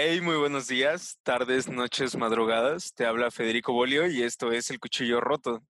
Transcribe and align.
Hey, 0.00 0.20
muy 0.20 0.36
buenos 0.36 0.68
días, 0.68 1.18
tardes, 1.24 1.68
noches, 1.68 2.14
madrugadas. 2.14 2.94
Te 2.94 3.04
habla 3.04 3.32
Federico 3.32 3.72
Bolio 3.72 4.06
y 4.06 4.22
esto 4.22 4.52
es 4.52 4.70
El 4.70 4.78
Cuchillo 4.78 5.20
Roto. 5.20 5.64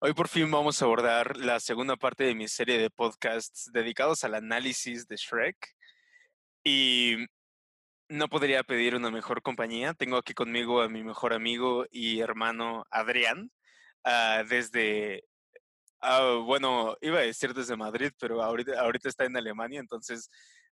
Hoy 0.00 0.12
por 0.12 0.28
fin 0.28 0.50
vamos 0.50 0.82
a 0.82 0.84
abordar 0.84 1.34
la 1.38 1.58
segunda 1.58 1.96
parte 1.96 2.24
de 2.24 2.34
mi 2.34 2.46
serie 2.46 2.76
de 2.76 2.90
podcasts 2.90 3.70
dedicados 3.72 4.22
al 4.22 4.34
análisis 4.34 5.08
de 5.08 5.16
Shrek. 5.16 5.56
Y 6.62 7.24
no 8.10 8.28
podría 8.28 8.62
pedir 8.64 8.94
una 8.94 9.10
mejor 9.10 9.40
compañía. 9.40 9.94
Tengo 9.94 10.18
aquí 10.18 10.34
conmigo 10.34 10.82
a 10.82 10.90
mi 10.90 11.02
mejor 11.02 11.32
amigo 11.32 11.86
y 11.90 12.20
hermano 12.20 12.84
Adrián, 12.90 13.50
ah, 14.04 14.44
desde, 14.46 15.24
ah, 16.02 16.42
bueno, 16.44 16.98
iba 17.00 17.20
a 17.20 17.22
decir 17.22 17.54
desde 17.54 17.78
Madrid, 17.78 18.12
pero 18.20 18.42
ahorita, 18.42 18.78
ahorita 18.78 19.08
está 19.08 19.24
en 19.24 19.38
Alemania, 19.38 19.80
entonces 19.80 20.28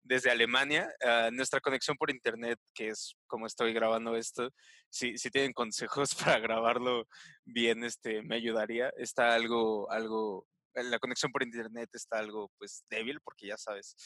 desde 0.04 0.30
Alemania. 0.30 0.94
Ah, 1.02 1.30
nuestra 1.32 1.60
conexión 1.60 1.96
por 1.96 2.10
internet, 2.10 2.58
que 2.74 2.88
es 2.88 3.16
como 3.26 3.46
estoy 3.46 3.72
grabando 3.72 4.16
esto, 4.16 4.50
si, 4.90 5.18
si 5.18 5.30
tienen 5.30 5.52
consejos 5.52 6.14
para 6.38 6.38
grabarlo 6.38 7.08
bien, 7.44 7.82
este, 7.82 8.22
me 8.22 8.36
ayudaría. 8.36 8.92
Está 8.96 9.34
algo, 9.34 9.90
algo, 9.90 10.46
la 10.74 10.98
conexión 10.98 11.32
por 11.32 11.42
internet 11.42 11.88
está 11.92 12.18
algo, 12.18 12.52
pues, 12.58 12.84
débil, 12.88 13.20
porque 13.22 13.48
ya 13.48 13.56
sabes, 13.56 13.96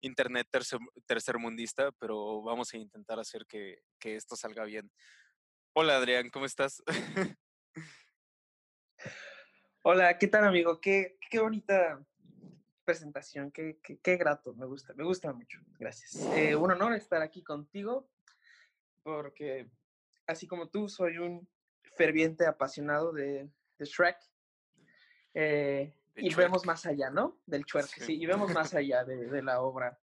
internet 0.00 0.48
tercer, 0.50 0.80
tercermundista, 1.06 1.92
pero 2.00 2.42
vamos 2.42 2.72
a 2.74 2.78
intentar 2.78 3.20
hacer 3.20 3.46
que, 3.46 3.78
que 4.00 4.16
esto 4.16 4.34
salga 4.34 4.64
bien. 4.64 4.90
Hola 5.74 5.96
Adrián, 5.96 6.28
¿cómo 6.30 6.46
estás? 6.46 6.82
Hola, 9.84 10.16
¿qué 10.16 10.28
tal 10.28 10.44
amigo? 10.44 10.80
Qué, 10.80 11.18
qué 11.28 11.40
bonita 11.40 12.00
presentación, 12.84 13.50
qué, 13.50 13.78
qué, 13.82 13.98
qué, 13.98 14.16
grato, 14.16 14.54
me 14.54 14.66
gusta, 14.66 14.94
me 14.94 15.04
gusta 15.04 15.32
mucho, 15.32 15.58
gracias. 15.78 16.16
Eh, 16.36 16.54
un 16.56 16.70
honor 16.70 16.94
estar 16.94 17.22
aquí 17.22 17.42
contigo, 17.42 18.08
porque 19.02 19.70
así 20.26 20.46
como 20.46 20.68
tú, 20.68 20.88
soy 20.88 21.18
un 21.18 21.48
ferviente 21.96 22.46
apasionado 22.46 23.12
de, 23.12 23.50
de 23.78 23.84
Shrek. 23.84 24.16
Eh, 25.34 25.94
y 26.16 26.28
Shrek. 26.28 26.38
vemos 26.38 26.66
más 26.66 26.86
allá, 26.86 27.10
¿no? 27.10 27.40
Del 27.46 27.64
Shrek, 27.64 27.86
sí. 27.86 28.00
sí, 28.00 28.20
y 28.20 28.26
vemos 28.26 28.52
más 28.52 28.74
allá 28.74 29.04
de, 29.04 29.26
de, 29.26 29.42
la 29.42 29.62
obra. 29.62 29.98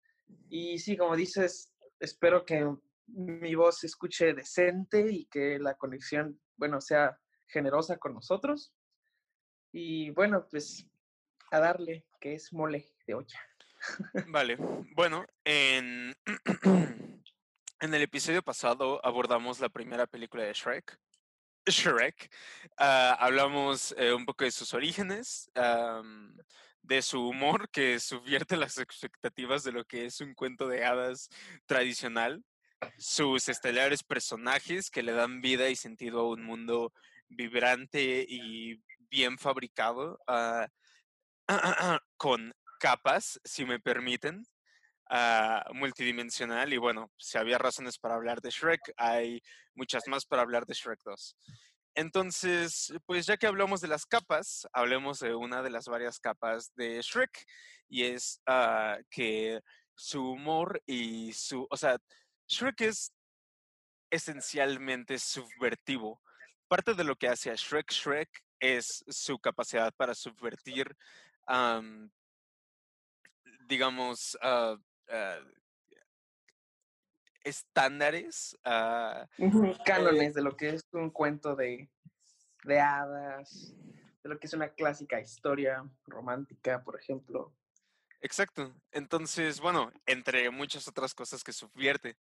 Y 0.49 0.79
sí, 0.79 0.97
como 0.97 1.15
dices, 1.15 1.73
espero 1.99 2.45
que 2.45 2.75
mi 3.07 3.55
voz 3.55 3.79
se 3.79 3.87
escuche 3.87 4.33
decente 4.33 5.11
y 5.11 5.25
que 5.25 5.59
la 5.59 5.75
conexión, 5.75 6.39
bueno, 6.55 6.81
sea 6.81 7.19
generosa 7.47 7.97
con 7.97 8.13
nosotros. 8.13 8.73
Y 9.71 10.11
bueno, 10.11 10.47
pues 10.49 10.87
a 11.51 11.59
darle, 11.59 12.05
que 12.19 12.35
es 12.35 12.53
mole 12.53 12.91
de 13.05 13.13
olla. 13.13 13.39
Vale, 14.27 14.57
bueno, 14.95 15.25
en, 15.43 16.15
en 17.79 17.93
el 17.93 18.01
episodio 18.01 18.41
pasado 18.41 18.99
abordamos 19.05 19.59
la 19.59 19.69
primera 19.69 20.07
película 20.07 20.43
de 20.43 20.53
Shrek. 20.53 20.97
Shrek. 21.67 22.31
Uh, 22.79 23.15
hablamos 23.19 23.93
eh, 23.97 24.13
un 24.13 24.25
poco 24.25 24.45
de 24.45 24.51
sus 24.51 24.73
orígenes, 24.73 25.51
de 26.81 27.01
su 27.01 27.27
humor 27.27 27.69
que 27.69 27.99
subvierte 27.99 28.55
las 28.55 28.77
expectativas 28.77 29.63
de 29.63 29.73
lo 29.73 29.83
que 29.83 30.05
es 30.05 30.21
un 30.21 30.33
cuento 30.33 30.67
de 30.67 30.85
hadas 30.85 31.29
tradicional, 31.65 32.43
sus 32.97 33.49
estelares 33.49 34.03
personajes 34.03 34.89
que 34.89 35.03
le 35.03 35.11
dan 35.11 35.41
vida 35.41 35.69
y 35.69 35.75
sentido 35.75 36.21
a 36.21 36.29
un 36.29 36.43
mundo 36.43 36.93
vibrante 37.27 38.25
y 38.27 38.81
bien 39.09 39.37
fabricado. 39.37 40.19
Uh, 40.27 40.67
con 42.17 42.53
capas, 42.79 43.39
si 43.43 43.65
me 43.65 43.79
permiten, 43.79 44.43
uh, 45.09 45.73
multidimensional. 45.73 46.71
Y 46.73 46.77
bueno, 46.77 47.11
si 47.17 47.37
había 47.37 47.57
razones 47.57 47.97
para 47.97 48.15
hablar 48.15 48.41
de 48.41 48.49
Shrek, 48.49 48.81
hay 48.97 49.41
muchas 49.75 50.07
más 50.07 50.25
para 50.25 50.41
hablar 50.41 50.65
de 50.65 50.73
Shrek 50.73 50.99
2. 51.03 51.37
Entonces, 51.95 52.93
pues 53.05 53.25
ya 53.25 53.37
que 53.37 53.47
hablamos 53.47 53.81
de 53.81 53.87
las 53.87 54.05
capas, 54.05 54.67
hablemos 54.71 55.19
de 55.19 55.33
una 55.33 55.63
de 55.63 55.71
las 55.71 55.85
varias 55.85 56.19
capas 56.19 56.71
de 56.75 57.01
Shrek, 57.01 57.45
y 57.89 58.03
es 58.03 58.41
uh, 58.47 59.01
que 59.09 59.61
su 59.95 60.31
humor 60.31 60.81
y 60.85 61.33
su, 61.33 61.65
o 61.69 61.77
sea, 61.77 61.97
Shrek 62.47 62.81
es 62.81 63.13
esencialmente 64.11 65.17
subvertivo. 65.17 66.21
Parte 66.67 66.93
de 66.93 67.03
lo 67.03 67.15
que 67.15 67.29
hace 67.29 67.49
a 67.49 67.55
Shrek 67.55 67.91
Shrek 67.91 68.29
es 68.59 69.03
su 69.07 69.39
capacidad 69.39 69.93
para 69.95 70.13
subvertir 70.13 70.95
um, 71.47 72.09
digamos, 73.67 74.37
uh, 74.43 74.73
uh, 74.73 75.57
estándares. 77.43 78.57
Uh, 78.65 79.25
Cánones 79.85 80.33
de 80.33 80.41
lo 80.41 80.55
que 80.55 80.69
es 80.69 80.83
un 80.91 81.09
cuento 81.09 81.55
de, 81.55 81.89
de 82.63 82.79
hadas, 82.79 83.73
de 84.23 84.29
lo 84.29 84.39
que 84.39 84.47
es 84.47 84.53
una 84.53 84.69
clásica 84.69 85.19
historia 85.19 85.83
romántica, 86.05 86.83
por 86.83 86.99
ejemplo. 86.99 87.53
Exacto. 88.21 88.73
Entonces, 88.91 89.59
bueno, 89.59 89.91
entre 90.05 90.49
muchas 90.49 90.87
otras 90.87 91.13
cosas 91.13 91.43
que 91.43 91.53
subvierte. 91.53 92.17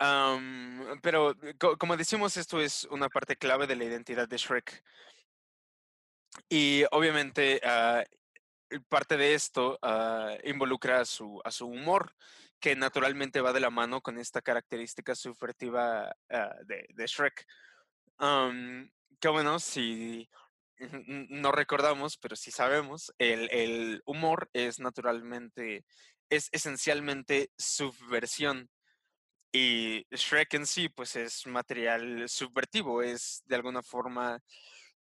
Um, 0.00 1.00
pero, 1.00 1.36
co 1.60 1.76
como 1.76 1.96
decimos, 1.96 2.36
esto 2.36 2.60
es 2.60 2.84
una 2.86 3.08
parte 3.08 3.36
clave 3.36 3.66
de 3.66 3.76
la 3.76 3.84
identidad 3.84 4.26
de 4.26 4.36
Shrek. 4.36 4.82
Y 6.48 6.84
obviamente 6.90 7.60
uh, 7.64 8.02
parte 8.88 9.16
de 9.16 9.34
esto 9.34 9.78
uh, 9.82 10.48
involucra 10.48 11.00
a 11.00 11.04
su, 11.04 11.40
a 11.44 11.50
su 11.50 11.66
humor, 11.66 12.14
que 12.60 12.76
naturalmente 12.76 13.40
va 13.40 13.52
de 13.52 13.60
la 13.60 13.70
mano 13.70 14.00
con 14.00 14.18
esta 14.18 14.40
característica 14.40 15.14
subvertiva 15.14 16.14
uh, 16.30 16.64
de, 16.64 17.06
Shrek. 17.06 17.46
Que 18.18 19.28
bueno, 19.28 19.58
si 19.58 20.28
no 21.28 21.52
recordamos, 21.52 22.16
pero 22.16 22.36
si 22.36 22.50
sabemos, 22.50 23.12
el, 23.18 23.48
el 23.52 24.02
humor 24.04 24.48
es 24.52 24.80
naturalmente, 24.80 25.84
es 26.28 26.48
esencialmente 26.52 27.50
subversión. 27.56 28.68
Y 29.52 30.06
Shrek 30.10 30.54
en 30.54 30.66
sí, 30.66 30.88
pues 30.88 31.14
es 31.16 31.46
material 31.46 32.28
subvertivo, 32.28 33.02
es 33.02 33.42
de 33.44 33.56
alguna 33.56 33.82
forma 33.82 34.40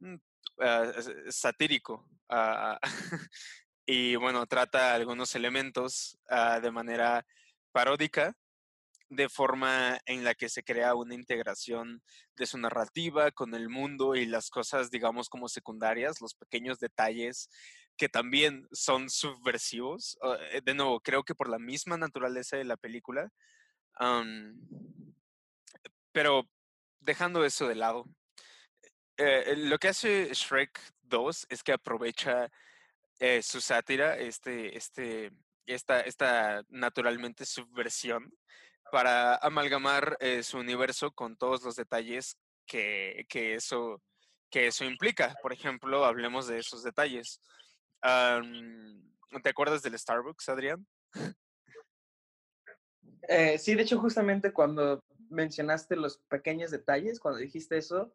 mm, 0.00 0.16
uh, 0.58 1.30
satírico 1.30 2.08
uh, 2.30 2.76
y 3.86 4.16
bueno, 4.16 4.46
trata 4.46 4.94
algunos 4.94 5.34
elementos 5.34 6.18
uh, 6.30 6.60
de 6.60 6.70
manera 6.70 7.24
paródica, 7.72 8.36
de 9.10 9.28
forma 9.28 9.98
en 10.04 10.24
la 10.24 10.34
que 10.34 10.48
se 10.48 10.62
crea 10.62 10.94
una 10.94 11.14
integración 11.14 12.02
de 12.36 12.46
su 12.46 12.58
narrativa 12.58 13.30
con 13.30 13.54
el 13.54 13.68
mundo 13.70 14.14
y 14.14 14.26
las 14.26 14.50
cosas, 14.50 14.90
digamos, 14.90 15.28
como 15.30 15.48
secundarias, 15.48 16.20
los 16.20 16.34
pequeños 16.34 16.78
detalles 16.78 17.48
que 17.96 18.08
también 18.08 18.68
son 18.70 19.08
subversivos. 19.08 20.18
de 20.62 20.74
nuevo, 20.74 21.00
creo 21.00 21.24
que 21.24 21.34
por 21.34 21.48
la 21.48 21.58
misma 21.58 21.96
naturaleza 21.96 22.56
de 22.56 22.64
la 22.64 22.76
película. 22.76 23.32
Pero 26.12 26.48
dejando 27.00 27.44
eso 27.44 27.66
de 27.66 27.74
lado, 27.74 28.04
eh, 29.18 29.54
lo 29.56 29.78
que 29.78 29.88
hace 29.88 30.32
Shrek 30.32 30.80
2 31.02 31.46
es 31.50 31.62
que 31.62 31.72
aprovecha 31.72 32.50
eh, 33.18 33.42
su 33.42 33.60
sátira, 33.60 34.16
este, 34.16 34.76
este, 34.76 35.32
esta, 35.66 36.00
esta 36.00 36.62
naturalmente 36.68 37.44
subversión, 37.44 38.32
para 38.90 39.36
amalgamar 39.36 40.16
eh, 40.20 40.42
su 40.42 40.58
universo 40.58 41.10
con 41.12 41.36
todos 41.36 41.62
los 41.62 41.76
detalles 41.76 42.38
que, 42.66 43.26
que, 43.28 43.54
eso, 43.54 44.02
que 44.50 44.68
eso 44.68 44.84
implica. 44.84 45.34
Por 45.42 45.52
ejemplo, 45.52 46.04
hablemos 46.04 46.46
de 46.46 46.58
esos 46.58 46.82
detalles. 46.82 47.40
¿Te 48.00 49.48
acuerdas 49.50 49.82
del 49.82 49.98
Starbucks, 49.98 50.48
Adrián? 50.48 50.86
Eh, 53.28 53.58
sí, 53.58 53.74
de 53.74 53.82
hecho, 53.82 53.98
justamente 53.98 54.52
cuando 54.52 55.04
mencionaste 55.28 55.96
los 55.96 56.18
pequeños 56.28 56.70
detalles, 56.70 57.20
cuando 57.20 57.40
dijiste 57.40 57.76
eso, 57.76 58.14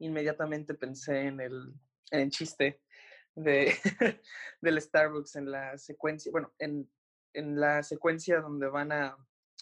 inmediatamente 0.00 0.74
pensé 0.74 1.22
en 1.22 1.40
el, 1.40 1.72
en 2.10 2.20
el 2.20 2.30
chiste 2.30 2.82
de, 3.34 3.72
del 4.60 4.80
Starbucks 4.80 5.36
en 5.36 5.50
la 5.50 5.78
secuencia, 5.78 6.32
bueno, 6.32 6.52
en, 6.58 6.90
en 7.32 7.60
la 7.60 7.82
secuencia 7.82 8.40
donde 8.40 8.68
van 8.68 8.92
a, 8.92 9.16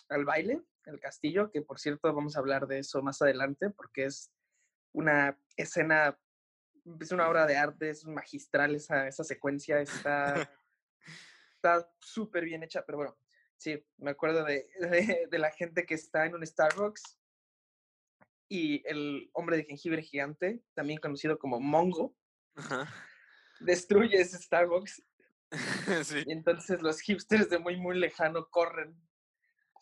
al 0.09 0.25
baile, 0.25 0.63
el 0.87 1.01
castillo, 1.01 1.51
que 1.51 1.63
por 1.63 1.79
cierto 1.79 2.13
vamos 2.15 2.37
a 2.37 2.41
hablar 2.41 2.67
de 2.67 2.79
eso 2.79 3.03
más 3.03 3.21
adelante 3.21 3.71
porque 3.71 4.07
es 4.07 4.33
una 4.93 5.39
escena, 5.57 6.19
es 7.01 7.13
una 7.13 7.29
obra 7.29 7.47
de 7.47 7.57
arte, 7.57 7.91
es 7.91 8.07
magistral 8.07 8.75
esa, 8.75 9.07
esa 9.07 9.25
secuencia, 9.25 9.81
está 9.81 10.35
está 11.57 11.91
súper 12.01 12.45
bien 12.45 12.63
hecha, 12.63 12.85
pero 12.87 12.99
bueno, 12.99 13.19
sí, 13.57 13.85
me 13.99 14.13
acuerdo 14.13 14.45
de, 14.45 14.67
de, 14.81 15.29
de, 15.31 15.39
la 15.39 15.51
gente 15.51 15.85
que 15.85 15.95
está 15.95 16.25
en 16.25 16.35
un 16.35 16.47
Starbucks 16.47 17.18
y 18.49 18.87
el 18.89 19.31
hombre 19.33 19.59
de 19.59 19.65
jengibre 19.65 20.03
gigante, 20.03 20.63
también 20.75 21.01
conocido 21.01 21.39
como 21.39 21.61
Mongo, 21.61 22.17
Ajá. 22.55 22.93
destruye 23.61 24.21
ese 24.21 24.39
Starbucks. 24.39 25.03
sí. 26.05 26.23
Y 26.27 26.33
entonces 26.33 26.83
los 26.83 27.01
hipsters 27.01 27.51
de 27.51 27.59
muy, 27.59 27.77
muy 27.77 27.99
lejano 27.99 28.49
corren 28.51 28.97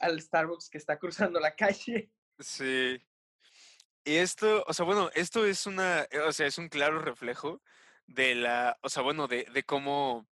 al 0.00 0.20
Starbucks 0.20 0.68
que 0.68 0.78
está 0.78 0.98
cruzando 0.98 1.40
la 1.40 1.54
calle. 1.54 2.10
Sí. 2.38 3.00
Y 4.04 4.16
esto, 4.16 4.64
o 4.66 4.72
sea, 4.72 4.84
bueno, 4.84 5.10
esto 5.14 5.44
es 5.44 5.66
una, 5.66 6.02
eh, 6.10 6.20
o 6.20 6.32
sea, 6.32 6.46
es 6.46 6.58
un 6.58 6.68
claro 6.68 7.00
reflejo 7.00 7.60
de 8.06 8.36
la, 8.36 8.78
o 8.82 8.88
sea, 8.88 9.02
bueno, 9.02 9.26
de, 9.26 9.44
de 9.52 9.64
cómo, 9.64 10.28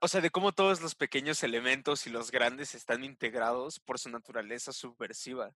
o 0.00 0.08
sea, 0.08 0.22
de 0.22 0.30
cómo 0.30 0.52
todos 0.52 0.80
los 0.80 0.94
pequeños 0.94 1.42
elementos 1.42 2.06
y 2.06 2.10
los 2.10 2.30
grandes 2.30 2.74
están 2.74 3.04
integrados 3.04 3.80
por 3.80 3.98
su 3.98 4.08
naturaleza 4.08 4.72
subversiva, 4.72 5.54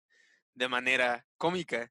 de 0.54 0.68
manera 0.68 1.26
cómica 1.36 1.90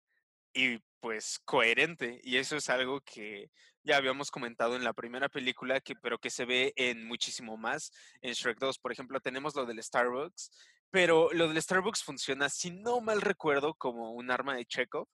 y 0.53 0.79
pues 0.99 1.39
coherente. 1.45 2.19
Y 2.23 2.37
eso 2.37 2.57
es 2.57 2.69
algo 2.69 3.01
que 3.01 3.51
ya 3.83 3.97
habíamos 3.97 4.31
comentado 4.31 4.75
en 4.75 4.83
la 4.83 4.93
primera 4.93 5.29
película, 5.29 5.79
que, 5.81 5.95
pero 5.95 6.19
que 6.19 6.29
se 6.29 6.45
ve 6.45 6.73
en 6.75 7.05
muchísimo 7.05 7.57
más 7.57 7.91
en 8.21 8.33
Shrek 8.33 8.59
2. 8.59 8.79
Por 8.79 8.91
ejemplo, 8.91 9.19
tenemos 9.19 9.55
lo 9.55 9.65
del 9.65 9.81
Starbucks, 9.81 10.51
pero 10.91 11.31
lo 11.33 11.47
del 11.47 11.61
Starbucks 11.61 12.03
funciona, 12.03 12.49
si 12.49 12.71
no 12.71 13.01
mal 13.01 13.21
recuerdo, 13.21 13.73
como 13.75 14.11
un 14.11 14.31
arma 14.31 14.55
de 14.55 14.65
Chekhov, 14.65 15.07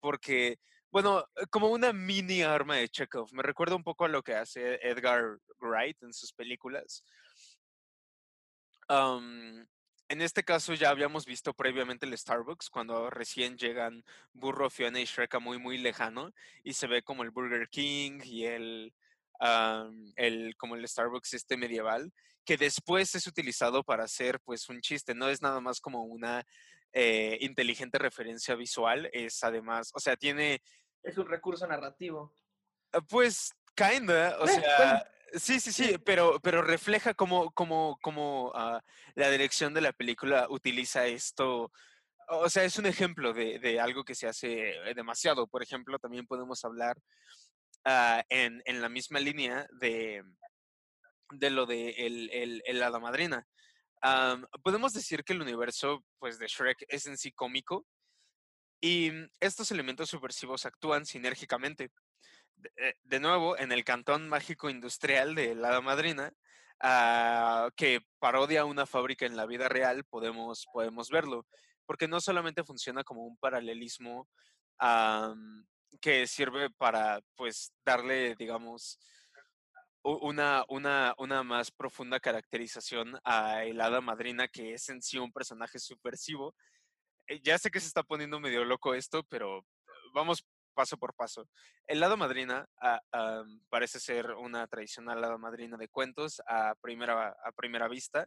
porque, 0.00 0.58
bueno, 0.90 1.24
como 1.50 1.68
una 1.68 1.92
mini 1.92 2.42
arma 2.42 2.76
de 2.76 2.88
Chekhov. 2.88 3.32
Me 3.32 3.42
recuerda 3.42 3.76
un 3.76 3.84
poco 3.84 4.04
a 4.04 4.08
lo 4.08 4.22
que 4.22 4.34
hace 4.34 4.76
Edgar 4.82 5.38
Wright 5.60 6.02
en 6.02 6.12
sus 6.12 6.32
películas. 6.32 7.04
En 10.10 10.20
este 10.22 10.42
caso 10.42 10.74
ya 10.74 10.90
habíamos 10.90 11.24
visto 11.24 11.54
previamente 11.54 12.04
el 12.04 12.18
Starbucks 12.18 12.68
cuando 12.68 13.10
recién 13.10 13.56
llegan 13.56 14.04
Burro, 14.32 14.68
Fiona 14.68 14.98
y 14.98 15.04
Shrek 15.04 15.36
a 15.36 15.38
muy 15.38 15.56
muy 15.58 15.78
lejano 15.78 16.32
y 16.64 16.72
se 16.72 16.88
ve 16.88 17.04
como 17.04 17.22
el 17.22 17.30
Burger 17.30 17.68
King 17.68 18.18
y 18.24 18.44
el, 18.44 18.92
el 20.16 20.56
como 20.56 20.74
el 20.74 20.88
Starbucks 20.88 21.34
este 21.34 21.56
medieval 21.56 22.12
que 22.44 22.56
después 22.56 23.14
es 23.14 23.28
utilizado 23.28 23.84
para 23.84 24.02
hacer 24.02 24.40
pues 24.40 24.68
un 24.68 24.80
chiste, 24.80 25.14
no 25.14 25.28
es 25.28 25.42
nada 25.42 25.60
más 25.60 25.80
como 25.80 26.02
una 26.02 26.44
eh, 26.92 27.38
inteligente 27.40 27.96
referencia 27.96 28.56
visual, 28.56 29.08
es 29.12 29.44
además, 29.44 29.92
o 29.94 30.00
sea, 30.00 30.16
tiene... 30.16 30.60
Es 31.04 31.18
un 31.18 31.28
recurso 31.28 31.68
narrativo. 31.68 32.34
Ah, 32.90 33.00
pues, 33.00 33.52
kinda, 33.76 34.36
o 34.40 34.48
Eh, 34.48 34.48
sea, 34.48 35.08
Sí, 35.34 35.60
sí, 35.60 35.72
sí, 35.72 35.96
pero, 36.04 36.40
pero 36.40 36.62
refleja 36.62 37.14
cómo, 37.14 37.52
cómo, 37.52 37.98
cómo 38.02 38.52
ah, 38.54 38.82
la 39.14 39.30
dirección 39.30 39.72
de 39.74 39.80
la 39.80 39.92
película 39.92 40.46
utiliza 40.50 41.06
esto. 41.06 41.72
O 42.28 42.48
sea, 42.48 42.64
es 42.64 42.78
un 42.78 42.86
ejemplo 42.86 43.32
de, 43.32 43.58
de 43.58 43.80
algo 43.80 44.04
que 44.04 44.14
se 44.14 44.26
hace 44.26 44.74
demasiado. 44.94 45.46
Por 45.46 45.62
ejemplo, 45.62 45.98
también 45.98 46.26
podemos 46.26 46.64
hablar 46.64 46.96
ah, 47.84 48.24
en, 48.28 48.62
en 48.64 48.80
la 48.80 48.88
misma 48.88 49.20
línea 49.20 49.66
de, 49.80 50.22
de 51.30 51.50
lo 51.50 51.66
de 51.66 51.90
el, 51.90 52.30
el, 52.32 52.62
el 52.64 52.82
hada 52.82 52.98
madrina. 52.98 53.46
Podemos 54.62 54.92
decir 54.92 55.24
que 55.24 55.34
el 55.34 55.42
universo 55.42 56.04
pues, 56.18 56.38
de 56.38 56.46
Shrek 56.46 56.84
es 56.88 57.06
en 57.06 57.18
sí 57.18 57.32
cómico 57.32 57.86
y 58.80 59.12
estos 59.40 59.70
elementos 59.70 60.08
subversivos 60.08 60.64
actúan 60.64 61.04
sinérgicamente 61.04 61.90
de, 62.60 62.70
eh, 62.76 62.94
de 63.02 63.20
nuevo, 63.20 63.58
en 63.58 63.72
el 63.72 63.84
cantón 63.84 64.28
mágico 64.28 64.70
industrial 64.70 65.34
de 65.34 65.54
la 65.54 65.80
Madrina, 65.80 66.32
ah, 66.80 67.70
que 67.76 68.00
parodia 68.18 68.64
una 68.64 68.86
fábrica 68.86 69.26
en 69.26 69.36
la 69.36 69.46
vida 69.46 69.68
real, 69.68 70.04
podemos, 70.04 70.66
podemos 70.72 71.10
verlo. 71.10 71.46
Porque 71.86 72.08
no 72.08 72.20
solamente 72.20 72.64
funciona 72.64 73.02
como 73.04 73.26
un 73.26 73.36
paralelismo 73.36 74.28
que 76.00 76.26
sirve 76.26 76.70
para, 76.70 77.20
pues, 77.34 77.72
darle, 77.84 78.34
digamos, 78.36 78.98
una, 80.02 80.64
una, 80.68 81.14
una 81.18 81.42
más 81.42 81.70
profunda 81.70 82.20
caracterización 82.20 83.18
a 83.24 83.64
el 83.64 83.80
Hada 83.80 84.00
Madrina, 84.00 84.48
que 84.48 84.72
es 84.74 84.88
en 84.88 85.02
sí 85.02 85.18
un 85.18 85.32
personaje 85.32 85.78
subversivo. 85.78 86.54
Eh, 87.26 87.40
Ya 87.42 87.58
sé 87.58 87.70
que 87.70 87.80
se 87.80 87.88
está 87.88 88.02
poniendo 88.02 88.40
medio 88.40 88.64
loco 88.64 88.94
esto, 88.94 89.22
pero 89.24 89.66
vamos 90.14 90.46
paso 90.80 90.96
por 90.96 91.12
paso. 91.12 91.46
El 91.86 92.00
lado 92.00 92.16
madrina 92.16 92.66
ah, 92.80 93.02
am, 93.12 93.60
parece 93.68 94.00
ser 94.00 94.30
una 94.30 94.66
tradicional 94.66 95.22
hada 95.22 95.36
madrina 95.36 95.76
de 95.76 95.88
cuentos 95.88 96.40
a 96.46 96.74
primera, 96.80 97.36
a 97.44 97.52
primera 97.52 97.86
vista, 97.86 98.26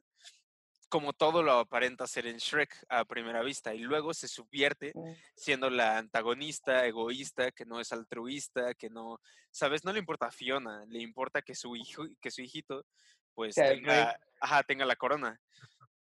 como 0.87 1.13
todo 1.13 1.41
lo 1.41 1.53
aparenta 1.53 2.05
ser 2.05 2.27
en 2.27 2.37
Shrek 2.37 2.85
a 2.89 3.05
primera 3.05 3.41
vista, 3.41 3.73
y 3.73 3.79
luego 3.79 4.13
se 4.13 4.27
subvierte 4.27 4.93
siendo 5.35 5.71
la 5.71 5.97
antagonista, 5.97 6.85
egoísta, 6.85 7.51
que 7.51 7.65
no 7.65 7.79
es 7.79 7.91
altruista, 7.91 8.75
que 8.75 8.91
no, 8.91 9.19
¿sabes? 9.49 9.83
No 9.83 9.91
le 9.91 9.97
importa 9.97 10.27
a 10.27 10.31
Fiona, 10.31 10.85
le 10.87 10.99
importa 10.99 11.41
que 11.41 11.55
su 11.55 11.75
hijo, 11.75 12.03
que 12.21 12.29
su 12.29 12.41
hijito, 12.43 12.85
pues 13.33 13.55
rey. 13.55 13.81
tenga, 13.81 14.15
ajá, 14.41 14.61
tenga 14.61 14.85
la 14.85 14.95
corona. 14.95 15.41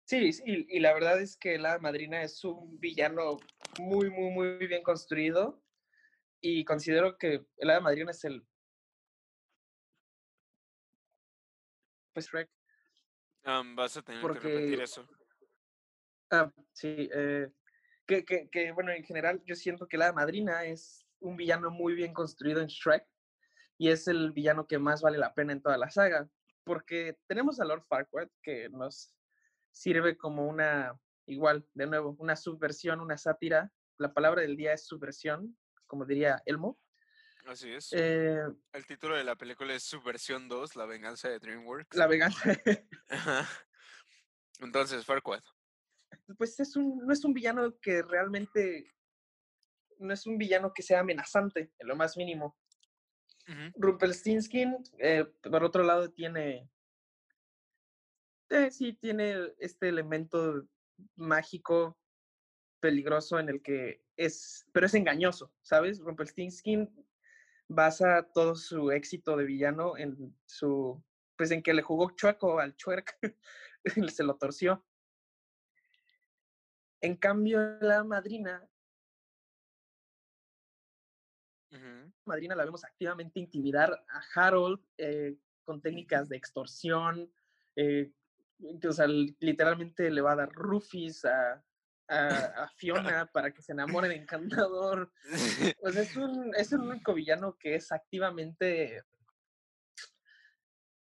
Sí, 0.06 0.34
sí, 0.34 0.44
y, 0.68 0.80
la 0.80 0.96
verdad 0.96 1.22
es 1.22 1.38
que 1.38 1.60
la 1.60 1.78
madrina 1.78 2.24
es 2.24 2.44
un 2.44 2.80
villano 2.80 3.38
muy, 3.78 4.10
muy, 4.10 4.32
muy 4.32 4.66
bien 4.66 4.82
construido. 4.82 5.62
Y 6.42 6.64
considero 6.64 7.18
que 7.18 7.46
el 7.58 7.70
hada 7.70 7.82
madrina 7.82 8.12
es 8.12 8.24
el. 8.24 8.46
Pues 12.14 12.28
Shrek. 12.28 12.50
Vas 13.76 13.98
a 13.98 14.02
tener 14.02 14.22
que 14.22 14.28
repetir 14.28 14.70
Porque. 14.70 14.84
eso. 14.84 15.08
Ah, 16.32 16.52
sí. 16.74 17.10
eh, 17.14 17.52
que, 18.06 18.24
que, 18.24 18.50
que, 18.50 18.72
bueno, 18.72 18.92
en 18.92 19.04
general, 19.04 19.42
yo 19.46 19.56
siento 19.56 19.88
que 19.88 19.98
la 19.98 20.14
madrina 20.14 20.66
es 20.66 21.06
un 21.20 21.36
villano 21.36 21.72
muy 21.72 21.94
bien 21.94 22.14
construido 22.14 22.62
en 22.62 22.68
Shrek. 22.68 23.06
Y 23.78 23.90
es 23.90 24.08
el 24.08 24.32
villano 24.32 24.68
que 24.68 24.78
más 24.78 25.02
vale 25.02 25.18
la 25.18 25.34
pena 25.34 25.54
en 25.54 25.62
toda 25.62 25.78
la 25.78 25.90
saga. 25.90 26.30
Porque 26.64 27.18
tenemos 27.28 27.60
a 27.60 27.66
Lord 27.66 27.86
Farquaad, 27.88 28.30
que 28.44 28.70
nos 28.70 29.16
sirve 29.72 30.18
como 30.18 30.48
una. 30.48 31.00
Igual, 31.26 31.68
de 31.74 31.86
nuevo, 31.86 32.16
una 32.20 32.36
subversión, 32.36 33.02
una 33.02 33.18
sátira. 33.18 33.72
La 33.98 34.14
palabra 34.14 34.42
del 34.42 34.58
día 34.58 34.74
es 34.74 34.88
subversión, 34.88 35.58
como 35.90 36.06
diría 36.06 36.42
Elmo. 36.46 36.80
Así 37.46 37.72
es. 37.74 37.90
Eh, 37.94 38.44
El 38.72 38.86
título 38.86 39.18
de 39.18 39.24
la 39.24 39.36
película 39.36 39.74
es 39.74 39.84
Subversión 39.84 40.48
2, 40.48 40.76
La 40.76 40.86
venganza 40.86 41.30
de 41.30 41.40
DreamWorks. 41.40 41.98
la 41.98 42.06
venganza. 42.08 42.42
Ajá. 43.10 43.48
Entonces, 44.60 45.04
Farquaad. 45.06 45.42
pues 46.38 46.60
es 46.60 46.76
un, 46.76 47.00
no 47.06 47.12
es 47.12 47.26
un 47.26 47.34
villano 47.34 47.76
que 47.82 48.02
realmente. 48.04 48.94
No 49.98 50.14
es 50.14 50.26
un 50.28 50.38
villano 50.38 50.72
que 50.74 50.82
sea 50.84 51.00
amenazante, 51.02 51.74
en 51.78 51.88
lo 51.88 51.96
más 51.96 52.16
mínimo. 52.16 52.58
Rumpelstiltskin, 53.76 54.78
eh, 55.00 55.26
por 55.42 55.64
otro 55.64 55.84
lado, 55.84 56.10
tiene. 56.12 56.70
eh, 58.50 58.70
sí, 58.72 58.94
tiene 58.94 59.54
este 59.58 59.90
elemento 59.90 60.68
mágico, 61.16 61.99
peligroso, 62.80 63.40
en 63.40 63.50
el 63.50 63.62
que 63.62 64.04
es. 64.16 64.66
Pero 64.72 64.86
es 64.86 64.94
engañoso, 64.94 65.54
¿sabes? 65.62 66.00
Rumpelstiltskin 66.00 66.90
basa 67.68 68.28
todo 68.34 68.56
su 68.56 68.92
éxito 68.92 69.38
de 69.38 69.46
villano 69.46 69.98
en 69.98 70.36
su. 70.46 71.04
Pues 71.36 71.52
en 71.52 71.64
que 71.64 71.74
le 71.74 71.82
jugó 71.82 72.12
chueco 72.12 72.60
al 72.60 72.76
chuerk, 72.76 73.18
se 74.14 74.24
lo 74.24 74.36
torció. 74.38 74.86
En 77.02 77.16
cambio, 77.16 77.80
la 77.80 78.04
madrina, 78.04 78.70
madrina 82.26 82.56
la 82.56 82.66
vemos 82.66 82.84
activamente 82.84 83.40
intimidar 83.40 84.04
a 84.10 84.22
Harold 84.36 84.82
eh, 84.98 85.38
con 85.64 85.82
técnicas 85.82 86.28
de 86.28 86.38
extorsión. 86.38 87.32
eh, 87.76 88.12
o 88.88 88.92
sea, 88.92 89.08
literalmente 89.08 90.12
le 90.12 90.22
va 90.22 90.34
a 90.34 90.36
dar 90.36 90.52
rufis 90.52 91.24
a, 91.24 91.64
a, 92.10 92.64
a 92.64 92.70
Fiona 92.70 93.26
para 93.28 93.52
que 93.52 93.62
se 93.62 93.72
enamore 93.74 94.08
de 94.10 94.16
Encantador. 94.16 95.12
Pues 95.82 95.96
es, 95.96 96.16
un, 96.18 96.54
es 96.56 96.72
el 96.74 96.82
único 96.82 97.14
villano 97.14 97.56
que 97.58 97.76
es 97.76 97.92
activamente 97.92 99.04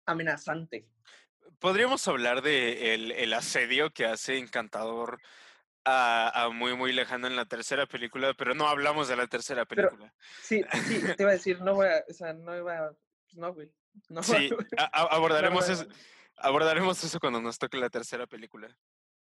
amenazante. 0.07 0.89
Podríamos 1.59 2.07
hablar 2.09 2.43
de 2.43 2.95
el, 2.95 3.13
el 3.13 3.33
asedio 3.35 3.91
que 3.93 4.07
hace 4.07 4.39
Encantador 4.39 5.21
a, 5.85 6.45
a 6.45 6.49
muy, 6.51 6.77
muy 6.77 6.93
lejano 6.93 7.27
en 7.27 7.37
la 7.37 7.47
tercera 7.47 7.87
película, 7.87 8.35
pero 8.35 8.55
no 8.55 8.69
hablamos 8.69 9.09
de 9.09 9.17
la 9.17 9.27
tercera 9.27 9.65
Pero- 9.65 9.89
película. 9.89 10.15
Sí, 10.43 10.63
sí, 10.87 11.01
te 11.17 11.23
iba 11.23 11.31
a 11.31 11.35
decir, 11.35 11.61
no 11.61 11.75
voy 11.75 11.87
a, 11.87 12.05
o 12.09 12.13
sea, 12.13 12.33
no 12.35 12.57
iba 12.57 12.79
a, 12.79 12.91
pues 12.91 13.37
no, 13.37 13.55
güey. 13.55 13.73
No, 14.09 14.23
Sí, 14.23 14.51
a- 14.77 14.85
abordaremos, 15.15 15.67
no, 15.67 15.75
eso, 15.75 15.87
abordaremos 16.37 17.03
eso 17.03 17.19
cuando 17.19 17.41
nos 17.41 17.59
toque 17.59 17.79
la 17.79 17.91
tercera 17.91 18.27
película. 18.27 18.69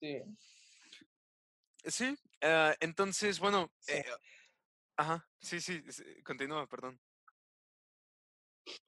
sí, 0.01 0.23
Sí, 1.85 2.17
ah, 2.43 2.75
entonces, 2.81 3.39
bueno, 3.41 3.73
Sí. 3.79 3.95
eh, 3.95 4.05
ajá, 4.97 5.29
sí, 5.41 5.61
sí, 5.61 5.83
sí, 5.91 6.05
continúa, 6.23 6.67
perdón. 6.69 7.01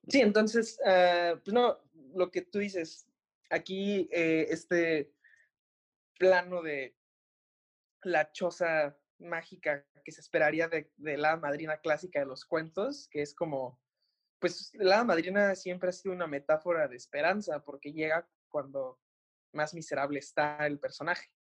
Sí, 0.07 0.21
entonces, 0.21 0.79
ah, 0.85 1.39
pues 1.43 1.53
no, 1.53 1.79
lo 2.13 2.31
que 2.31 2.41
tú 2.41 2.59
dices, 2.59 3.07
aquí 3.49 4.09
eh, 4.11 4.47
este 4.49 5.13
plano 6.19 6.61
de 6.61 6.95
la 8.03 8.31
choza 8.31 8.97
mágica 9.19 9.85
que 10.03 10.11
se 10.11 10.21
esperaría 10.21 10.67
de, 10.67 10.91
de 10.97 11.17
la 11.17 11.37
madrina 11.37 11.77
clásica 11.79 12.19
de 12.19 12.25
los 12.25 12.45
cuentos, 12.45 13.07
que 13.09 13.21
es 13.21 13.33
como, 13.35 13.79
pues 14.39 14.71
la 14.73 15.03
madrina 15.03 15.55
siempre 15.55 15.89
ha 15.89 15.93
sido 15.93 16.13
una 16.13 16.27
metáfora 16.27 16.87
de 16.87 16.95
esperanza, 16.95 17.63
porque 17.63 17.93
llega 17.93 18.27
cuando 18.49 18.99
más 19.53 19.73
miserable 19.73 20.19
está 20.19 20.65
el 20.65 20.79
personaje. 20.79 21.31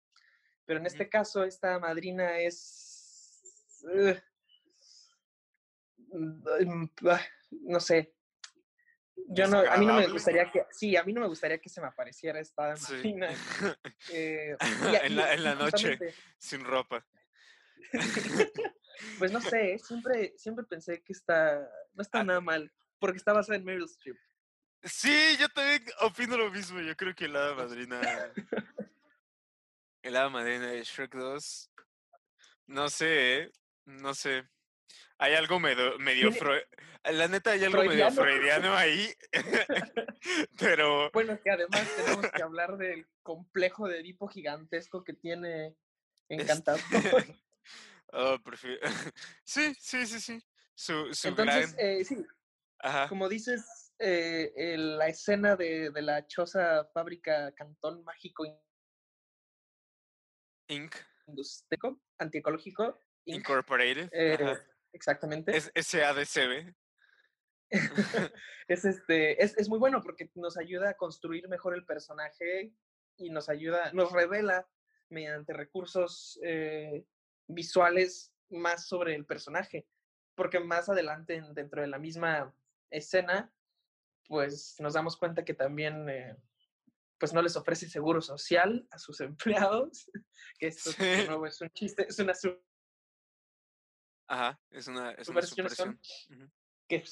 Pero 0.71 0.79
en 0.79 0.87
este 0.87 1.09
caso, 1.09 1.43
esta 1.43 1.81
madrina 1.81 2.39
es... 2.39 3.43
Mm, 6.13 6.85
ah, 7.09 7.21
no 7.51 7.81
sé. 7.81 8.15
Yo 9.31 9.49
no, 9.49 9.59
a 9.59 9.77
mí 9.79 9.85
no 9.85 9.95
me 9.95 10.07
gustaría 10.07 10.49
que, 10.49 10.65
sí, 10.71 10.97
a 10.97 11.03
mí 11.03 11.13
no 11.13 11.23
me 11.23 11.27
gustaría 11.27 11.59
que 11.59 11.69
se 11.69 11.81
me 11.81 11.89
apareciera 11.89 12.39
esta 12.39 12.77
madrina. 12.77 13.31
Eh, 14.13 14.57
en, 14.61 15.17
la, 15.17 15.57
noche, 15.57 15.99
sin 16.39 16.63
ropa. 16.63 17.05
pues 19.19 19.33
no 19.33 19.41
sé, 19.41 19.77
siempre, 19.81 20.35
siempre 20.37 20.65
pensé 20.67 21.03
que 21.03 21.13
está, 21.13 21.69
no 21.95 22.03
está 22.03 22.21
ah. 22.21 22.25
nada 22.25 22.41
mal, 22.41 22.73
porque 23.01 23.17
está 23.17 23.33
basada 23.33 23.57
en 23.57 23.65
Meryl 23.65 23.87
Streep. 23.87 24.17
Sí, 24.85 25.37
yo 25.37 25.49
también 25.49 25.85
opino 26.01 26.37
lo 26.37 26.49
mismo. 26.53 26.81
Yo 26.81 26.97
creo 26.97 27.13
que 27.13 27.25
hada 27.25 27.57
madrina. 27.57 28.01
El 30.03 30.17
hada 30.17 30.29
madrina 30.29 30.69
de 30.69 30.83
Shrek 30.83 31.15
2. 31.15 31.71
No 32.67 32.89
sé, 32.89 33.39
¿eh? 33.39 33.53
No 33.85 34.15
sé. 34.15 34.45
Hay 35.19 35.35
algo 35.35 35.61
medio, 35.61 35.99
medio 35.99 36.31
La 37.05 37.29
neta, 37.29 37.51
hay 37.51 37.65
algo 37.65 37.85
medio 37.85 38.11
freudiano 38.11 38.75
ahí. 38.77 39.13
pero. 40.59 41.11
Bueno, 41.13 41.39
que 41.43 41.51
además 41.51 41.89
tenemos 41.97 42.31
que 42.31 42.43
hablar 42.43 42.77
del 42.77 43.07
complejo 43.23 43.89
de 43.89 44.01
Edipo 44.01 44.29
gigantesco 44.29 45.05
que 45.05 45.13
tiene 45.13 45.77
Encantado. 46.29 46.79
oh, 48.13 48.39
prefiero... 48.43 48.79
sí, 49.45 49.75
sí, 49.79 50.07
sí, 50.07 50.21
sí. 50.21 50.43
Su, 50.75 51.13
su 51.13 51.29
Entonces, 51.29 51.75
eh, 51.77 52.05
sí. 52.05 52.25
Ajá. 52.79 53.09
Como 53.09 53.29
dices, 53.29 53.93
eh, 53.99 54.77
la 54.79 55.09
escena 55.09 55.57
de, 55.57 55.91
la 55.97 56.27
choza 56.27 56.87
fábrica 56.95 57.53
Cantón 57.53 58.03
Mágico 58.05 58.47
Inc. 60.71 60.95
antiecológico. 62.19 62.99
Incorporated. 63.25 64.09
Eh, 64.13 64.57
exactamente. 64.93 65.57
Es 65.57 65.71
SADCB. 65.75 66.75
es, 68.69 68.85
este, 68.85 69.43
es, 69.43 69.57
es, 69.57 69.69
muy 69.69 69.79
bueno 69.79 70.03
porque 70.03 70.31
nos 70.35 70.57
ayuda 70.57 70.91
a 70.91 70.97
construir 70.97 71.49
mejor 71.49 71.75
el 71.75 71.85
personaje 71.85 72.73
y 73.17 73.31
nos 73.31 73.49
ayuda, 73.49 73.93
nos 73.93 74.11
revela 74.13 74.69
mediante 75.09 75.53
recursos 75.53 76.39
eh, 76.43 77.05
visuales 77.47 78.33
más 78.49 78.87
sobre 78.87 79.15
el 79.15 79.27
personaje. 79.27 79.87
Porque 80.35 80.61
más 80.61 80.89
adelante, 80.89 81.43
dentro 81.53 81.83
de 81.83 81.89
la 81.89 81.99
misma 81.99 82.55
escena, 82.91 83.53
pues 84.27 84.77
nos 84.79 84.95
damos 84.95 85.17
cuenta 85.17 85.45
que 85.45 85.55
también 85.55 86.09
eh, 86.09 86.37
pues 87.21 87.35
no 87.35 87.43
les 87.43 87.55
ofrece 87.55 87.89
seguro 87.89 88.23
social 88.23 88.89
a 88.91 88.99
sus 88.99 89.21
empleados, 89.21 90.11
que 90.59 90.69
esto 90.69 90.91
de 90.99 91.27
nuevo 91.27 91.47
es 91.47 91.61
un 91.61 91.71
chiste, 91.71 92.07
es 92.09 92.19
una 92.19 92.33
Ajá, 94.27 94.61
es 94.71 94.87
una, 94.87 95.11
es 95.13 95.29
una 95.29 95.41
que, 96.89 97.05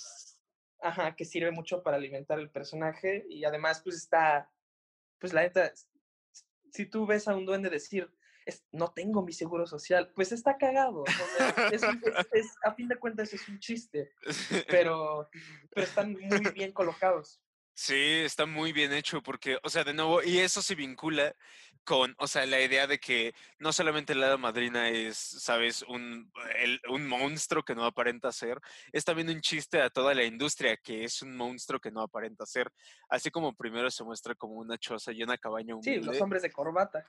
ajá, 0.80 1.16
que 1.16 1.24
sirve 1.24 1.50
mucho 1.50 1.82
para 1.82 1.96
alimentar 1.96 2.38
el 2.38 2.48
personaje 2.48 3.26
y 3.28 3.44
además 3.44 3.80
pues 3.82 3.96
está, 3.96 4.50
pues 5.18 5.32
la 5.32 5.42
neta, 5.42 5.72
si 6.72 6.86
tú 6.86 7.06
ves 7.06 7.26
a 7.26 7.34
un 7.34 7.44
duende 7.44 7.70
decir, 7.70 8.08
no 8.70 8.92
tengo 8.92 9.22
mi 9.22 9.32
seguro 9.32 9.66
social, 9.66 10.12
pues 10.14 10.32
está 10.32 10.56
cagado. 10.56 11.04
a 12.64 12.74
fin 12.74 12.88
de 12.88 12.96
cuentas 12.96 13.34
es 13.34 13.48
un 13.48 13.58
chiste, 13.58 14.12
pero, 14.68 15.28
pero 15.70 15.86
están 15.86 16.12
muy 16.12 16.52
bien 16.54 16.72
colocados. 16.72 17.42
Sí, 17.80 17.94
está 17.94 18.44
muy 18.44 18.72
bien 18.72 18.92
hecho 18.92 19.22
porque, 19.22 19.56
o 19.62 19.68
sea, 19.68 19.84
de 19.84 19.94
nuevo, 19.94 20.20
y 20.20 20.38
eso 20.38 20.60
se 20.62 20.74
vincula 20.74 21.32
con, 21.84 22.12
o 22.18 22.26
sea, 22.26 22.44
la 22.44 22.60
idea 22.60 22.88
de 22.88 22.98
que 22.98 23.32
no 23.60 23.72
solamente 23.72 24.16
la 24.16 24.36
madrina 24.36 24.88
es, 24.88 25.16
sabes, 25.16 25.82
un, 25.82 26.28
un 26.88 27.06
monstruo 27.06 27.62
que 27.62 27.76
no 27.76 27.84
aparenta 27.84 28.32
ser, 28.32 28.58
es 28.90 29.04
también 29.04 29.28
un 29.28 29.40
chiste 29.40 29.80
a 29.80 29.90
toda 29.90 30.12
la 30.12 30.24
industria 30.24 30.76
que 30.76 31.04
es 31.04 31.22
un 31.22 31.36
monstruo 31.36 31.78
que 31.78 31.92
no 31.92 32.02
aparenta 32.02 32.44
ser. 32.46 32.68
Así 33.08 33.30
como 33.30 33.54
primero 33.54 33.92
se 33.92 34.02
muestra 34.02 34.34
como 34.34 34.54
una 34.54 34.76
choza 34.76 35.12
y 35.12 35.22
una 35.22 35.38
cabaña 35.38 35.76
humilde. 35.76 36.00
Sí, 36.00 36.04
los 36.04 36.20
hombres 36.20 36.42
de 36.42 36.50
corbata 36.50 37.06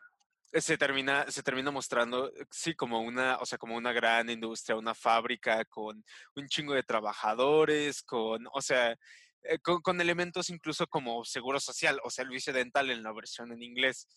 se 0.54 0.78
termina, 0.78 1.26
se 1.30 1.42
termina 1.42 1.72
mostrando, 1.72 2.28
eh, 2.28 2.46
sí, 2.52 2.76
como 2.76 3.02
una, 3.02 3.38
o 3.38 3.46
sea, 3.48 3.58
como 3.58 3.76
una 3.76 3.92
gran 3.92 4.30
industria, 4.30 4.78
una 4.78 4.94
fábrica 4.94 5.66
con 5.66 6.06
un 6.36 6.48
chingo 6.48 6.76
de 6.76 6.84
trabajadores, 6.84 8.04
con, 8.04 8.48
o 8.52 8.62
sea, 8.62 8.96
eh, 9.44 9.60
con, 9.60 10.02
elementos 10.02 10.50
incluso 10.50 10.88
como 10.88 11.24
seguro 11.26 11.60
social 11.60 12.00
o 12.04 12.10
servicio 12.10 12.54
dental 12.54 12.90
en 12.92 13.04
la 13.04 13.14
versión 13.14 13.52
en 13.52 13.64
inglés. 13.64 14.08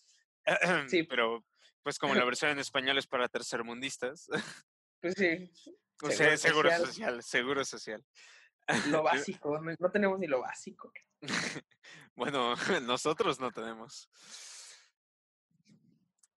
Sí. 0.89 1.03
Pero, 1.03 1.45
pues 1.83 1.97
como 1.97 2.15
la 2.15 2.25
versión 2.25 2.51
en 2.51 2.59
español 2.59 2.97
es 2.97 3.07
para 3.07 3.29
tercermundistas. 3.29 4.27
Pues 5.01 5.15
sí. 5.17 5.51
O 6.01 6.11
sea, 6.11 6.35
seguro 6.35 6.69
social, 6.75 7.23
seguro 7.23 7.63
social. 7.63 8.03
Lo 8.89 9.03
básico, 9.03 9.61
no 9.79 9.91
tenemos 9.91 10.19
ni 10.19 10.27
lo 10.27 10.41
básico. 10.41 10.91
bueno, 12.15 12.55
nosotros 12.81 13.39
no 13.39 13.51
tenemos 13.51 14.09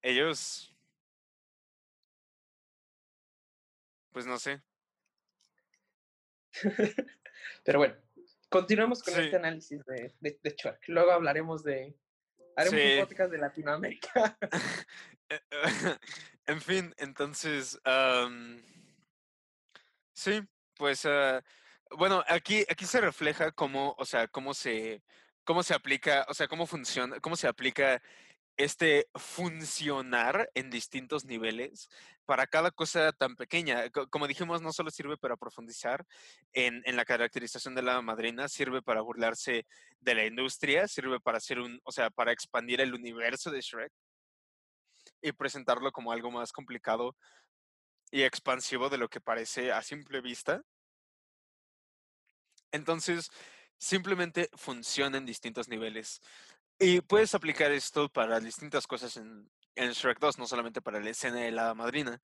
ellos, 0.01 0.73
pues 4.11 4.25
no 4.25 4.39
sé. 4.39 4.61
Pero 7.63 7.79
bueno, 7.79 7.95
continuemos 8.49 9.03
con 9.03 9.19
este 9.19 9.35
análisis 9.35 9.83
de, 9.85 10.13
de, 10.19 10.39
de 10.41 10.55
Luego 10.87 11.11
hablaremos 11.11 11.63
de. 11.63 11.95
Haremos 12.55 12.79
un 12.79 13.05
podcast 13.05 13.31
de 13.31 13.37
Latinoamérica. 13.37 14.37
Eh, 15.29 15.41
en 16.45 16.61
fin, 16.61 16.95
entonces. 16.97 17.77
sí, 20.13 20.41
pues. 20.77 21.05
Ah, 21.05 21.43
bueno, 21.91 22.23
aquí, 22.27 22.65
aquí 22.69 22.85
se 22.85 23.01
refleja 23.01 23.51
cómo, 23.51 23.93
o 23.97 24.05
sea, 24.05 24.29
cómo 24.29 24.53
se, 24.53 25.03
cómo 25.43 25.63
se 25.63 25.73
aplica, 25.73 26.25
o 26.29 26.33
sea, 26.33 26.47
cómo 26.47 26.65
funciona, 26.65 27.19
cómo 27.19 27.35
se 27.35 27.47
aplica 27.47 28.01
este 28.57 29.07
funcionar 29.15 30.49
en 30.55 30.69
distintos 30.71 31.25
niveles 31.25 31.89
para 32.25 32.47
cada 32.47 32.71
cosa 32.71 33.13
tan 33.13 33.35
pequeña. 33.35 33.89
Como 34.09 34.27
dijimos, 34.27 34.61
no 34.61 34.73
solo 34.73 34.89
sirve 34.91 35.15
para 35.15 35.37
profundizar 35.37 36.05
en, 36.53 36.83
la 36.95 37.05
caracterización 37.05 37.75
de 37.75 37.83
la 37.83 38.01
madrina, 38.01 38.49
sirve 38.49 38.81
para 38.81 39.01
burlarse 39.01 39.65
de 39.99 40.15
la 40.15 40.25
industria, 40.25 40.87
sirve 40.87 41.19
para 41.19 41.37
hacer 41.37 41.59
un, 41.59 41.79
o 41.83 41.91
sea, 41.91 42.09
para 42.09 42.31
expandir 42.31 42.81
el 42.81 42.93
universo 42.93 43.51
de 43.51 43.61
Shrek 43.61 43.93
y 45.21 45.31
presentarlo 45.31 45.91
como 45.91 46.11
algo 46.11 46.31
más 46.31 46.51
complicado 46.51 47.15
y 48.11 48.23
expansivo 48.23 48.89
de 48.89 48.97
lo 48.97 49.09
que 49.09 49.21
parece 49.21 49.71
a 49.71 49.81
simple 49.83 50.19
vista. 50.21 50.63
Entonces, 52.71 53.29
simplemente 53.77 54.49
funciona 54.55 55.17
en 55.17 55.25
distintos 55.25 55.67
niveles. 55.67 56.21
Y 56.79 57.01
puedes 57.01 57.33
aplicar 57.33 57.71
esto 57.71 58.07
para 58.09 58.39
distintas 58.39 58.85
cosas 58.85 59.17
en, 59.17 59.49
en 59.75 59.91
Shrek 59.91 60.19
2, 60.19 60.37
no 60.37 60.45
solamente 60.45 60.81
para 60.81 60.99
la 60.99 61.09
escena 61.09 61.37
de 61.37 61.51
la 61.51 61.73
madrina. 61.73 62.21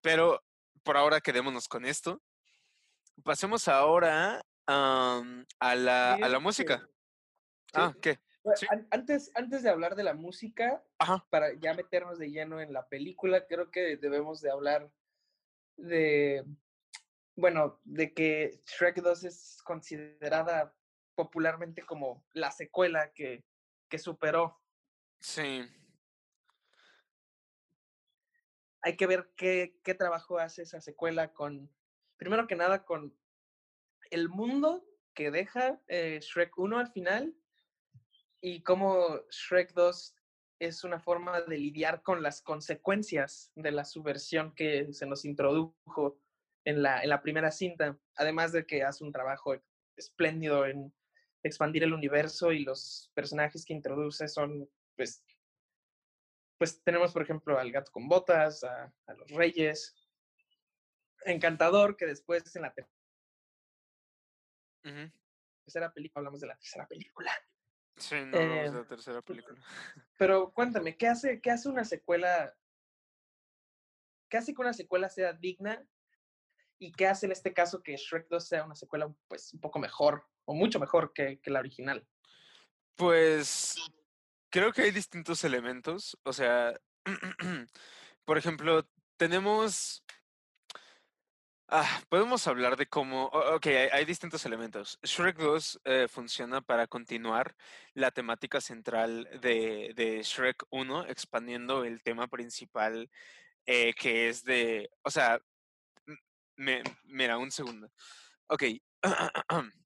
Pero 0.00 0.42
por 0.82 0.96
ahora 0.96 1.20
quedémonos 1.20 1.68
con 1.68 1.84
esto. 1.84 2.20
Pasemos 3.22 3.68
ahora 3.68 4.44
a, 4.66 5.22
la, 5.74 6.14
a 6.14 6.28
la 6.28 6.38
música. 6.40 6.88
Ah, 7.74 7.94
¿qué? 8.00 8.18
Antes, 8.90 9.30
antes 9.34 9.62
de 9.62 9.70
hablar 9.70 9.96
de 9.96 10.04
la 10.04 10.14
música, 10.14 10.84
para 11.30 11.54
ya 11.54 11.74
meternos 11.74 12.18
de 12.18 12.30
lleno 12.30 12.60
en 12.60 12.72
la 12.72 12.88
película, 12.88 13.46
creo 13.46 13.70
que 13.70 13.96
debemos 13.96 14.40
de 14.40 14.50
hablar 14.50 14.90
de, 15.76 16.44
bueno, 17.36 17.80
de 17.84 18.14
que 18.14 18.60
Shrek 18.66 19.02
2 19.02 19.24
es 19.24 19.58
considerada 19.64 20.74
popularmente 21.16 21.82
como 21.82 22.24
la 22.32 22.50
secuela 22.52 23.12
que 23.12 23.44
que 23.88 23.98
superó. 23.98 24.60
Sí. 25.20 25.62
Hay 28.82 28.96
que 28.96 29.06
ver 29.06 29.32
qué, 29.36 29.78
qué 29.82 29.94
trabajo 29.94 30.38
hace 30.38 30.62
esa 30.62 30.80
secuela 30.80 31.32
con, 31.32 31.70
primero 32.16 32.46
que 32.46 32.56
nada, 32.56 32.84
con 32.84 33.16
el 34.10 34.28
mundo 34.28 34.84
que 35.14 35.30
deja 35.30 35.80
eh, 35.88 36.20
Shrek 36.20 36.56
1 36.56 36.78
al 36.78 36.92
final 36.92 37.34
y 38.40 38.62
cómo 38.62 39.22
Shrek 39.30 39.72
2 39.72 40.14
es 40.58 40.84
una 40.84 41.00
forma 41.00 41.40
de 41.42 41.58
lidiar 41.58 42.02
con 42.02 42.22
las 42.22 42.42
consecuencias 42.42 43.50
de 43.54 43.72
la 43.72 43.84
subversión 43.84 44.54
que 44.54 44.92
se 44.92 45.06
nos 45.06 45.24
introdujo 45.24 46.20
en 46.64 46.82
la, 46.82 47.02
en 47.02 47.10
la 47.10 47.22
primera 47.22 47.50
cinta, 47.50 47.98
además 48.16 48.52
de 48.52 48.66
que 48.66 48.82
hace 48.82 49.04
un 49.04 49.12
trabajo 49.12 49.54
espléndido 49.96 50.66
en 50.66 50.92
expandir 51.46 51.82
el 51.82 51.92
universo 51.92 52.52
y 52.52 52.64
los 52.64 53.10
personajes 53.14 53.64
que 53.64 53.72
introduce 53.72 54.28
son, 54.28 54.68
pues, 54.96 55.24
pues 56.58 56.82
tenemos, 56.82 57.12
por 57.12 57.22
ejemplo, 57.22 57.58
al 57.58 57.70
gato 57.70 57.92
con 57.92 58.08
botas, 58.08 58.64
a, 58.64 58.92
los 59.16 59.30
reyes, 59.30 59.94
Encantador, 61.24 61.96
que 61.96 62.06
después 62.06 62.54
en 62.54 62.62
la 62.62 62.74
tercera 65.64 65.92
película, 65.92 66.20
hablamos 66.20 66.40
de 66.40 66.46
la 66.46 66.56
tercera 66.56 66.86
película, 66.86 67.32
Sí, 67.96 68.16
no, 68.26 68.38
no 68.38 68.54
es 68.62 68.70
Eh, 68.70 68.74
la 68.74 68.84
tercera 68.84 69.22
película. 69.22 69.58
Pero 70.18 70.52
cuéntame, 70.52 70.96
¿qué 70.96 71.08
hace, 71.08 71.40
qué 71.40 71.50
hace 71.50 71.68
una 71.68 71.84
secuela? 71.84 72.54
¿Qué 74.28 74.36
hace 74.36 74.54
que 74.54 74.60
una 74.60 74.74
secuela 74.74 75.08
sea 75.08 75.32
digna? 75.32 75.86
¿Y 76.78 76.92
qué 76.92 77.06
hace 77.06 77.26
en 77.26 77.32
este 77.32 77.54
caso 77.54 77.82
que 77.82 77.96
Shrek 77.96 78.28
2 78.28 78.46
sea 78.46 78.64
una 78.64 78.74
secuela 78.74 79.12
pues 79.28 79.54
un 79.54 79.60
poco 79.60 79.78
mejor 79.78 80.26
o 80.46 80.54
mucho 80.54 80.80
mejor 80.80 81.12
que, 81.12 81.38
que 81.40 81.50
la 81.50 81.60
original? 81.60 82.06
Pues 82.96 83.76
creo 84.50 84.72
que 84.72 84.82
hay 84.82 84.90
distintos 84.90 85.44
elementos. 85.44 86.18
O 86.22 86.32
sea, 86.32 86.74
por 88.24 88.38
ejemplo, 88.38 88.88
tenemos. 89.18 90.02
Ah, 91.68 92.00
podemos 92.08 92.46
hablar 92.46 92.76
de 92.76 92.86
cómo. 92.86 93.26
Ok, 93.26 93.66
hay, 93.92 94.04
distintos 94.04 94.46
elementos. 94.46 94.98
Shrek 95.02 95.36
2 95.36 95.80
eh, 95.84 96.06
funciona 96.08 96.60
para 96.60 96.86
continuar 96.86 97.54
la 97.92 98.12
temática 98.12 98.60
central 98.60 99.28
de, 99.42 99.92
de 99.96 100.22
Shrek 100.22 100.64
1, 100.70 101.06
expandiendo 101.06 101.84
el 101.84 102.02
tema 102.02 102.28
principal 102.28 103.10
eh, 103.66 103.94
que 103.94 104.28
es 104.28 104.44
de. 104.44 104.88
O 105.02 105.10
sea, 105.10 105.40
mira, 107.04 107.38
un 107.38 107.50
segundo. 107.50 107.90
Ok. 108.48 108.62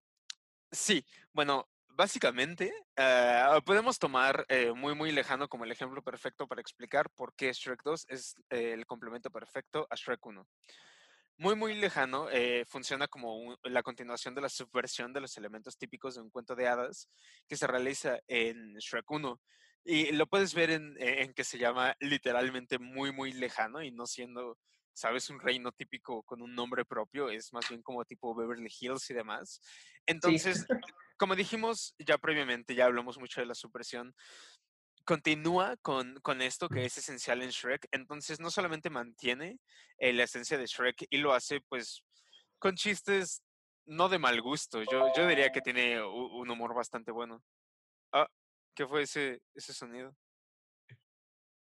Sí, 0.72 1.04
bueno, 1.32 1.68
básicamente 1.88 2.72
ah, 2.96 3.60
podemos 3.64 3.98
tomar 3.98 4.46
eh, 4.48 4.72
muy, 4.72 4.94
muy 4.94 5.10
lejano 5.12 5.48
como 5.48 5.64
el 5.64 5.72
ejemplo 5.72 6.02
perfecto 6.02 6.46
para 6.46 6.60
explicar 6.60 7.10
por 7.10 7.34
qué 7.34 7.52
Shrek 7.52 7.82
2 7.82 8.06
es 8.08 8.36
eh, 8.50 8.72
el 8.74 8.86
complemento 8.86 9.30
perfecto 9.30 9.86
a 9.90 9.96
Shrek 9.96 10.24
1. 10.24 10.46
Muy, 11.38 11.56
muy 11.56 11.74
lejano, 11.74 12.28
eh, 12.30 12.64
funciona 12.68 13.08
como 13.08 13.56
la 13.64 13.82
continuación 13.82 14.34
de 14.34 14.42
la 14.42 14.48
subversión 14.48 15.12
de 15.12 15.22
los 15.22 15.36
elementos 15.36 15.76
típicos 15.76 16.14
de 16.14 16.20
un 16.20 16.30
cuento 16.30 16.54
de 16.54 16.68
hadas 16.68 17.08
que 17.48 17.56
se 17.56 17.66
realiza 17.66 18.18
en 18.28 18.74
Shrek 18.74 19.10
1. 19.10 19.40
Y 19.84 20.12
lo 20.12 20.26
puedes 20.26 20.54
ver 20.54 20.70
en 20.70 21.32
que 21.34 21.42
se 21.42 21.58
llama 21.58 21.96
literalmente 22.00 22.78
muy, 22.78 23.12
muy 23.12 23.32
lejano 23.32 23.82
y 23.82 23.90
no 23.90 24.06
siendo, 24.06 24.58
sabes, 24.92 25.30
un 25.30 25.40
reino 25.40 25.73
típico 25.73 26.23
con 26.23 26.42
un 26.42 26.54
nombre 26.54 26.85
propio, 26.85 27.30
es 27.30 27.52
más 27.52 27.68
bien 27.68 27.82
como 27.82 28.04
tipo 28.04 28.35
Beverly 28.35 28.70
Hills 28.80 29.11
y 29.11 29.14
demás. 29.14 29.61
Sí, 29.62 30.02
Entonces, 30.06 30.66
como 31.16 31.37
dijimos 31.37 31.94
ya 31.99 32.18
previamente, 32.18 32.75
ya 32.75 32.87
hablamos 32.87 33.18
mucho 33.18 33.40
de 33.40 33.47
la 33.47 33.54
supresión, 33.54 34.14
continúa 35.04 35.76
con, 35.78 36.14
con 36.23 36.42
esto 36.42 36.68
que 36.68 36.85
es 36.85 36.97
esencial 36.99 37.42
en 37.42 37.50
Shrek. 37.50 37.88
Entonces, 37.92 38.40
no 38.40 38.50
solamente 38.50 38.90
mantiene 38.90 39.59
eh, 39.99 40.12
la 40.12 40.25
esencia 40.25 40.59
de 40.59 40.66
Shrek 40.66 41.06
y 41.11 41.18
lo 41.18 41.32
hace, 41.32 41.61
pues, 41.68 42.04
con 42.59 42.76
chistes 42.76 43.42
no 43.87 44.09
de 44.09 44.18
mal 44.18 44.40
gusto. 44.40 44.82
Yo, 44.82 45.12
yo 45.16 45.26
diría 45.26 45.50
que 45.50 45.62
tiene 45.62 46.02
un 46.02 46.49
humor 46.50 46.75
bastante 46.75 47.11
bueno. 47.11 47.42
Ah, 48.12 48.28
¿qué 48.75 48.87
fue 48.87 49.02
ese, 49.02 49.42
ese 49.54 49.73
sonido? 49.73 50.14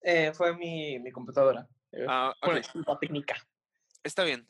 eh, 0.01 0.33
fue 0.33 0.57
mi, 0.57 0.99
mi 0.99 1.11
computadora. 1.11 1.67
Eh, 1.97 2.07
Ah, 2.09 2.35
Una 2.43 2.53
ok, 2.53 2.59
disculpa 2.59 2.99
técnica. 2.99 3.37
está 4.03 4.25
bien. 4.25 4.49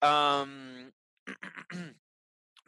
Am, 0.00 0.92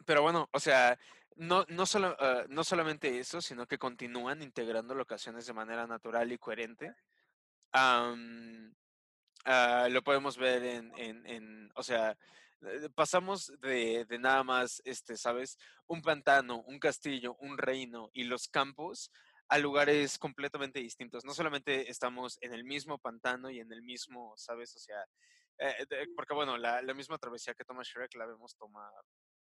pero 0.05 0.21
bueno, 0.21 0.49
o 0.51 0.59
sea, 0.59 0.97
no, 1.35 1.65
no, 1.69 1.85
solo, 1.85 2.15
ah, 2.19 2.43
no 2.49 2.63
solamente 2.63 3.19
eso, 3.19 3.41
sino 3.41 3.65
que 3.67 3.77
continúan 3.77 4.41
integrando 4.41 4.93
locaciones 4.95 5.45
de 5.45 5.53
manera 5.53 5.87
natural 5.87 6.31
y 6.31 6.37
coherente. 6.37 6.93
Am, 7.71 8.73
ah, 9.45 9.87
lo 9.89 10.01
podemos 10.03 10.37
ver 10.37 10.63
en, 10.63 10.91
en, 10.97 11.25
en, 11.25 11.71
o 11.75 11.83
sea, 11.83 12.17
eh, 12.61 12.89
pasamos 12.93 13.51
de, 13.59 14.05
de 14.05 14.19
nada 14.19 14.43
más, 14.43 14.81
este, 14.85 15.17
¿sabes? 15.17 15.57
Un 15.87 16.01
pantano, 16.01 16.61
un 16.61 16.79
castillo, 16.79 17.35
un 17.39 17.57
reino 17.57 18.09
y 18.13 18.25
los 18.25 18.47
campos 18.47 19.11
a 19.51 19.57
lugares 19.59 20.17
completamente 20.17 20.79
distintos. 20.79 21.25
No 21.25 21.33
solamente 21.33 21.89
estamos 21.91 22.37
en 22.41 22.53
el 22.53 22.63
mismo 22.63 22.97
pantano 22.99 23.49
y 23.49 23.59
en 23.59 23.69
el 23.73 23.81
mismo, 23.83 24.33
¿sabes? 24.37 24.73
O 24.77 24.79
sea, 24.79 25.03
eh, 25.59 25.85
de- 25.89 26.07
porque 26.15 26.33
bueno, 26.33 26.57
la, 26.57 26.81
la 26.81 26.93
misma 26.93 27.17
travesía 27.17 27.53
que 27.53 27.65
toma 27.65 27.83
Shrek 27.83 28.15
la 28.15 28.25
vemos 28.27 28.55
toma, 28.55 28.89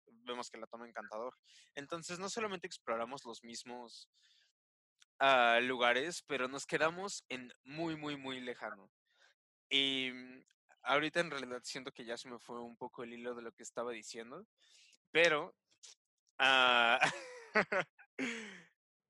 vemos 0.06 0.48
que 0.48 0.58
la 0.58 0.68
toma 0.68 0.86
Encantador. 0.88 1.34
Entonces, 1.74 2.20
no 2.20 2.28
solamente 2.28 2.68
exploramos 2.68 3.24
los 3.24 3.42
mismos 3.42 4.08
ah, 5.18 5.58
lugares, 5.62 6.22
pero 6.26 6.48
nos 6.48 6.66
quedamos 6.66 7.24
en 7.28 7.52
muy, 7.64 7.96
muy, 7.96 8.16
muy 8.16 8.40
lejano. 8.40 8.90
Y 9.70 10.10
mm, 10.12 10.44
ahorita 10.82 11.20
en 11.20 11.30
realidad 11.32 11.62
siento 11.64 11.92
que 11.92 12.04
ya 12.04 12.16
se 12.16 12.30
me 12.30 12.38
fue 12.38 12.60
un 12.62 12.76
poco 12.76 13.04
el 13.04 13.12
hilo 13.14 13.34
de 13.34 13.42
lo 13.42 13.52
que 13.52 13.64
estaba 13.64 13.92
diciendo, 13.92 14.46
pero 15.12 15.56
ah, 16.38 17.00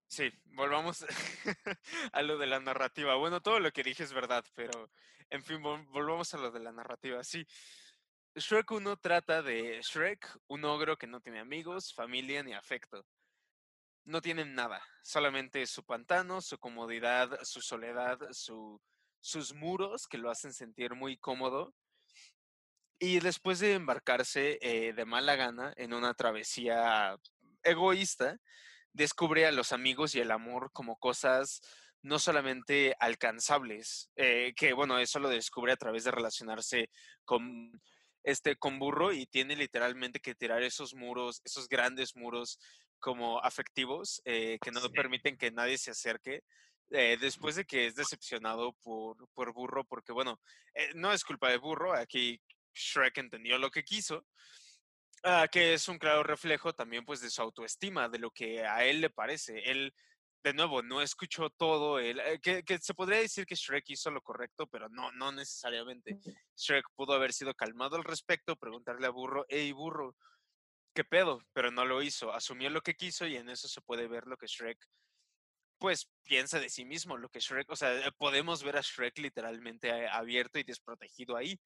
sí, 0.09 0.31
volvamos 0.47 1.05
a 2.13 2.23
lo 2.23 2.39
de 2.39 2.47
la 2.47 2.61
narrativa. 2.61 3.15
Bueno, 3.17 3.41
todo 3.41 3.61
lo 3.61 3.73
que 3.73 3.83
dije 3.83 4.03
es 4.03 4.13
verdad, 4.13 4.45
pero 4.55 4.91
en 5.31 5.43
fin, 5.43 5.61
vol- 5.63 5.87
volvamos 5.91 6.33
a 6.35 6.39
lo 6.39 6.51
de 6.51 6.61
la 6.61 6.73
narrativa. 6.73 7.23
Sí, 7.25 7.47
Shrek 8.35 8.71
1 8.71 8.97
trata 8.99 9.43
de 9.43 9.81
Shrek, 9.83 10.39
un 10.49 10.65
ogro 10.65 10.97
que 10.99 11.07
no 11.07 11.21
tiene 11.21 11.41
amigos, 11.41 11.93
familia 11.95 12.43
ni 12.43 12.53
afecto. 12.53 13.07
No 14.05 14.21
tienen 14.21 14.55
nada, 14.55 14.87
solamente 15.03 15.67
su 15.67 15.85
pantano, 15.85 16.41
su 16.41 16.59
comodidad, 16.59 17.41
su 17.43 17.61
soledad, 17.61 18.19
su, 18.31 18.81
sus 19.21 19.53
muros 19.53 20.07
que 20.07 20.19
lo 20.19 20.31
hacen 20.31 20.53
sentir 20.53 20.95
muy 20.95 21.17
cómodo. 21.17 21.75
Y 22.99 23.21
después 23.21 23.59
de 23.59 23.75
embarcarse 23.75 24.59
eh, 24.63 24.93
de 24.93 25.05
mala 25.05 25.35
gana 25.35 25.73
en 25.77 25.93
una 25.93 26.15
travesía 26.15 27.17
egoísta, 27.63 28.39
descubre 28.97 29.47
a 29.47 29.53
los 29.53 29.73
amigos 29.73 30.15
y 30.15 30.21
el 30.21 30.31
amor 30.31 30.71
como 30.73 30.97
cosas 30.97 31.61
no 32.03 32.19
solamente 32.19 32.95
alcanzables, 32.99 34.11
eh, 34.17 34.55
que 34.57 34.73
bueno, 34.73 34.99
eso 34.99 35.19
lo 35.19 35.29
descubre 35.29 35.73
a 35.73 35.77
través 35.77 36.05
de 36.05 36.11
relacionarse 36.13 36.91
con 37.25 37.71
este 38.23 38.57
con 38.57 38.79
Burro 38.79 39.13
y 39.13 39.27
tiene 39.27 39.55
literalmente 39.57 40.21
que 40.21 40.35
tirar 40.35 40.63
esos 40.63 40.95
muros, 40.95 41.41
esos 41.45 41.69
grandes 41.69 42.17
muros 42.17 42.59
como 42.99 43.39
afectivos 43.41 44.21
eh, 44.25 44.59
que 44.63 44.71
no 44.73 44.81
Sí. 44.81 44.89
permiten 44.95 45.37
que 45.37 45.51
nadie 45.51 45.79
se 45.79 45.91
acerque. 45.91 46.43
eh, 46.91 47.17
después 47.21 47.57
de 47.57 47.65
que 47.65 47.87
es 47.87 47.97
decepcionado 47.97 48.73
por, 48.85 49.29
por 49.35 49.53
Burro, 49.53 49.83
porque 49.85 50.13
bueno, 50.13 50.41
no 50.95 51.13
es 51.13 51.25
culpa 51.25 51.51
de 51.51 51.57
Burro, 51.59 51.93
aquí 51.93 52.41
Shrek 52.75 53.19
entendió 53.19 53.59
lo 53.59 53.71
que 53.73 53.83
quiso, 53.83 54.25
ah, 55.23 55.49
que 55.51 55.75
es 55.75 55.89
un 55.89 55.99
claro 55.99 56.23
reflejo 56.23 56.73
también 56.73 57.05
pues 57.05 57.21
de 57.21 57.31
su 57.31 57.43
autoestima, 57.43 58.09
de 58.09 58.19
lo 58.19 58.31
que 58.31 58.65
a 58.65 58.85
él 58.85 59.01
le 59.01 59.11
parece. 59.11 59.71
Él, 59.71 59.95
de 60.45 60.55
nuevo, 60.55 60.83
no 60.83 61.03
escuchó 61.03 61.51
todo, 61.51 61.99
él, 61.99 62.21
eh, 62.21 62.39
que, 62.41 62.63
que 62.63 62.79
se 62.79 62.95
podría 62.95 63.19
decir 63.21 63.47
que 63.47 63.55
Shrek 63.55 63.85
hizo 63.91 64.11
lo 64.11 64.23
correcto, 64.23 64.67
pero 64.67 64.89
no, 64.89 65.11
no 65.13 65.33
necesariamente. 65.33 66.19
Shrek 66.57 66.87
pudo 66.95 67.15
haber 67.15 67.33
sido 67.33 67.55
calmado 67.55 67.97
al 67.97 68.05
respecto, 68.05 68.57
preguntarle 68.57 69.07
a 69.07 69.11
Burro, 69.11 69.45
hey 69.49 69.73
Burro, 69.73 70.17
¿qué 70.95 71.05
pedo? 71.05 71.43
Pero 71.53 71.71
no 71.71 71.85
lo 71.85 72.03
hizo, 72.03 72.33
asumió 72.33 72.71
lo 72.71 72.81
que 72.81 72.95
quiso 72.95 73.27
y 73.27 73.37
en 73.37 73.49
eso 73.49 73.69
se 73.69 73.81
puede 73.81 74.09
ver 74.09 74.27
lo 74.27 74.37
que 74.37 74.47
Shrek 74.47 74.79
pues 75.79 76.09
piensa 76.23 76.59
de 76.59 76.69
sí 76.69 76.85
mismo, 76.85 77.17
lo 77.17 77.29
que 77.29 77.41
Shrek, 77.41 77.71
o 77.71 77.77
sea, 77.77 77.95
eh, 77.95 78.13
podemos 78.17 78.63
ver 78.63 78.77
a 78.77 78.81
Shrek 78.81 79.19
literalmente 79.19 79.89
eh, 79.89 80.09
abierto 80.09 80.59
y 80.59 80.65
desprotegido 80.65 81.37
ahí. 81.37 81.61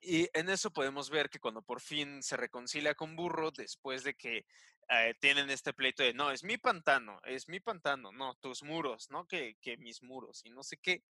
Y 0.00 0.28
en 0.32 0.48
eso 0.48 0.70
podemos 0.70 1.10
ver 1.10 1.30
que 1.30 1.40
cuando 1.40 1.62
por 1.62 1.80
fin 1.80 2.22
se 2.22 2.36
reconcilia 2.36 2.94
con 2.94 3.16
Burro, 3.16 3.50
después 3.50 4.04
de 4.04 4.14
que 4.14 4.46
eh, 4.88 5.14
tienen 5.20 5.50
este 5.50 5.72
pleito 5.72 6.02
de, 6.02 6.14
no, 6.14 6.30
es 6.30 6.44
mi 6.44 6.58
pantano, 6.58 7.20
es 7.24 7.48
mi 7.48 7.60
pantano, 7.60 8.12
no, 8.12 8.34
tus 8.36 8.62
muros, 8.62 9.10
no 9.10 9.26
que, 9.26 9.56
que 9.60 9.76
mis 9.76 10.02
muros 10.02 10.42
y 10.44 10.50
no 10.50 10.62
sé 10.62 10.76
qué, 10.76 11.02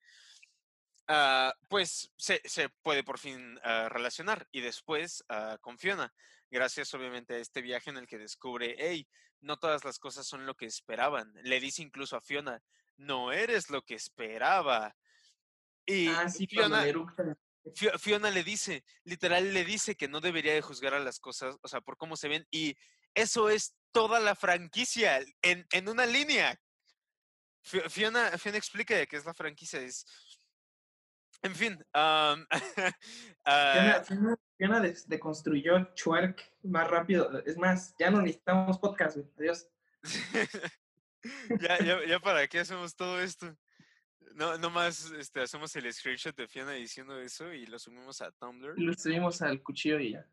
ah, 1.08 1.54
pues 1.68 2.10
se, 2.16 2.40
se 2.44 2.70
puede 2.82 3.04
por 3.04 3.18
fin 3.18 3.58
ah, 3.62 3.88
relacionar 3.90 4.48
y 4.50 4.62
después 4.62 5.24
ah, 5.28 5.58
con 5.60 5.78
Fiona, 5.78 6.14
gracias 6.50 6.94
obviamente 6.94 7.34
a 7.34 7.38
este 7.38 7.60
viaje 7.60 7.90
en 7.90 7.98
el 7.98 8.06
que 8.06 8.16
descubre, 8.18 8.76
hey, 8.78 9.06
no 9.40 9.58
todas 9.58 9.84
las 9.84 9.98
cosas 9.98 10.26
son 10.26 10.46
lo 10.46 10.56
que 10.56 10.66
esperaban. 10.66 11.32
Le 11.42 11.60
dice 11.60 11.82
incluso 11.82 12.16
a 12.16 12.20
Fiona, 12.20 12.62
no 12.96 13.32
eres 13.32 13.70
lo 13.70 13.82
que 13.82 13.94
esperaba. 13.94 14.96
Y 15.84 16.08
Ah, 16.08 16.28
sí, 16.28 16.46
Fiona, 16.46 16.84
Fiona 17.98 18.30
le 18.30 18.44
dice, 18.44 18.84
literal 19.04 19.52
le 19.52 19.64
dice 19.64 19.96
que 19.96 20.08
no 20.08 20.20
debería 20.20 20.54
de 20.54 20.62
juzgar 20.62 20.94
a 20.94 21.00
las 21.00 21.18
cosas, 21.18 21.56
o 21.62 21.68
sea, 21.68 21.80
por 21.80 21.96
cómo 21.96 22.16
se 22.16 22.28
ven. 22.28 22.46
Y 22.50 22.76
eso 23.14 23.48
es 23.48 23.74
toda 23.92 24.20
la 24.20 24.34
franquicia 24.34 25.20
en, 25.42 25.66
en 25.72 25.88
una 25.88 26.06
línea. 26.06 26.58
Fi- 27.62 27.88
Fiona, 27.88 28.30
Fiona 28.38 28.58
explica 28.58 28.94
de 28.96 29.06
qué 29.06 29.16
es 29.16 29.24
la 29.24 29.34
franquicia. 29.34 29.80
Es, 29.80 30.06
en 31.42 31.54
fin, 31.54 31.84
ah, 31.94 32.36
Fiona, 34.56 34.80
des- 34.80 35.08
deconstruyó 35.08 35.92
Chuark 35.94 36.52
más 36.62 36.88
rápido. 36.88 37.42
Es 37.44 37.56
más, 37.56 37.94
ya 37.98 38.10
no 38.10 38.20
necesitamos 38.22 38.78
podcast, 38.78 39.16
güey. 39.16 39.28
Adiós. 39.38 39.68
ya, 41.60 41.78
ya, 41.84 42.06
ya 42.06 42.20
para 42.20 42.46
qué 42.46 42.60
hacemos 42.60 42.94
todo 42.94 43.20
esto. 43.20 43.56
No, 44.36 44.58
nomás 44.58 45.10
este, 45.12 45.40
hacemos 45.40 45.74
el 45.76 45.90
screenshot 45.90 46.36
de 46.36 46.46
Fiona 46.46 46.72
diciendo 46.72 47.18
eso 47.18 47.54
y 47.54 47.64
lo 47.64 47.78
subimos 47.78 48.20
a 48.20 48.30
Tumblr. 48.32 48.78
Y 48.78 48.82
lo 48.82 48.92
subimos 48.92 49.40
al 49.40 49.62
cuchillo 49.62 49.98
y 49.98 50.12
ya. 50.12 50.26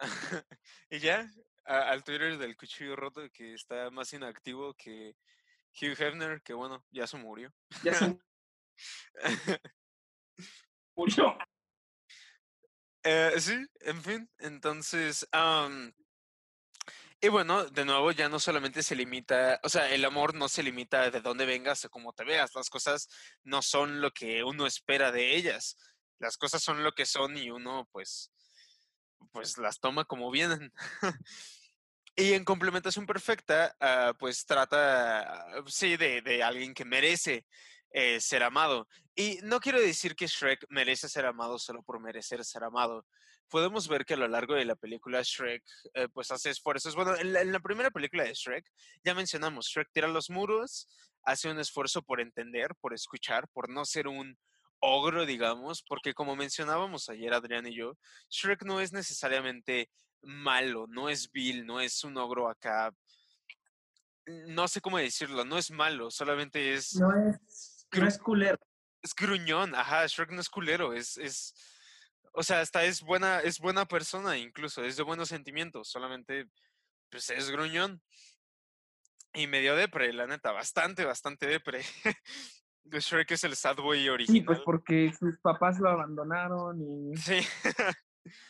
y 0.90 0.98
ya, 0.98 1.30
al 1.64 2.02
Twitter 2.02 2.38
del 2.38 2.56
cuchillo 2.56 2.96
roto 2.96 3.20
que 3.30 3.52
está 3.52 3.90
más 3.90 4.10
inactivo 4.14 4.72
que 4.72 5.14
Hugh 5.74 5.94
Hefner, 6.00 6.40
que 6.40 6.54
bueno, 6.54 6.82
ya 6.90 7.06
se 7.06 7.18
murió. 7.18 7.52
Ya 7.84 7.92
se 7.92 8.18
murió. 10.96 11.36
Eh, 13.02 13.34
sí, 13.40 13.62
en 13.80 14.02
fin, 14.02 14.30
entonces, 14.38 15.28
y 17.20 17.28
bueno, 17.28 17.66
de 17.66 17.84
nuevo, 17.84 18.12
ya 18.12 18.28
no 18.28 18.40
solamente 18.40 18.82
se 18.82 18.96
limita, 18.96 19.60
o 19.62 19.68
sea, 19.68 19.90
el 19.92 20.04
amor 20.04 20.34
no 20.34 20.48
se 20.48 20.62
limita 20.62 21.10
de 21.10 21.20
dónde 21.20 21.44
vengas 21.44 21.84
o 21.84 21.90
cómo 21.90 22.12
te 22.12 22.24
veas, 22.24 22.54
las 22.54 22.70
cosas 22.70 23.08
no 23.44 23.60
son 23.60 24.00
lo 24.00 24.10
que 24.10 24.42
uno 24.42 24.66
espera 24.66 25.12
de 25.12 25.36
ellas, 25.36 25.76
las 26.18 26.36
cosas 26.38 26.62
son 26.62 26.82
lo 26.82 26.92
que 26.92 27.04
son 27.04 27.36
y 27.36 27.50
uno 27.50 27.88
pues, 27.92 28.32
pues 29.32 29.58
las 29.58 29.80
toma 29.80 30.04
como 30.04 30.30
vienen. 30.30 30.72
y 32.16 32.32
en 32.32 32.44
complementación 32.44 33.04
perfecta, 33.06 33.76
ah, 33.80 34.14
pues 34.18 34.46
trata, 34.46 35.46
sí, 35.66 35.96
de, 35.96 36.22
de 36.22 36.42
alguien 36.42 36.72
que 36.72 36.84
merece 36.84 37.46
eh, 37.92 38.20
ser 38.20 38.42
amado. 38.44 38.88
Y 39.14 39.40
no 39.42 39.60
quiero 39.60 39.80
decir 39.80 40.14
que 40.14 40.26
Shrek 40.26 40.64
merece 40.68 41.08
ser 41.08 41.26
amado 41.26 41.58
solo 41.58 41.82
por 41.82 42.00
merecer 42.00 42.44
ser 42.44 42.64
amado 42.64 43.04
podemos 43.50 43.88
ver 43.88 44.04
que 44.04 44.14
a 44.14 44.16
lo 44.16 44.28
largo 44.28 44.54
de 44.54 44.64
la 44.64 44.76
película 44.76 45.20
Shrek 45.22 45.62
eh, 45.94 46.08
pues 46.08 46.30
hace 46.30 46.50
esfuerzos. 46.50 46.94
Bueno, 46.94 47.16
en 47.16 47.32
la, 47.32 47.42
en 47.42 47.52
la, 47.52 47.60
primera 47.60 47.90
película 47.90 48.24
de 48.24 48.32
Shrek 48.32 48.64
ya 49.04 49.14
mencionamos, 49.14 49.66
Shrek 49.66 49.90
tira 49.92 50.08
los 50.08 50.30
muros, 50.30 50.88
hace 51.24 51.50
un 51.50 51.58
esfuerzo 51.58 52.02
por 52.02 52.20
entender, 52.20 52.74
por 52.80 52.94
escuchar, 52.94 53.48
por 53.48 53.68
no 53.68 53.84
ser 53.84 54.08
un 54.08 54.38
ogro, 54.80 55.26
digamos, 55.26 55.82
porque 55.82 56.14
como 56.14 56.36
mencionábamos 56.36 57.08
ayer 57.08 57.34
Adrián 57.34 57.66
y 57.66 57.76
yo, 57.76 57.98
Shrek 58.30 58.64
no 58.64 58.80
es 58.80 58.92
necesariamente 58.92 59.90
malo, 60.22 60.86
no 60.88 61.08
es 61.08 61.30
vil, 61.30 61.66
no 61.66 61.80
es 61.80 62.02
un 62.04 62.16
ogro 62.16 62.48
acá. 62.48 62.92
No 64.26 64.68
sé 64.68 64.80
cómo 64.80 64.98
decirlo, 64.98 65.44
no 65.44 65.58
es 65.58 65.70
malo, 65.70 66.10
solamente 66.10 66.74
es... 66.74 66.94
No 66.96 67.10
es, 67.28 67.86
no 67.92 68.06
es 68.06 68.18
culero. 68.18 68.58
Es 69.02 69.14
gruñón, 69.14 69.74
ajá, 69.74 70.06
Shrek 70.06 70.30
no 70.30 70.40
es 70.40 70.48
culero, 70.48 70.92
es, 70.92 71.16
es, 71.16 71.54
o 72.32 72.42
sea, 72.42 72.60
hasta 72.60 72.84
es 72.84 73.02
buena, 73.02 73.40
es 73.40 73.58
buena 73.58 73.86
persona 73.86 74.38
incluso, 74.38 74.84
es 74.84 74.96
de 74.96 75.02
buenos 75.02 75.28
sentimientos, 75.28 75.88
solamente 75.88 76.46
pues 77.10 77.30
es 77.30 77.50
gruñón. 77.50 78.02
Y 79.32 79.46
medio 79.46 79.76
depre, 79.76 80.12
la 80.12 80.26
neta, 80.26 80.50
bastante, 80.50 81.04
bastante 81.04 81.46
depre. 81.46 81.82
Shrek 82.84 83.30
es 83.30 83.44
el 83.44 83.54
sad 83.54 83.76
boy 83.76 84.08
original. 84.08 84.40
Sí, 84.40 84.44
pues 84.44 84.60
porque 84.64 85.12
sus 85.16 85.38
papás 85.38 85.78
lo 85.78 85.90
abandonaron 85.90 86.80
y... 86.80 87.16
Sí. 87.16 87.38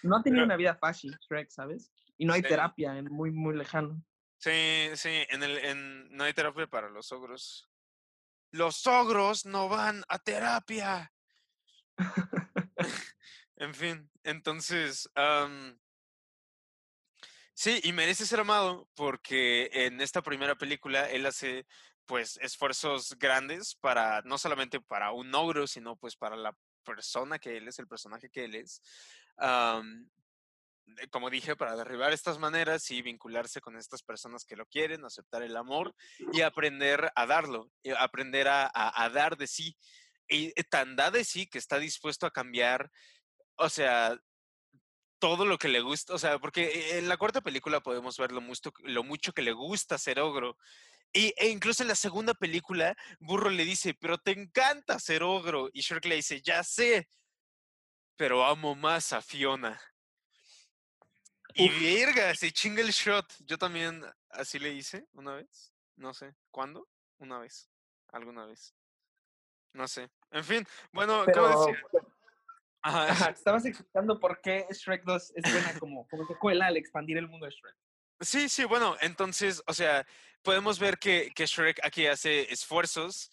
no 0.02 0.16
ha 0.16 0.22
tenido 0.22 0.44
una 0.44 0.56
vida 0.56 0.74
fácil, 0.76 1.16
Shrek, 1.20 1.50
¿sabes? 1.50 1.92
Y 2.16 2.24
no 2.24 2.32
hay 2.32 2.42
terapia 2.42 2.96
en 2.96 3.06
muy, 3.06 3.30
muy 3.30 3.56
lejano. 3.56 4.02
Sí, 4.38 4.90
sí, 4.94 5.26
en 5.28 5.42
el, 5.42 5.58
en, 5.58 6.10
no 6.16 6.24
hay 6.24 6.32
terapia 6.32 6.66
para 6.66 6.88
los 6.88 7.12
ogros. 7.12 7.70
Los 8.52 8.86
ogros 8.86 9.44
no 9.44 9.68
van 9.68 10.02
a 10.08 10.18
terapia. 10.18 11.12
En 13.60 13.74
fin, 13.74 14.10
entonces, 14.24 15.10
sí, 17.52 17.78
y 17.82 17.92
merece 17.92 18.24
ser 18.24 18.40
amado 18.40 18.88
porque 18.94 19.68
en 19.70 20.00
esta 20.00 20.22
primera 20.22 20.56
película 20.56 21.10
él 21.10 21.26
hace 21.26 21.66
pues 22.06 22.38
esfuerzos 22.38 23.18
grandes 23.18 23.74
para, 23.74 24.22
no 24.22 24.38
solamente 24.38 24.80
para 24.80 25.12
un 25.12 25.34
ogro, 25.34 25.66
sino 25.66 25.94
pues 25.96 26.16
para 26.16 26.36
la 26.36 26.56
persona 26.84 27.38
que 27.38 27.58
él 27.58 27.68
es, 27.68 27.78
el 27.78 27.86
personaje 27.86 28.30
que 28.30 28.46
él 28.46 28.54
es. 28.54 28.80
como 31.10 31.28
dije, 31.28 31.54
para 31.54 31.76
derribar 31.76 32.14
estas 32.14 32.38
maneras 32.38 32.90
y 32.90 33.02
vincularse 33.02 33.60
con 33.60 33.76
estas 33.76 34.02
personas 34.02 34.46
que 34.46 34.56
lo 34.56 34.64
quieren, 34.64 35.04
aceptar 35.04 35.42
el 35.42 35.54
amor 35.54 35.94
y 36.32 36.40
aprender 36.40 37.12
a 37.14 37.26
darlo, 37.26 37.70
y 37.82 37.90
aprender 37.90 38.48
a, 38.48 38.70
a 38.72 39.10
dar 39.10 39.36
de 39.36 39.46
sí. 39.46 39.76
Y 40.32 40.50
tan 40.70 40.96
da 40.96 41.10
de 41.10 41.24
sí 41.24 41.46
que 41.46 41.58
está 41.58 41.78
dispuesto 41.78 42.24
a 42.24 42.30
cambiar 42.30 42.90
o 43.60 43.68
sea, 43.68 44.18
todo 45.18 45.44
lo 45.44 45.58
que 45.58 45.68
le 45.68 45.80
gusta, 45.80 46.14
o 46.14 46.18
sea, 46.18 46.38
porque 46.38 46.98
en 46.98 47.08
la 47.08 47.18
cuarta 47.18 47.42
película 47.42 47.80
podemos 47.80 48.16
ver 48.16 48.32
lo 48.32 48.40
mucho, 48.40 48.72
lo 48.84 49.04
mucho 49.04 49.32
que 49.32 49.42
le 49.42 49.52
gusta 49.52 49.98
ser 49.98 50.18
ogro. 50.18 50.56
Y, 51.12 51.34
e 51.36 51.48
incluso 51.48 51.82
en 51.82 51.88
la 51.88 51.94
segunda 51.94 52.34
película, 52.34 52.96
Burro 53.18 53.50
le 53.50 53.64
dice, 53.64 53.94
pero 53.94 54.16
te 54.18 54.30
encanta 54.30 54.98
ser 54.98 55.22
ogro. 55.22 55.68
Y 55.72 55.82
Shrek 55.82 56.06
le 56.06 56.16
dice, 56.16 56.40
ya 56.40 56.64
sé, 56.64 57.08
pero 58.16 58.44
amo 58.44 58.74
más 58.74 59.12
a 59.12 59.20
Fiona. 59.20 59.80
Y 61.54 61.68
verga, 61.68 62.34
se 62.34 62.52
chinga 62.52 62.80
el 62.80 62.90
shot. 62.90 63.26
Yo 63.40 63.58
también 63.58 64.02
así 64.30 64.58
le 64.58 64.72
hice 64.72 65.06
una 65.12 65.34
vez. 65.34 65.72
No 65.96 66.14
sé, 66.14 66.34
¿cuándo? 66.50 66.88
Una 67.18 67.38
vez. 67.38 67.68
Alguna 68.08 68.46
vez. 68.46 68.74
No 69.74 69.86
sé. 69.86 70.10
En 70.30 70.44
fin, 70.44 70.66
bueno, 70.92 71.24
¿cómo 71.34 71.66
decía? 71.66 71.82
Ajá. 72.82 73.30
Estabas 73.30 73.64
explicando 73.66 74.18
por 74.18 74.40
qué 74.40 74.66
Shrek 74.70 75.04
2 75.04 75.32
es 75.36 75.52
buena 75.52 75.78
como, 75.78 76.08
como 76.08 76.26
secuela 76.26 76.66
al 76.66 76.76
expandir 76.76 77.18
el 77.18 77.28
mundo 77.28 77.46
de 77.46 77.52
Shrek. 77.52 77.76
Sí, 78.20 78.48
sí, 78.48 78.64
bueno, 78.64 78.96
entonces, 79.00 79.62
o 79.66 79.72
sea, 79.72 80.06
podemos 80.42 80.78
ver 80.78 80.98
que, 80.98 81.30
que 81.34 81.46
Shrek 81.46 81.80
aquí 81.84 82.06
hace 82.06 82.52
esfuerzos 82.52 83.30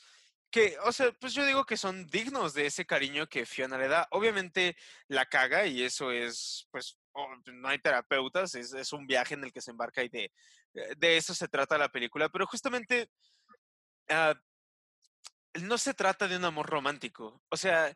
que, 0.50 0.78
o 0.84 0.92
sea, 0.92 1.12
pues 1.12 1.34
yo 1.34 1.46
digo 1.46 1.66
que 1.66 1.76
son 1.76 2.08
dignos 2.08 2.54
de 2.54 2.66
ese 2.66 2.86
cariño 2.86 3.28
que 3.28 3.46
Fiona 3.46 3.78
le 3.78 3.88
da. 3.88 4.08
Obviamente 4.12 4.78
la 5.08 5.26
caga 5.26 5.66
y 5.66 5.84
eso 5.84 6.12
es, 6.12 6.68
pues, 6.72 6.98
no 7.46 7.68
hay 7.68 7.80
terapeutas, 7.80 8.56
es, 8.56 8.74
es, 8.74 8.94
un 8.94 9.08
viaje 9.08 9.34
en 9.34 9.44
el 9.44 9.52
que 9.52 9.62
se 9.62 9.72
embarca 9.72 10.04
y 10.04 10.10
de, 10.10 10.32
eh, 10.74 10.94
de 10.98 11.18
eso 11.18 11.34
se 11.34 11.48
trata 11.48 11.78
la 11.78 11.90
película, 11.90 12.30
pero 12.30 12.46
justamente 12.48 13.10
uh, 14.10 14.34
no 15.62 15.78
se 15.78 15.94
trata 15.94 16.28
de 16.28 16.38
un 16.38 16.46
amor 16.46 16.68
romántico. 16.68 17.42
O 17.50 17.58
sea, 17.58 17.94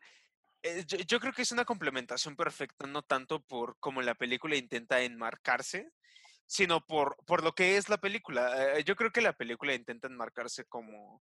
eh, 0.63 0.85
yo, 0.85 1.19
creo 1.19 1.33
que 1.33 1.41
es 1.41 1.51
una 1.51 1.65
complementación 1.65 2.35
perfecta, 2.35 2.87
no 2.87 3.01
tanto 3.01 3.41
por 3.41 3.77
cómo 3.79 4.01
la 4.01 4.15
película 4.15 4.55
intenta 4.55 5.01
enmarcarse, 5.01 5.91
sino 6.45 6.85
por, 6.85 7.17
por 7.25 7.43
lo 7.43 7.53
que 7.53 7.77
es 7.77 7.89
la 7.89 7.97
película. 7.97 8.77
Eh, 8.77 8.83
yo 8.83 8.95
creo 8.95 9.11
que 9.11 9.21
la 9.21 9.33
película 9.33 9.73
intenta 9.73 10.07
enmarcarse 10.07 10.65
como, 10.65 11.23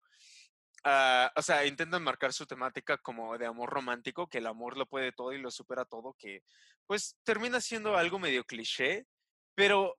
ah, 0.84 1.32
o 1.36 1.42
sea, 1.42 1.66
intenta 1.66 1.98
enmarcar 1.98 2.34
su 2.34 2.46
temática 2.46 2.98
como 2.98 3.38
de 3.38 3.46
amor 3.46 3.70
romántico, 3.70 4.28
que 4.28 4.40
el 4.40 4.48
amor 4.48 4.78
lo 4.78 4.88
puede 4.88 5.12
todo 5.12 5.34
y 5.34 5.42
lo 5.42 5.52
supera 5.52 5.86
todo, 5.86 6.16
que 6.18 6.44
pues 6.88 7.18
termina 7.24 7.62
siendo 7.62 7.98
algo 7.98 8.20
medio 8.20 8.44
cliché, 8.46 9.06
pero 9.54 9.98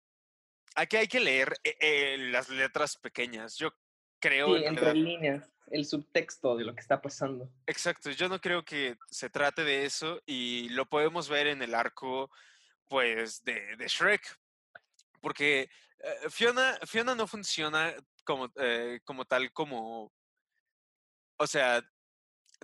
aquí 0.75 0.97
hay 0.97 1.07
que 1.07 1.21
leer 1.21 1.55
eh, 1.63 2.17
las 2.31 2.49
letras 2.49 2.97
pequeñas. 2.97 3.57
Yo 3.57 3.71
creo... 4.21 4.57
Sí, 4.57 4.65
entre 4.65 4.95
líneas 4.95 5.51
el 5.71 5.85
subtexto 5.85 6.57
de 6.57 6.65
lo 6.65 6.75
que 6.75 6.81
está 6.81 7.01
pasando. 7.01 7.51
Exacto, 7.67 8.11
yo 8.11 8.29
no 8.29 8.41
creo 8.41 8.65
que 8.65 8.97
se 9.11 9.31
trate 9.31 9.65
de 9.65 9.85
eso 9.85 10.21
y 10.27 10.69
lo 10.71 10.87
podemos 10.87 11.29
ver 11.29 11.47
en 11.49 11.63
el 11.63 11.75
arco, 11.75 12.31
pues, 12.89 13.43
de, 13.45 13.77
Shrek, 13.87 14.23
porque 15.21 15.71
eh, 15.99 16.31
Fiona, 16.31 16.79
Fiona 16.87 17.15
no 17.15 17.27
funciona 17.27 17.95
como, 18.25 18.51
eh, 18.57 19.01
como 19.05 19.25
tal, 19.25 19.53
como, 19.53 20.13
o 21.37 21.47
sea, 21.47 21.83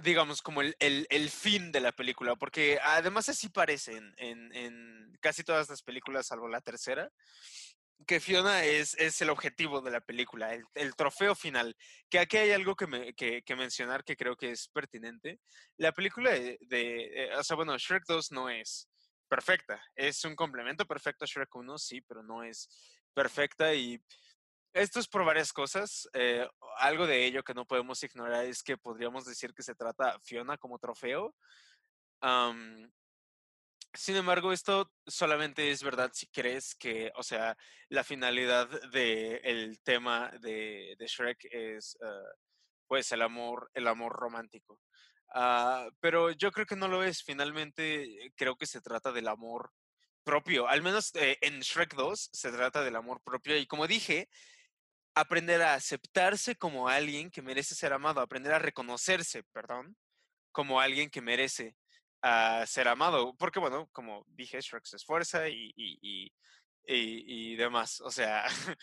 digamos, 0.02 0.42
como 0.42 0.60
el, 0.60 0.74
el, 0.80 1.06
el, 1.10 1.30
fin 1.30 1.70
de 1.70 1.80
la 1.80 1.92
película, 1.92 2.34
porque 2.36 2.78
además 2.82 3.28
así 3.28 3.48
parece 3.48 3.96
en, 3.96 4.14
en, 4.16 4.54
en 4.54 5.18
casi 5.20 5.44
todas 5.44 5.68
las 5.68 5.82
películas, 5.82 6.26
salvo 6.26 6.48
la 6.48 6.60
tercera 6.60 7.10
que 8.06 8.20
Fiona 8.20 8.64
es, 8.64 8.94
es 8.98 9.20
el 9.22 9.30
objetivo 9.30 9.80
de 9.80 9.90
la 9.90 10.00
película, 10.00 10.54
el, 10.74 10.94
trofeo 10.96 11.34
final. 11.34 11.76
Que 12.10 12.18
aquí 12.18 12.36
hay 12.36 12.52
algo 12.52 12.76
que, 12.76 13.14
que, 13.14 13.56
mencionar 13.56 14.04
que 14.04 14.16
creo 14.16 14.36
que 14.36 14.50
es 14.50 14.68
pertinente. 14.68 15.40
La 15.76 15.92
película 15.92 16.30
de, 16.30 16.58
de, 16.62 17.24
eh, 17.24 17.36
o 17.36 17.42
sea, 17.42 17.56
bueno, 17.56 17.76
Shrek 17.78 18.04
2 18.06 18.32
no 18.32 18.48
es 18.48 18.88
perfecta, 19.28 19.82
es 19.96 20.24
un 20.24 20.36
complemento 20.36 20.86
perfecto 20.86 21.24
a 21.24 21.28
Shrek 21.28 21.54
1, 21.54 21.78
sí, 21.78 22.00
pero 22.02 22.22
no 22.22 22.42
es 22.42 22.68
perfecta 23.14 23.74
y 23.74 24.00
esto 24.74 24.98
es 24.98 25.08
por 25.08 25.24
varias 25.24 25.52
cosas. 25.52 26.08
Eh, 26.12 26.46
algo 26.78 27.06
de 27.06 27.24
ello 27.24 27.44
que 27.44 27.54
no 27.54 27.64
podemos 27.64 28.02
ignorar 28.02 28.44
es 28.44 28.62
que 28.62 28.76
podríamos 28.76 29.24
decir 29.24 29.54
que 29.54 29.62
se 29.62 29.74
trata 29.74 30.18
Fiona 30.20 30.58
como 30.58 30.80
trofeo. 30.80 31.34
Sin 33.94 34.16
embargo, 34.16 34.52
esto 34.52 34.90
solamente 35.06 35.70
es 35.70 35.82
verdad 35.82 36.10
si 36.12 36.26
crees 36.26 36.74
que, 36.74 37.12
o 37.14 37.22
sea, 37.22 37.56
la 37.88 38.02
finalidad 38.02 38.68
del 38.90 39.80
tema 39.82 40.30
de, 40.40 40.96
Shrek 40.98 41.46
es, 41.50 41.96
uh, 42.00 42.34
pues, 42.88 43.12
el 43.12 43.22
amor, 43.22 43.70
el 43.72 43.86
amor 43.86 44.12
romántico. 44.12 44.80
Uh, 45.34 45.90
pero 46.00 46.32
yo 46.32 46.50
creo 46.50 46.66
que 46.66 46.76
no 46.76 46.88
lo 46.88 47.04
es. 47.04 47.22
Finalmente, 47.22 48.32
creo 48.36 48.56
que 48.56 48.66
se 48.66 48.80
trata 48.80 49.12
del 49.12 49.28
amor 49.28 49.70
propio. 50.24 50.68
Al 50.68 50.82
menos 50.82 51.14
eh, 51.14 51.38
en 51.40 51.60
Shrek 51.60 51.94
2 51.94 52.30
se 52.32 52.50
trata 52.50 52.82
del 52.82 52.96
amor 52.96 53.20
propio. 53.22 53.56
Y 53.56 53.66
como 53.66 53.86
dije, 53.86 54.28
aprender 55.14 55.62
a 55.62 55.74
aceptarse 55.74 56.56
como 56.56 56.88
alguien 56.88 57.30
que 57.30 57.42
merece 57.42 57.74
ser 57.74 57.92
amado, 57.92 58.20
aprender 58.20 58.52
a 58.52 58.58
reconocerse, 58.58 59.44
perdón, 59.52 59.96
como 60.50 60.80
alguien 60.80 61.10
que 61.10 61.20
merece 61.20 61.76
a 62.24 62.64
ser 62.66 62.88
amado. 62.88 63.36
Porque, 63.36 63.60
bueno, 63.60 63.88
como 63.92 64.24
dije, 64.28 64.60
Shrek 64.60 64.86
se 64.86 64.96
esfuerza 64.96 65.46
y, 65.48 65.72
y, 65.76 65.98
y, 66.02 66.32
y 66.86 67.56
demás. 67.56 68.00
O 68.00 68.10
sea, 68.10 68.46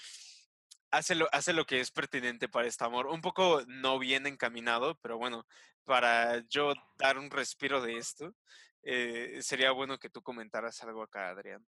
hace 0.91 1.15
lo, 1.15 1.27
lo 1.53 1.65
que 1.65 1.79
es 1.79 1.91
pertinente 1.91 2.47
para 2.47 2.67
este 2.67 2.85
amor. 2.85 3.07
Un 3.07 3.21
poco 3.21 3.63
no 3.65 3.97
bien 3.97 4.27
encaminado, 4.27 4.95
pero 5.01 5.17
bueno, 5.17 5.47
para 5.85 6.47
yo 6.49 6.73
dar 6.99 7.17
un 7.17 7.31
respiro 7.31 7.81
de 7.81 7.97
esto, 7.97 8.35
eh, 8.83 9.39
sería 9.41 9.71
bueno 9.71 9.97
que 9.97 10.11
tú 10.11 10.21
comentaras 10.21 10.83
algo 10.83 11.01
acá, 11.01 11.29
Adrián. 11.29 11.65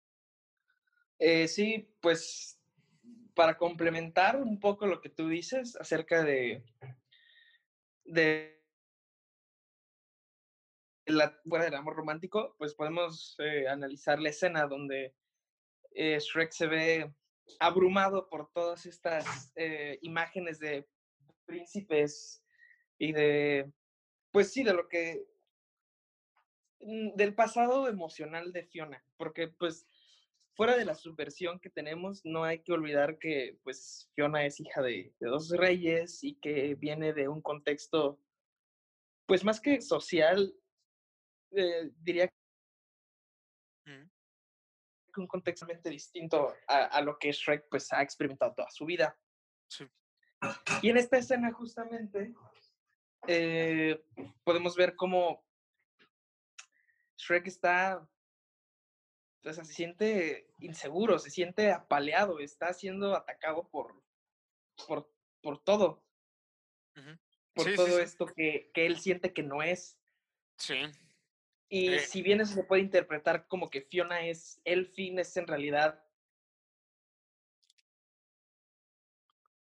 Eh, 1.17 1.47
sí, 1.47 1.91
pues 2.01 2.59
para 3.33 3.57
complementar 3.57 4.35
un 4.35 4.59
poco 4.59 4.85
lo 4.85 5.01
que 5.01 5.09
tú 5.09 5.27
dices 5.27 5.75
acerca 5.75 6.23
de, 6.23 6.63
de 8.05 8.62
la 11.05 11.39
del 11.43 11.75
amor 11.75 11.95
romántico, 11.95 12.55
pues 12.57 12.75
podemos 12.75 13.35
eh, 13.39 13.67
analizar 13.67 14.19
la 14.19 14.29
escena 14.29 14.67
donde 14.67 15.13
Shrek 15.95 16.51
se 16.51 16.67
ve 16.67 17.13
abrumado 17.59 18.29
por 18.29 18.51
todas 18.53 18.85
estas 18.85 19.51
eh, 19.55 19.99
imágenes 20.01 20.59
de 20.59 20.87
príncipes 21.45 22.43
y 22.97 23.11
de, 23.11 23.71
pues 24.31 24.51
sí, 24.51 24.63
de 24.63 24.73
lo 24.73 24.87
que, 24.87 25.25
mm, 26.79 27.15
del 27.15 27.35
pasado 27.35 27.87
emocional 27.87 28.53
de 28.53 28.65
Fiona, 28.65 29.03
porque 29.17 29.47
pues 29.47 29.87
fuera 30.55 30.77
de 30.77 30.85
la 30.85 30.95
subversión 30.95 31.59
que 31.59 31.69
tenemos, 31.69 32.21
no 32.23 32.43
hay 32.43 32.59
que 32.59 32.73
olvidar 32.73 33.17
que 33.17 33.57
pues 33.63 34.09
Fiona 34.13 34.45
es 34.45 34.59
hija 34.59 34.81
de, 34.81 35.13
dos 35.19 35.49
reyes 35.49 36.23
y 36.23 36.35
que 36.35 36.75
viene 36.75 37.13
de 37.13 37.27
un 37.27 37.41
contexto, 37.41 38.19
pues 39.25 39.43
más 39.43 39.59
que 39.59 39.81
social, 39.81 40.53
eh, 41.55 41.91
diría 41.97 42.29
un 45.19 45.27
contexto 45.27 45.65
distinto 45.85 46.55
a, 46.67 47.01
lo 47.01 47.17
que 47.17 47.31
Shrek 47.31 47.67
pues 47.69 47.91
ha 47.93 48.01
experimentado 48.01 48.53
toda 48.53 48.69
su 48.71 48.85
vida. 48.85 49.17
Y 50.81 50.89
en 50.89 50.97
esta 50.97 51.17
escena 51.17 51.51
justamente 51.51 52.33
eh, 53.27 54.03
podemos 54.43 54.75
ver 54.75 54.95
cómo 54.95 55.45
Shrek 57.17 57.47
está, 57.47 58.07
pues, 59.41 59.55
se 59.55 59.65
siente 59.65 60.51
inseguro, 60.59 61.19
se 61.19 61.29
siente 61.29 61.71
apaleado, 61.71 62.39
está 62.39 62.73
siendo 62.73 63.15
atacado 63.15 63.69
por, 63.69 64.03
por, 64.87 65.09
por 65.41 65.63
todo. 65.63 66.03
Por 67.55 67.75
todo 67.75 67.99
esto 67.99 68.25
que, 68.25 68.71
que 68.73 68.85
él 68.85 68.99
siente 68.99 69.31
que 69.31 69.43
no 69.43 69.61
es. 69.61 69.97
Sí. 70.57 70.81
Y 71.73 71.87
eh 71.87 71.99
si 72.01 72.21
bien 72.21 72.39
eso 72.39 72.53
se 72.53 72.63
puede 72.63 72.83
interpretar 72.83 73.47
como 73.47 73.71
que 73.71 73.81
Fiona 73.81 74.27
es 74.27 74.61
el 74.63 74.85
fin, 74.85 75.17
es 75.17 75.35
en 75.37 75.47
realidad. 75.47 75.99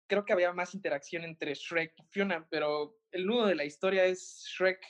Creo 0.08 0.26
que 0.26 0.34
había 0.34 0.52
más 0.52 0.76
interacción 0.76 1.24
entre 1.24 1.54
Shrek 1.54 1.94
y 1.98 2.04
Fiona, 2.10 2.46
pero 2.50 3.00
el 3.12 3.26
nudo 3.26 3.46
de 3.46 3.56
la 3.56 3.64
historia 3.64 4.04
es 4.04 4.44
Shrek, 4.46 4.84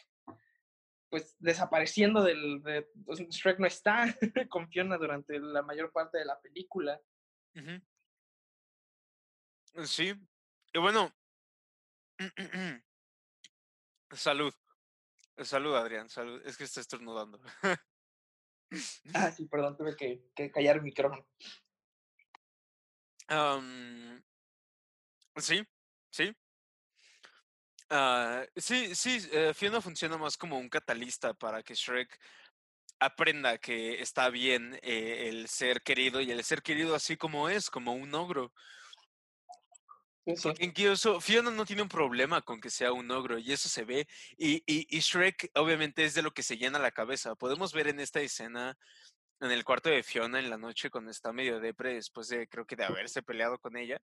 pues 1.09 1.35
desapareciendo 1.37 2.23
del. 2.23 2.63
De, 2.63 2.89
Shrek 3.29 3.59
no 3.59 3.67
está 3.67 4.17
con 4.49 4.67
Fiona 4.71 4.97
durante 4.97 5.37
la 5.37 5.61
mayor 5.61 5.91
parte 5.91 6.17
de 6.17 6.25
la 6.25 6.41
película. 6.41 6.99
Sí. 9.83 10.15
Y 10.73 10.79
bueno. 10.79 11.13
Salud. 14.11 14.51
Salud, 15.43 15.75
Adrián, 15.75 16.09
salud. 16.09 16.41
Es 16.45 16.57
que 16.57 16.65
está 16.65 16.81
estornudando. 16.81 17.39
ah, 19.13 19.31
sí, 19.35 19.45
perdón, 19.45 19.77
tuve 19.77 19.95
que, 19.95 20.51
callar 20.51 20.77
el 20.77 20.83
micrófono. 20.83 21.25
sí, 25.37 25.63
sí. 26.09 26.35
Uh, 27.89 28.45
sí, 28.55 28.95
sí, 28.95 29.17
eh, 29.33 29.53
Fiona 29.53 29.81
funciona 29.81 30.17
más 30.17 30.37
como 30.37 30.57
un 30.57 30.69
catalista 30.69 31.33
para 31.33 31.61
que 31.61 31.75
Shrek 31.75 32.17
aprenda 32.99 33.57
que 33.57 33.99
está 34.01 34.29
bien 34.29 34.79
eh, 34.81 35.27
el 35.27 35.47
ser 35.49 35.81
querido 35.81 36.21
y 36.21 36.31
el 36.31 36.43
ser 36.43 36.61
querido 36.61 36.95
así 36.95 37.17
como 37.17 37.49
es, 37.49 37.69
como 37.69 37.93
un 37.93 38.13
ogro. 38.15 38.53
Porque 40.23 40.65
incluso 40.65 41.19
Fiona 41.19 41.49
no 41.49 41.65
tiene 41.65 41.81
un 41.81 41.89
problema 41.89 42.41
con 42.41 42.61
que 42.61 42.69
sea 42.69 42.93
un 42.93 43.09
ogro 43.09 43.39
y 43.39 43.51
eso 43.51 43.69
se 43.69 43.83
ve. 43.83 44.07
Y, 44.37 44.63
y, 44.67 44.99
Shrek 44.99 45.51
obviamente 45.55 46.05
es 46.05 46.13
de 46.13 46.21
lo 46.21 46.31
que 46.31 46.43
se 46.43 46.57
llena 46.57 46.77
la 46.77 46.91
cabeza. 46.91 47.35
Podemos 47.35 47.73
ver 47.73 47.87
en 47.87 47.99
esta 47.99 48.21
escena 48.21 48.77
en 49.39 49.51
el 49.51 49.63
cuarto 49.63 49.89
de 49.89 50.03
Fiona 50.03 50.39
en 50.39 50.51
la 50.51 50.57
noche 50.57 50.91
cuando 50.91 51.09
está 51.09 51.33
medio 51.33 51.59
depre 51.59 51.95
después 51.95 52.27
de 52.27 52.47
creo 52.47 52.65
que 52.65 52.75
de 52.75 52.85
haberse 52.85 53.23
peleado 53.23 53.57
con 53.57 53.75
ella. 53.75 53.99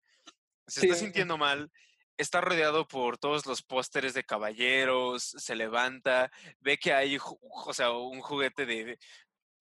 Se 0.67 0.87
está 0.87 0.95
sintiendo 0.95 1.37
mal. 1.37 1.71
Está 2.17 2.41
rodeado 2.41 2.87
por 2.87 3.19
todos 3.19 3.45
los 3.45 3.63
pósteres 3.63 4.15
de 4.15 4.23
caballeros, 4.23 5.25
se 5.25 5.57
levanta, 5.57 6.31
ve 6.61 6.79
que 6.79 6.93
hay, 6.93 7.19
o 7.21 7.75
sea, 7.75 7.91
un 7.91 8.21
juguete 8.21 8.67
de, 8.67 9.01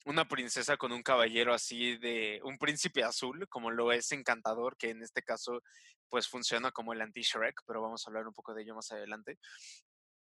una 0.06 0.28
princesa 0.28 0.78
con 0.78 0.92
un 0.92 1.04
caballero 1.04 1.54
así 1.54 1.98
de 1.98 2.40
un 2.44 2.58
príncipe 2.58 3.04
azul, 3.04 3.48
como 3.50 3.72
lo 3.72 3.92
es 3.92 4.12
Encantador, 4.12 4.76
que 4.78 4.90
en 4.90 5.02
este 5.02 5.22
caso 5.22 5.62
pues 6.10 6.28
funciona 6.28 6.72
como 6.72 6.94
el 6.94 7.02
anti-Shrek, 7.02 7.62
pero 7.66 7.82
vamos 7.82 8.06
a 8.06 8.10
hablar 8.10 8.28
un 8.28 8.34
poco 8.34 8.54
de 8.54 8.62
ello 8.62 8.76
más 8.76 8.92
adelante. 8.92 9.40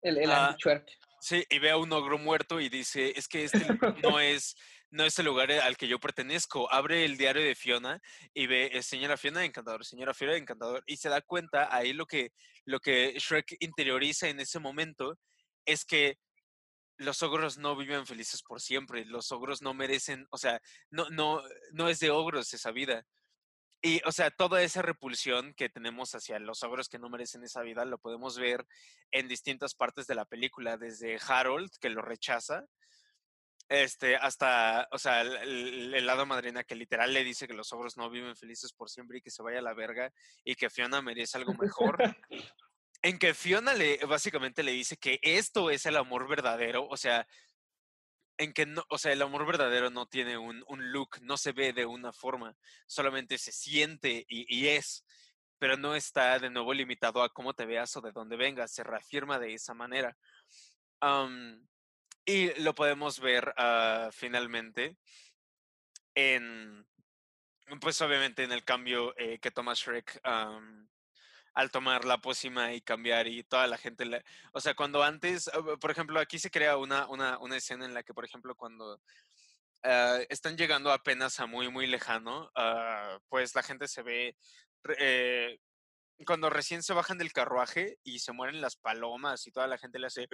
El, 0.02 0.18
el 0.18 0.32
ah, 0.32 0.48
anti-Shrek. 0.50 0.86
Sí, 1.22 1.46
y 1.50 1.60
ve 1.60 1.72
a 1.72 1.78
un 1.78 1.92
ogro 1.92 2.18
muerto 2.18 2.60
y 2.60 2.70
dice, 2.70 3.14
es 3.16 3.28
que 3.28 3.46
este 3.46 3.60
no 4.04 4.20
es, 4.20 4.56
no 4.90 5.06
es 5.06 5.18
el 5.20 5.26
lugar 5.26 5.52
al 5.52 5.78
que 5.78 5.88
yo 5.88 6.00
pertenezco. 6.00 6.72
Abre 6.72 7.06
el 7.06 7.18
diario 7.18 7.44
de 7.44 7.56
Fiona 7.56 8.02
y 8.34 8.48
ve, 8.48 8.72
eh, 8.74 8.82
señora 8.82 9.18
Fiona, 9.18 9.46
encantador, 9.46 9.86
señora 9.86 10.14
Fiona, 10.14 10.36
encantador, 10.36 10.84
y 10.86 10.98
se 10.98 11.10
da 11.10 11.22
cuenta 11.22 11.74
ahí 11.74 11.94
lo 11.94 12.06
que, 12.06 12.32
lo 12.66 12.80
que 12.80 13.14
Shrek 13.18 13.58
interioriza 13.60 14.30
en 14.30 14.40
ese 14.40 14.60
momento 14.60 15.18
es 15.66 15.86
que 15.86 16.18
los 17.00 17.24
ogros 17.24 17.58
no 17.58 17.76
viven 17.76 18.06
felices 18.06 18.44
por 18.44 18.62
siempre, 18.62 19.06
los 19.06 19.32
ogros 19.32 19.62
no 19.62 19.74
merecen, 19.74 20.28
o 20.32 20.38
sea, 20.38 20.62
no, 20.92 21.10
no, 21.10 21.42
no 21.72 21.90
es 21.90 22.00
de 22.00 22.12
ogros 22.12 22.54
esa 22.54 22.72
vida. 22.72 23.06
Y, 23.82 24.02
o 24.06 24.12
sea, 24.12 24.30
toda 24.30 24.62
esa 24.62 24.82
repulsión 24.82 25.54
que 25.54 25.70
tenemos 25.70 26.14
hacia 26.14 26.38
los 26.40 26.62
ogros 26.64 26.90
que 26.90 27.00
no 27.00 27.10
merecen 27.10 27.44
esa 27.44 27.62
vida 27.62 27.86
lo 27.86 27.98
podemos 27.98 28.38
ver 28.38 28.66
en 29.12 29.30
distintas 29.30 29.74
partes 29.74 30.06
de 30.06 30.16
la 30.16 30.26
película, 30.26 30.78
desde 30.78 31.18
Harold, 31.26 31.72
que 31.80 31.90
lo 31.90 32.02
rechaza, 32.02 32.66
este, 33.70 34.18
hasta, 34.18 34.88
o 34.92 34.98
sea, 34.98 35.22
el, 35.22 35.94
el, 35.94 36.06
lado 36.06 36.26
madrina 36.26 36.64
que 36.64 36.76
literal 36.76 37.14
le 37.14 37.24
dice 37.24 37.48
que 37.48 37.54
los 37.54 37.72
ogros 37.72 37.98
no 37.98 38.10
viven 38.10 38.36
felices 38.36 38.74
por 38.74 38.90
siempre 38.90 39.20
y 39.20 39.22
que 39.22 39.30
se 39.30 39.44
vaya 39.44 39.60
a 39.60 39.62
la 39.62 39.76
verga 39.76 40.12
y 40.44 40.56
que 40.56 40.70
Fiona 40.70 41.02
merece 41.02 41.38
algo 41.38 41.54
mejor. 41.54 41.98
en 43.02 43.18
que 43.18 43.34
Fiona 43.34 43.74
le 43.74 43.98
básicamente 44.06 44.64
le 44.64 44.72
dice 44.72 44.98
que 44.98 45.20
esto 45.22 45.70
es 45.70 45.86
el 45.86 45.96
amor 45.98 46.28
verdadero, 46.28 46.88
o 46.88 46.98
sea, 46.98 47.28
en 48.38 48.54
que 48.54 48.66
no, 48.66 48.84
o 48.90 48.98
sea, 48.98 49.12
el 49.12 49.22
amor 49.22 49.46
verdadero 49.46 49.90
no 49.90 50.08
tiene 50.08 50.38
un, 50.38 50.64
un 50.68 50.92
look, 50.92 51.22
no 51.22 51.38
se 51.38 51.52
ve 51.52 51.74
de 51.74 51.86
una 51.86 52.14
forma, 52.14 52.56
solamente 52.88 53.38
se 53.38 53.52
siente 53.52 54.26
y, 54.30 54.68
es, 54.68 55.06
pero 55.58 55.78
no 55.78 55.96
está 55.96 56.40
de 56.40 56.50
nuevo 56.50 56.74
limitado 56.74 57.22
a 57.22 57.34
cómo 57.34 57.54
te 57.54 57.66
veas 57.66 57.96
o 57.98 58.02
de 58.02 58.12
dónde 58.12 58.38
vengas, 58.38 58.72
se 58.72 58.84
reafirma 58.84 59.40
de 59.40 59.54
esa 59.54 59.74
manera. 59.74 60.18
y 62.26 62.62
lo 62.62 62.76
podemos 62.76 63.20
ver 63.20 63.54
uh, 63.58 64.12
finalmente 64.12 64.98
en, 66.16 66.86
pues 67.82 68.02
obviamente 68.02 68.44
en 68.44 68.52
el 68.52 68.64
cambio 68.64 69.18
eh, 69.18 69.40
que 69.40 69.52
toma 69.52 69.74
Shrek 69.74 70.22
al 71.60 71.72
tomar 71.72 72.06
la 72.06 72.20
pócima 72.20 72.74
y 72.74 72.82
cambiar 72.82 73.28
y 73.28 73.44
toda 73.44 73.68
la 73.68 73.78
gente, 73.78 74.06
o 74.54 74.62
sea, 74.62 74.76
cuando 74.76 75.04
antes, 75.04 75.50
ah, 75.50 75.62
por 75.80 75.92
ejemplo, 75.92 76.20
aquí 76.20 76.40
se 76.40 76.50
crea 76.50 76.78
una, 76.78 77.08
una, 77.08 77.38
una 77.40 77.58
escena 77.58 77.86
en 77.86 77.94
la 77.94 78.04
que, 78.04 78.14
por 78.14 78.24
ejemplo, 78.24 78.56
cuando 78.56 79.02
ah, 79.84 80.20
están 80.30 80.58
llegando 80.58 80.92
apenas 80.92 81.40
a 81.40 81.48
muy, 81.48 81.70
muy 81.70 81.86
lejano, 81.86 82.50
uh, 82.56 83.20
pues 83.28 83.56
la 83.56 83.64
gente 83.64 83.90
se 83.90 84.04
ve, 84.04 84.38
eh, 85.00 85.60
cuando 86.26 86.50
recién 86.50 86.82
se 86.82 86.94
bajan 86.94 87.18
del 87.18 87.34
carruaje 87.34 87.98
y 88.04 88.20
se 88.20 88.32
mueren 88.32 88.62
las 88.62 88.78
palomas 88.78 89.46
y 89.46 89.52
toda 89.52 89.68
la 89.68 89.78
gente 89.78 90.00
le 90.00 90.08
hace 90.08 90.28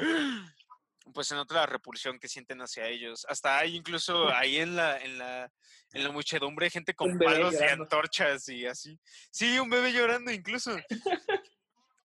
pues 1.14 1.28
se 1.28 1.36
nota 1.36 1.56
la 1.56 1.66
repulsión 1.66 2.20
que 2.20 2.28
sienten 2.28 2.62
hacia 2.62 2.88
ellos. 2.88 3.26
Hasta 3.30 3.58
hay 3.58 3.76
incluso 3.76 4.30
ahí 4.34 4.58
en 4.58 4.76
la, 4.76 4.98
en 5.00 5.18
la, 5.18 5.52
en 5.94 6.04
la 6.04 6.12
muchedumbre 6.12 6.70
gente 6.70 6.96
con 6.96 7.18
palos 7.18 7.56
y 7.60 7.64
antorchas 7.64 8.50
y 8.50 8.66
así. 8.66 9.00
Sí, 9.32 9.60
un 9.60 9.70
bebé 9.70 9.92
llorando 9.92 10.32
incluso. 10.32 10.76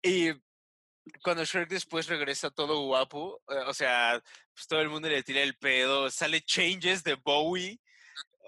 y 0.02 0.30
cuando 1.22 1.44
Shrek 1.44 1.68
después 1.68 2.06
regresa 2.06 2.50
todo 2.50 2.86
guapo, 2.86 3.42
eh, 3.48 3.64
o 3.66 3.74
sea, 3.74 4.22
pues 4.54 4.66
todo 4.66 4.80
el 4.80 4.88
mundo 4.88 5.08
le 5.08 5.22
tira 5.22 5.42
el 5.42 5.56
pedo, 5.56 6.10
sale 6.10 6.40
Changes 6.42 7.02
de 7.02 7.14
Bowie. 7.14 7.80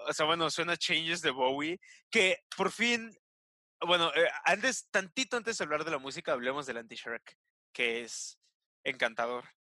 O 0.07 0.13
sea, 0.13 0.25
bueno, 0.25 0.49
suena 0.49 0.77
Changes 0.77 1.21
de 1.21 1.31
Bowie, 1.31 1.79
que 2.09 2.43
por 2.55 2.71
fin, 2.71 3.11
bueno, 3.81 4.11
eh, 4.15 4.29
antes, 4.45 4.87
tantito 4.89 5.35
antes 5.35 5.57
de 5.57 5.63
hablar 5.63 5.83
de 5.83 5.91
la 5.91 5.97
música, 5.97 6.31
hablemos 6.31 6.65
del 6.65 6.77
anti-Shrek, 6.77 7.37
que 7.73 8.01
es 8.01 8.39
encantador. 8.83 9.56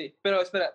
Sí, 0.00 0.16
pero 0.22 0.40
espera. 0.40 0.74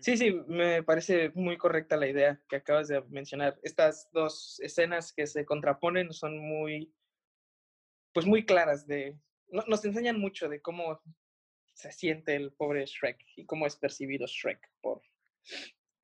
Sí, 0.00 0.16
sí, 0.16 0.32
me 0.48 0.82
parece 0.82 1.30
muy 1.36 1.56
correcta 1.56 1.96
la 1.96 2.08
idea 2.08 2.42
que 2.48 2.56
acabas 2.56 2.88
de 2.88 3.02
mencionar. 3.02 3.56
Estas 3.62 4.10
dos 4.10 4.58
escenas 4.58 5.12
que 5.12 5.28
se 5.28 5.44
contraponen 5.44 6.12
son 6.12 6.38
muy, 6.38 6.92
pues 8.12 8.26
muy 8.26 8.44
claras 8.44 8.84
de, 8.88 9.16
nos 9.48 9.84
enseñan 9.84 10.18
mucho 10.18 10.48
de 10.48 10.60
cómo 10.60 11.00
se 11.72 11.92
siente 11.92 12.34
el 12.34 12.52
pobre 12.52 12.84
Shrek 12.84 13.24
y 13.36 13.46
cómo 13.46 13.64
es 13.64 13.76
percibido 13.76 14.26
Shrek 14.26 14.68
por, 14.80 15.00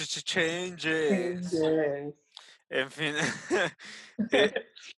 En 2.68 2.90
fin. 2.90 3.14
Eh, 4.32 4.50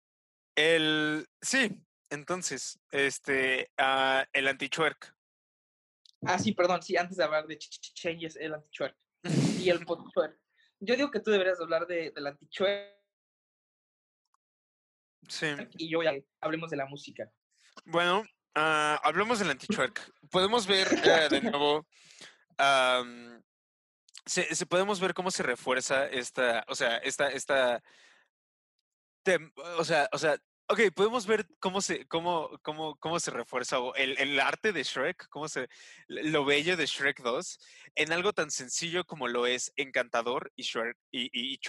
el, 0.59 1.27
sí, 1.41 1.81
entonces, 2.09 2.79
este, 2.91 3.71
uh, 3.79 4.23
el 4.33 4.47
anti-twerk. 4.47 5.15
Ah, 6.25 6.37
sí, 6.37 6.53
perdón, 6.53 6.81
sí, 6.81 6.97
antes 6.97 7.17
de 7.17 7.23
hablar 7.23 7.47
de 7.47 7.57
changes, 7.57 8.35
el 8.35 8.53
anti-twerk. 8.53 8.97
y 9.59 9.69
el 9.69 9.79
pot-twerk. 9.85 10.37
Yo 10.81 10.95
digo 10.95 11.11
que 11.11 11.19
tú 11.19 11.31
deberías 11.31 11.59
hablar 11.61 11.87
de, 11.87 12.11
del 12.11 12.27
anti-twerk. 12.27 12.97
Sí. 15.27 15.47
Y 15.77 15.89
yo 15.89 16.03
ya 16.03 16.13
hablemos 16.41 16.69
de 16.71 16.77
la 16.77 16.85
música. 16.87 17.31
Bueno, 17.85 18.21
uh, 18.21 18.97
hablemos 19.03 19.39
del 19.39 19.51
anti-twerk. 19.51 20.11
Podemos 20.29 20.67
ver 20.67 20.87
uh, 20.87 21.29
de 21.29 21.41
nuevo 21.41 21.87
se, 24.25 24.53
se, 24.53 24.65
podemos 24.65 24.99
ver 24.99 25.13
cómo 25.13 25.31
se 25.31 25.43
refuerza 25.43 26.05
esta, 26.07 26.63
o 26.67 26.75
sea, 26.75 26.97
esta, 26.97 27.29
esta, 27.29 27.81
o 29.77 29.83
sea, 29.83 30.09
o 30.11 30.17
sea, 30.17 30.37
ok, 30.69 30.81
podemos 30.95 31.25
ver 31.25 31.47
cómo 31.59 31.81
se, 31.81 32.07
cómo, 32.07 32.49
cómo, 32.61 32.95
cómo 32.97 33.19
se 33.19 33.31
refuerza 33.31 33.77
el, 33.95 34.17
el, 34.19 34.39
arte 34.39 34.71
de 34.71 34.83
Shrek, 34.83 35.27
cómo 35.29 35.47
se, 35.47 35.67
lo 36.07 36.45
bello 36.45 36.77
de 36.77 36.85
Shrek 36.85 37.21
2, 37.21 37.59
en 37.95 38.13
algo 38.13 38.33
tan 38.33 38.51
sencillo 38.51 39.03
como 39.03 39.27
lo 39.27 39.47
es 39.47 39.73
Encantador 39.77 40.51
y 40.55 40.61
Shrek 40.63 40.95
y, 41.11 41.23
y, 41.33 41.55
y 41.55 41.59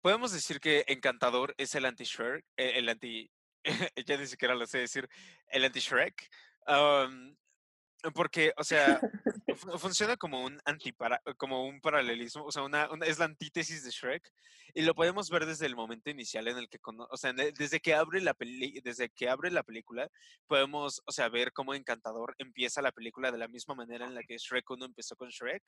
Podemos 0.00 0.32
decir 0.32 0.60
que 0.60 0.84
Encantador 0.88 1.54
es 1.58 1.74
el 1.74 1.84
anti-Shrek, 1.84 2.44
eh, 2.56 2.72
el 2.76 2.88
anti, 2.88 3.30
ya 4.06 4.16
ni 4.16 4.26
siquiera 4.26 4.54
lo 4.54 4.66
sé 4.66 4.78
decir, 4.78 5.06
el 5.48 5.64
anti-Shrek, 5.64 6.30
porque, 8.14 8.52
o 8.56 8.64
sea, 8.64 9.00
funciona 9.78 10.16
como 10.16 10.44
un 10.44 10.60
antipara, 10.64 11.20
como 11.36 11.66
un 11.66 11.80
paralelismo, 11.80 12.44
o 12.44 12.52
sea, 12.52 12.62
una, 12.62 12.88
es 13.06 13.18
la 13.18 13.26
antítesis 13.26 13.84
de 13.84 13.90
Shrek 13.90 14.32
y 14.74 14.82
lo 14.82 14.94
podemos 14.94 15.30
ver 15.30 15.46
desde 15.46 15.66
el 15.66 15.76
momento 15.76 16.10
inicial 16.10 16.48
en 16.48 16.58
el 16.58 16.68
que, 16.68 16.78
o 16.82 17.16
sea, 17.16 17.32
desde 17.32 17.80
que 17.80 17.94
abre 17.94 18.20
la 18.20 18.34
peli, 18.34 18.80
desde 18.82 19.08
que 19.10 19.28
abre 19.28 19.50
la 19.50 19.62
película, 19.62 20.08
podemos, 20.46 21.02
o 21.06 21.12
sea, 21.12 21.28
ver 21.28 21.52
cómo 21.52 21.74
Encantador 21.74 22.34
empieza 22.38 22.82
la 22.82 22.92
película 22.92 23.30
de 23.30 23.38
la 23.38 23.48
misma 23.48 23.74
manera 23.74 24.06
en 24.06 24.14
la 24.14 24.22
que 24.22 24.38
Shrek 24.38 24.68
1 24.68 24.84
empezó 24.84 25.16
con 25.16 25.28
Shrek. 25.28 25.62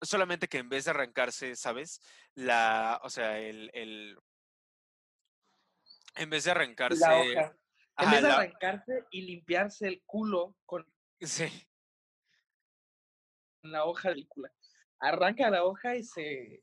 Solamente 0.00 0.48
que 0.48 0.58
en 0.58 0.68
vez 0.68 0.84
de 0.84 0.90
arrancarse, 0.90 1.54
¿sabes? 1.54 2.00
La, 2.34 3.00
o 3.04 3.08
sea, 3.08 3.38
el, 3.38 3.70
el 3.72 4.18
en 6.16 6.30
vez 6.30 6.44
de 6.44 6.50
arrancarse. 6.50 7.00
La 7.00 7.18
hoja. 7.18 7.56
En 7.98 8.10
vez 8.10 8.22
de 8.22 8.30
arrancarse 8.30 9.04
y 9.10 9.22
limpiarse 9.22 9.86
el 9.86 10.02
culo 10.04 10.56
con 10.64 10.91
Sí. 11.22 11.68
La 13.62 13.84
hoja 13.84 14.08
de 14.08 14.14
película. 14.14 14.52
Arranca 14.98 15.50
la 15.50 15.64
hoja 15.64 15.96
y 15.96 16.04
se. 16.04 16.62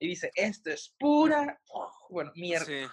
Y 0.00 0.08
dice: 0.08 0.30
Esto 0.34 0.70
es 0.70 0.94
pura. 0.98 1.60
bueno, 2.10 2.32
mierda. 2.34 2.66
Sí. 2.66 2.86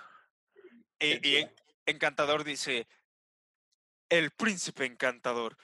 Y, 1.00 1.48
Encantador 1.86 2.44
dice: 2.44 2.88
El 4.10 4.32
príncipe 4.32 4.86
encantador. 4.86 5.58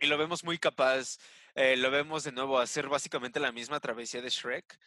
y 0.00 0.06
lo 0.06 0.18
vemos 0.18 0.44
muy 0.44 0.58
capaz. 0.58 1.18
Eh, 1.54 1.76
lo 1.76 1.90
vemos 1.90 2.24
de 2.24 2.32
nuevo 2.32 2.58
hacer 2.58 2.88
básicamente 2.88 3.40
la 3.40 3.52
misma 3.52 3.80
travesía 3.80 4.22
de 4.22 4.30
Shrek 4.30 4.78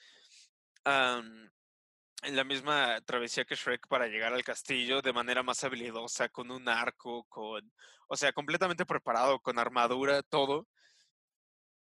en 2.24 2.36
la 2.36 2.44
misma 2.44 3.02
travesía 3.02 3.46
que 3.46 3.56
Shrek 3.56 3.88
para 3.88 4.08
llegar 4.08 4.34
al 4.34 4.44
castillo 4.44 5.02
de 5.02 5.14
manera 5.14 5.44
más 5.44 5.64
habilidosa, 5.64 6.30
con 6.30 6.52
un 6.52 6.68
arco, 6.70 7.26
con, 7.26 7.72
o 8.08 8.16
sea, 8.16 8.34
completamente 8.34 8.86
preparado, 8.86 9.40
con 9.40 9.60
armadura, 9.60 10.22
todo. 10.24 10.68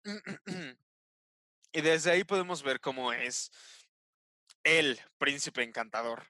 Y 1.77 1.81
desde 1.81 2.13
ahí 2.13 2.23
podemos 2.23 2.63
ver 2.63 2.79
cómo 2.79 3.13
es 3.13 3.51
el 4.63 5.01
príncipe 5.19 5.65
encantador. 5.65 6.25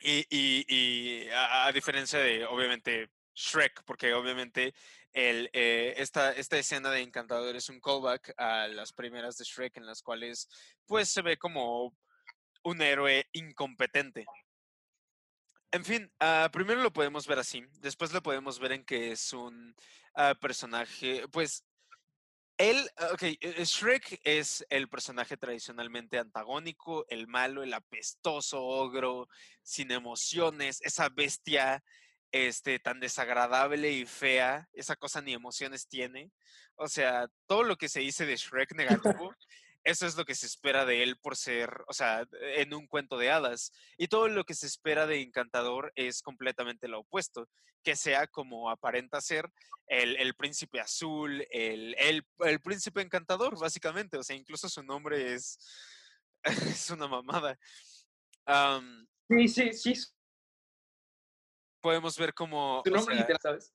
Y, 0.00 0.26
y, 0.30 1.28
a, 1.28 1.70
diferencia 1.72 2.18
de, 2.18 2.46
obviamente, 2.46 3.10
Shrek, 3.34 3.84
porque 3.84 4.14
obviamente 4.14 4.74
el, 5.12 5.50
eh, 5.52 5.92
esta, 5.98 6.32
esta 6.32 6.56
escena 6.56 6.90
de 6.90 7.02
encantador 7.02 7.54
es 7.56 7.68
un 7.68 7.78
callback 7.78 8.32
a 8.38 8.68
las 8.68 8.94
primeras 8.94 9.36
de 9.36 9.44
Shrek 9.44 9.76
en 9.76 9.84
las 9.84 10.02
cuales 10.02 10.48
pues 10.86 11.10
se 11.10 11.20
ve 11.20 11.36
como 11.36 11.94
un 12.62 12.82
héroe 12.82 13.26
incompetente. 13.32 14.26
En 15.72 15.84
fin, 15.84 16.12
uh, 16.20 16.50
primero 16.50 16.82
lo 16.82 16.92
podemos 16.92 17.26
ver 17.26 17.38
así, 17.38 17.64
después 17.78 18.12
lo 18.12 18.22
podemos 18.22 18.58
ver 18.58 18.72
en 18.72 18.84
que 18.84 19.12
es 19.12 19.32
un 19.32 19.74
uh, 20.16 20.34
personaje, 20.40 21.28
pues 21.28 21.64
él, 22.60 22.90
ah, 22.96 23.08
ok, 23.14 23.22
e, 23.22 23.64
Shrek 23.64 24.20
es 24.22 24.66
el 24.68 24.88
personaje 24.88 25.38
tradicionalmente 25.38 26.18
antagónico, 26.18 27.06
el 27.08 27.26
malo, 27.26 27.62
el 27.62 27.72
apestoso 27.72 28.62
ogro, 28.62 29.28
sin 29.62 29.90
emociones, 29.92 30.82
esa 30.82 31.08
bestia 31.08 31.82
este, 32.32 32.78
tan 32.78 33.00
desagradable 33.00 33.90
y 33.92 34.04
fea, 34.04 34.68
esa 34.74 34.94
cosa 34.96 35.22
ni 35.22 35.32
emociones 35.32 35.88
tiene. 35.88 36.32
O 36.74 36.86
sea, 36.88 37.28
todo 37.46 37.62
lo 37.62 37.76
que 37.76 37.88
se 37.88 38.00
dice 38.00 38.26
de 38.26 38.36
Shrek 38.36 38.74
negativo 38.74 39.34
eso 39.84 40.06
es 40.06 40.16
lo 40.16 40.24
que 40.24 40.34
se 40.34 40.46
espera 40.46 40.84
de 40.84 41.02
él 41.02 41.16
por 41.16 41.36
ser, 41.36 41.70
o 41.86 41.92
sea, 41.92 42.26
en 42.56 42.74
un 42.74 42.86
cuento 42.86 43.16
de 43.16 43.30
hadas. 43.30 43.72
Y 43.96 44.08
todo 44.08 44.28
lo 44.28 44.44
que 44.44 44.54
se 44.54 44.66
espera 44.66 45.06
de 45.06 45.22
Encantador 45.22 45.92
es 45.94 46.22
completamente 46.22 46.88
lo 46.88 47.00
opuesto, 47.00 47.48
que 47.82 47.96
sea 47.96 48.26
como 48.26 48.70
aparenta 48.70 49.20
ser 49.20 49.50
el, 49.90 50.34
príncipe 50.34 50.80
azul, 50.80 51.44
el, 51.50 51.96
el, 51.98 52.60
príncipe 52.60 53.00
encantador, 53.00 53.58
básicamente. 53.58 54.18
O 54.18 54.22
sea, 54.22 54.36
incluso 54.36 54.68
su 54.68 54.82
nombre 54.82 55.34
es, 55.34 55.58
es 56.44 56.90
una 56.90 57.08
mamada. 57.08 57.58
sí, 59.28 59.48
sí, 59.48 59.72
sí. 59.72 59.94
Podemos 61.80 62.16
ver 62.18 62.34
como... 62.34 62.82
Su 62.84 62.92
nombre 62.92 63.16
literal, 63.16 63.40
¿sabes? 63.40 63.74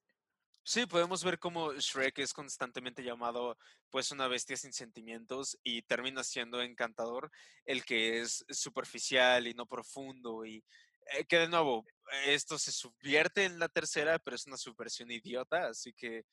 Sí, 0.67 0.87
podemos 0.87 1.23
ver 1.23 1.37
cómo 1.37 1.73
Shrek 1.73 2.17
es 2.17 2.33
constantemente 2.33 3.03
llamado 3.03 3.55
pues 3.91 4.09
una 4.09 4.27
bestia 4.27 4.57
sin 4.57 4.73
sentimientos 4.73 5.59
y 5.61 5.83
termina 5.83 6.23
siendo 6.23 6.59
encantador 6.59 7.31
el 7.65 7.85
que 7.85 8.19
es 8.21 8.43
superficial 8.49 9.45
y 9.45 9.53
no 9.53 9.67
profundo 9.67 10.43
y 10.43 10.65
eh, 11.11 11.23
que 11.25 11.37
de 11.37 11.49
nuevo 11.49 11.85
esto 12.25 12.57
se 12.57 12.71
subvierte 12.71 13.45
en 13.45 13.59
la 13.59 13.69
tercera 13.69 14.17
pero 14.17 14.35
es 14.35 14.47
una 14.47 14.57
subversión 14.57 15.11
idiota 15.11 15.67
así 15.67 15.93
que 15.93 16.25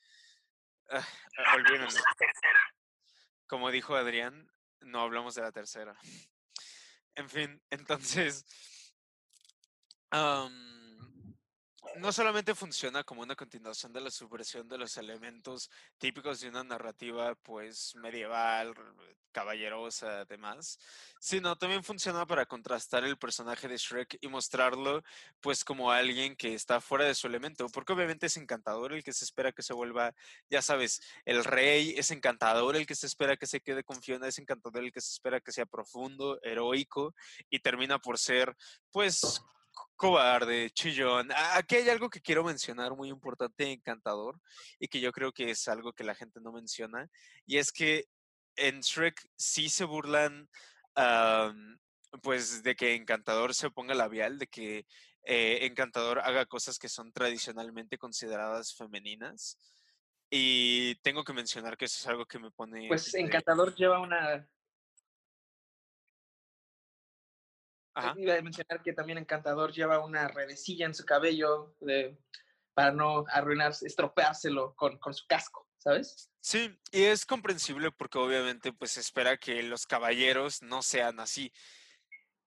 uh, 0.91 0.97
Como 3.47 3.70
dijo 3.70 3.95
Adrián, 3.97 4.51
no 4.80 5.03
hablamos 5.03 5.35
de 5.35 5.43
la 5.43 5.53
tercera. 5.53 5.95
En 7.16 7.28
fin, 7.28 7.62
entonces 7.68 8.47
no 11.97 12.12
solamente 12.12 12.55
funciona 12.55 13.05
como 13.05 13.22
una 13.22 13.37
continuación 13.37 13.93
de 13.93 14.01
la 14.01 14.11
subversión 14.11 14.68
de 14.68 14.78
los 14.78 14.97
elementos 14.97 15.70
típicos 15.99 16.41
de 16.41 16.49
una 16.49 16.64
narrativa 16.64 17.35
pues 17.35 17.95
medieval, 17.97 18.74
caballerosa, 19.33 20.20
además, 20.20 20.78
sino 21.18 21.57
también 21.57 21.83
funciona 21.83 22.26
para 22.26 22.47
contrastar 22.47 23.05
el 23.05 23.16
personaje 23.16 23.66
de 23.66 23.78
Shrek 23.78 24.18
y 24.20 24.28
mostrarlo 24.28 25.03
pues 25.41 25.64
como 25.64 25.91
alguien 25.91 26.37
que 26.37 26.55
está 26.55 26.80
fuera 26.80 27.07
de 27.07 27.14
su 27.14 27.26
elemento, 27.26 27.68
porque 27.68 27.95
obviamente 27.95 28.26
es 28.26 28.37
encantador 28.37 28.93
el 28.93 29.03
que 29.03 29.12
se 29.12 29.24
espera 29.24 29.53
que 29.53 29.62
se 29.62 29.72
vuelva, 29.72 30.14
ya 30.51 30.62
sabes, 30.62 31.01
el 31.24 31.45
rey, 31.45 31.95
es 31.97 32.11
encantador 32.11 32.76
el 32.76 32.87
que 32.87 32.95
se 32.95 33.07
espera 33.07 33.37
que 33.37 33.47
se 33.47 33.61
quede 33.61 33.83
con 33.83 34.03
es 34.03 34.39
encantador 34.39 34.83
el 34.83 34.93
que 34.93 35.01
se 35.01 35.12
espera 35.12 35.41
que 35.41 35.53
sea 35.53 35.64
profundo, 35.64 36.39
heroico 36.43 37.14
y 37.49 37.61
termina 37.61 37.99
por 37.99 38.18
ser 38.18 38.57
pues 38.91 39.41
cobarde, 39.97 40.70
chillón. 40.70 41.29
Aquí 41.55 41.77
hay 41.77 41.89
algo 41.89 42.11
que 42.11 42.20
quiero 42.20 42.43
mencionar 42.45 42.95
muy 42.97 43.09
importante, 43.09 43.70
encantador, 43.70 44.41
y 44.79 44.89
que 44.89 45.01
yo 45.01 45.12
creo 45.12 45.33
que 45.33 45.51
es 45.51 45.68
algo 45.68 45.93
que 45.93 46.05
la 46.05 46.14
gente 46.14 46.41
no 46.41 46.53
menciona, 46.53 47.09
y 47.47 47.59
es 47.59 47.73
que 47.73 48.07
en 48.57 48.81
Shrek 48.81 49.20
sí 49.37 49.68
se 49.68 49.85
burlan, 49.85 50.49
pues, 52.23 52.62
de 52.62 52.75
que 52.75 52.95
Encantador 52.95 53.55
se 53.55 53.70
ponga 53.70 53.95
labial, 53.95 54.39
de 54.39 54.47
que 54.47 54.87
eh, 55.25 55.61
Encantador 55.62 56.18
haga 56.20 56.47
cosas 56.47 56.79
que 56.79 56.89
son 56.89 57.12
tradicionalmente 57.12 57.97
consideradas 57.97 58.75
femeninas. 58.75 59.59
Y 60.35 60.95
tengo 60.97 61.25
que 61.25 61.35
mencionar 61.35 61.77
que 61.77 61.85
eso 61.85 61.99
es 62.01 62.07
algo 62.07 62.25
que 62.25 62.39
me 62.39 62.51
pone... 62.51 62.89
Pues 62.89 63.14
Encantador 63.14 63.75
lleva 63.75 64.01
una 64.01 64.49
Iba 68.16 68.34
a 68.34 68.43
mencionar 68.43 68.82
que 68.82 68.93
también 68.93 69.18
Encantador 69.18 69.72
lleva 69.72 70.05
una 70.05 70.28
redecilla 70.28 70.86
en 70.86 70.95
su 70.95 71.05
cabello 71.05 71.74
de, 71.80 72.18
para 72.74 72.93
no 72.93 73.24
arruinarse, 73.28 73.86
estropeárselo 73.86 74.74
con, 74.74 74.99
con 74.99 75.12
su 75.12 75.26
casco, 75.26 75.68
¿sabes? 75.78 76.30
Sí, 76.40 76.76
y 76.90 77.03
es 77.03 77.26
comprensible 77.26 77.90
porque 77.93 78.18
obviamente 78.18 78.72
pues 78.72 78.97
espera 78.97 79.36
que 79.36 79.62
los 79.62 79.86
caballeros 79.86 80.62
no 80.62 80.82
sean 80.82 81.20
así. 81.20 81.53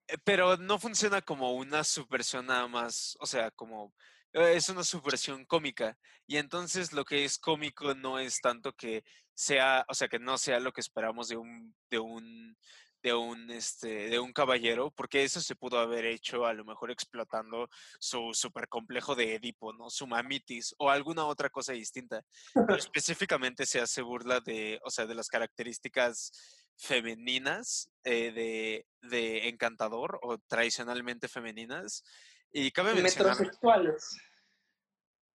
Eh, 0.08 0.18
pero 0.24 0.58
no 0.58 0.80
funciona 0.80 1.22
como 1.22 1.54
una 1.54 1.84
subversión 1.84 2.48
nada 2.48 2.68
más, 2.68 3.16
o 3.20 3.26
sea, 3.26 3.52
como 3.52 3.94
eh, 4.34 4.54
es 4.56 4.70
una 4.70 4.84
subversión 4.84 5.46
cómica. 5.46 5.98
Y 6.28 6.38
entonces 6.38 6.92
lo 6.92 7.06
que 7.06 7.24
es 7.24 7.38
cómico 7.38 7.94
no 7.96 8.20
es 8.20 8.42
tanto 8.42 8.74
que 8.74 9.04
sea, 9.34 9.86
o 9.90 9.94
sea, 9.94 10.08
que 10.08 10.20
no 10.20 10.38
sea 10.38 10.60
lo 10.60 10.72
que 10.72 10.82
esperamos 10.82 11.28
de 11.28 11.38
un, 11.38 11.76
de 11.90 12.00
un 12.00 12.58
de 13.06 13.14
un, 13.14 13.52
este, 13.52 14.10
de 14.10 14.18
un 14.18 14.34
caballero, 14.34 14.90
porque 14.90 15.24
eso 15.24 15.40
se 15.40 15.56
pudo 15.56 15.78
haber 15.78 16.06
hecho 16.06 16.48
a 16.48 16.54
lo 16.54 16.66
mejor 16.66 16.90
explotando 16.90 17.70
su 18.00 18.32
super 18.34 18.68
complejo 18.68 19.14
de 19.14 19.36
Edipo, 19.36 19.74
¿no? 19.74 19.92
Su 19.92 20.08
mamitis 20.08 20.74
o 20.80 20.90
alguna 20.90 21.26
otra 21.26 21.52
cosa 21.52 21.74
distinta. 21.74 22.24
Pero 22.52 22.76
específicamente 22.90 23.68
se 23.68 23.80
hace 23.80 24.02
burla 24.02 24.40
de, 24.40 24.80
o 24.84 24.90
sea, 24.90 25.06
de 25.06 25.14
las 25.14 25.28
características 25.28 26.32
femeninas 26.78 27.92
eh, 28.04 28.32
de, 28.32 28.88
de, 29.08 29.50
encantador 29.50 30.18
o 30.24 30.40
tradicionalmente 30.40 31.28
femeninas. 31.28 32.04
Y 32.52 32.72
cabe 32.72 32.96
mencionar... 32.96 33.38
Metrosexuales. 33.38 34.18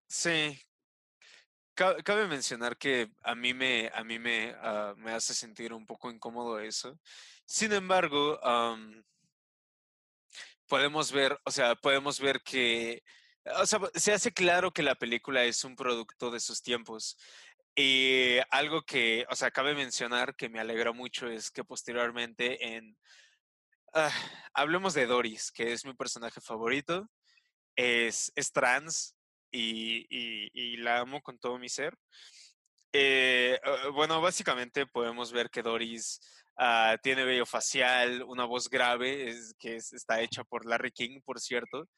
Sí, 0.08 0.58
cabe 2.04 2.26
mencionar 2.26 2.76
que 2.76 3.10
a 3.22 3.34
mí 3.34 3.54
me, 3.54 3.90
a 3.94 4.04
mí 4.04 4.18
me, 4.18 4.54
ah, 4.58 4.94
me 4.96 5.12
hace 5.12 5.34
sentir 5.34 5.72
un 5.72 5.86
poco 5.86 6.10
incómodo 6.10 6.58
eso. 6.58 6.98
Sin 7.52 7.72
embargo, 7.72 8.38
podemos 10.68 11.10
ver, 11.10 11.36
o 11.44 11.50
sea, 11.50 11.74
podemos 11.74 12.20
ver 12.20 12.42
que, 12.42 13.02
o 13.44 13.66
sea, 13.66 13.80
se 13.92 14.12
hace 14.12 14.32
claro 14.32 14.70
que 14.70 14.84
la 14.84 14.94
película 14.94 15.42
es 15.42 15.64
un 15.64 15.74
producto 15.74 16.30
de 16.30 16.38
sus 16.38 16.62
tiempos. 16.62 17.18
Y 17.74 18.36
algo 18.50 18.82
que, 18.82 19.26
o 19.28 19.34
sea, 19.34 19.50
cabe 19.50 19.74
mencionar 19.74 20.36
que 20.36 20.48
me 20.48 20.60
alegra 20.60 20.92
mucho 20.92 21.26
es 21.26 21.50
que 21.50 21.64
posteriormente 21.64 22.76
en, 22.76 22.96
ah, 23.94 24.12
hablemos 24.54 24.94
de 24.94 25.06
Doris, 25.06 25.50
que 25.50 25.72
es 25.72 25.84
mi 25.84 25.94
personaje 25.94 26.40
favorito, 26.40 27.10
es, 27.74 28.30
es 28.36 28.52
trans 28.52 29.16
y, 29.50 30.06
y 30.08 30.76
la 30.76 31.00
amo 31.00 31.20
con 31.20 31.36
todo 31.40 31.58
mi 31.58 31.68
ser. 31.68 31.98
Eh, 32.92 33.58
ah, 33.64 33.88
bueno, 33.92 34.20
básicamente 34.20 34.86
podemos 34.86 35.32
ver 35.32 35.50
que 35.50 35.62
Doris 35.62 36.20
Ah, 36.62 36.98
tiene 37.02 37.24
vello 37.24 37.46
facial, 37.46 38.22
una 38.24 38.44
voz 38.44 38.68
grave, 38.68 39.30
es, 39.30 39.54
que 39.58 39.76
está 39.76 40.20
hecha 40.20 40.44
por 40.44 40.66
Larry 40.66 40.92
King, 40.92 41.20
por 41.24 41.40
cierto. 41.40 41.88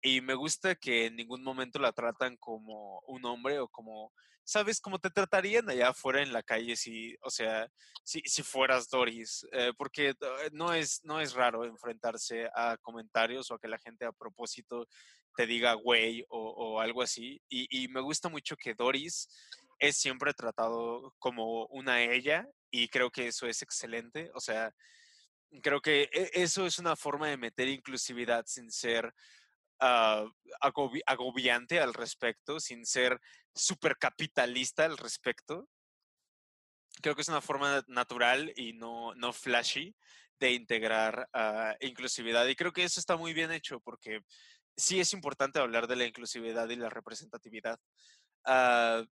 Y 0.00 0.20
me 0.20 0.34
gusta 0.34 0.76
que 0.76 1.06
en 1.06 1.16
ningún 1.16 1.42
momento 1.42 1.80
la 1.80 1.90
tratan 1.90 2.36
como 2.36 3.00
un 3.08 3.24
hombre 3.24 3.58
o 3.58 3.66
como, 3.66 4.12
¿sabes? 4.44 4.80
Como 4.80 5.00
te 5.00 5.10
tratarían 5.10 5.68
allá 5.68 5.88
afuera 5.88 6.22
en 6.22 6.32
la 6.32 6.44
calle 6.44 6.76
si, 6.76 7.16
o 7.22 7.30
sea, 7.30 7.68
si, 8.04 8.20
si 8.24 8.44
fueras 8.44 8.88
Doris. 8.88 9.44
Eh, 9.50 9.72
porque 9.76 10.10
eh, 10.10 10.16
no 10.52 10.72
es, 10.72 11.00
no 11.02 11.20
es 11.20 11.32
raro 11.32 11.64
enfrentarse 11.64 12.48
a 12.54 12.76
comentarios 12.82 13.50
o 13.50 13.54
a 13.54 13.58
que 13.58 13.66
la 13.66 13.78
gente 13.78 14.04
a 14.04 14.12
propósito 14.12 14.86
te 15.36 15.44
diga 15.44 15.74
güey 15.74 16.24
o, 16.28 16.50
o 16.50 16.80
algo 16.80 17.02
así. 17.02 17.42
Y, 17.48 17.66
y 17.68 17.88
me 17.88 18.00
gusta 18.00 18.28
mucho 18.28 18.54
que 18.56 18.74
Doris 18.74 19.26
es 19.80 19.96
siempre 19.96 20.32
tratado 20.34 21.12
como 21.18 21.66
una 21.66 22.00
ella 22.00 22.46
y 22.74 22.88
creo 22.88 23.08
que 23.08 23.28
eso 23.28 23.46
es 23.46 23.62
excelente. 23.62 24.32
O 24.34 24.40
sea, 24.40 24.74
creo 25.62 25.80
que 25.80 26.08
e, 26.12 26.30
eso 26.34 26.66
es 26.66 26.80
una 26.80 26.96
forma 26.96 27.28
de 27.28 27.36
meter 27.36 27.68
inclusividad 27.68 28.44
sin 28.48 28.68
ser 28.72 29.14
ah, 29.78 30.26
agobiante 31.06 31.78
al 31.78 31.94
respecto, 31.94 32.58
sin 32.58 32.84
ser 32.84 33.20
supercapitalista 33.54 34.84
al 34.86 34.98
respecto. 34.98 35.68
Creo 37.00 37.14
que 37.14 37.22
es 37.22 37.28
una 37.28 37.40
forma 37.40 37.84
natural 37.86 38.52
y 38.56 38.72
no, 38.72 39.14
no 39.14 39.32
flashy 39.32 39.94
de 40.40 40.52
integrar 40.52 41.28
uh, 41.32 41.76
inclusividad. 41.78 42.44
Y 42.48 42.56
creo 42.56 42.72
que 42.72 42.82
eso 42.82 42.98
está 42.98 43.16
muy 43.16 43.32
bien 43.34 43.52
hecho 43.52 43.78
porque 43.78 44.20
sí 44.76 44.98
es 44.98 45.12
importante 45.12 45.60
hablar 45.60 45.86
de 45.86 45.94
la 45.94 46.06
inclusividad 46.06 46.68
y 46.70 46.76
la 46.76 46.90
representatividad. 46.90 47.78
Uh, 48.44 49.06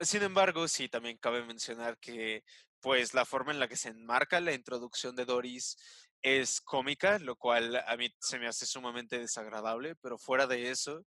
sin 0.00 0.22
embargo, 0.22 0.68
sí, 0.68 0.88
también 0.88 1.16
cabe 1.16 1.44
mencionar 1.44 1.98
que 1.98 2.44
pues 2.86 3.14
la 3.14 3.24
forma 3.24 3.50
en 3.50 3.58
la 3.58 3.66
que 3.66 3.74
se 3.74 3.88
enmarca 3.88 4.38
la 4.38 4.52
introducción 4.52 5.16
de 5.16 5.24
Doris 5.24 5.76
es 6.22 6.60
cómica, 6.60 7.18
lo 7.18 7.34
cual 7.34 7.82
a 7.84 7.96
mí 7.96 8.14
se 8.20 8.38
me 8.38 8.46
hace 8.46 8.64
sumamente 8.64 9.18
desagradable, 9.18 9.96
pero 9.96 10.18
fuera 10.18 10.46
de 10.46 10.70
eso, 10.70 11.04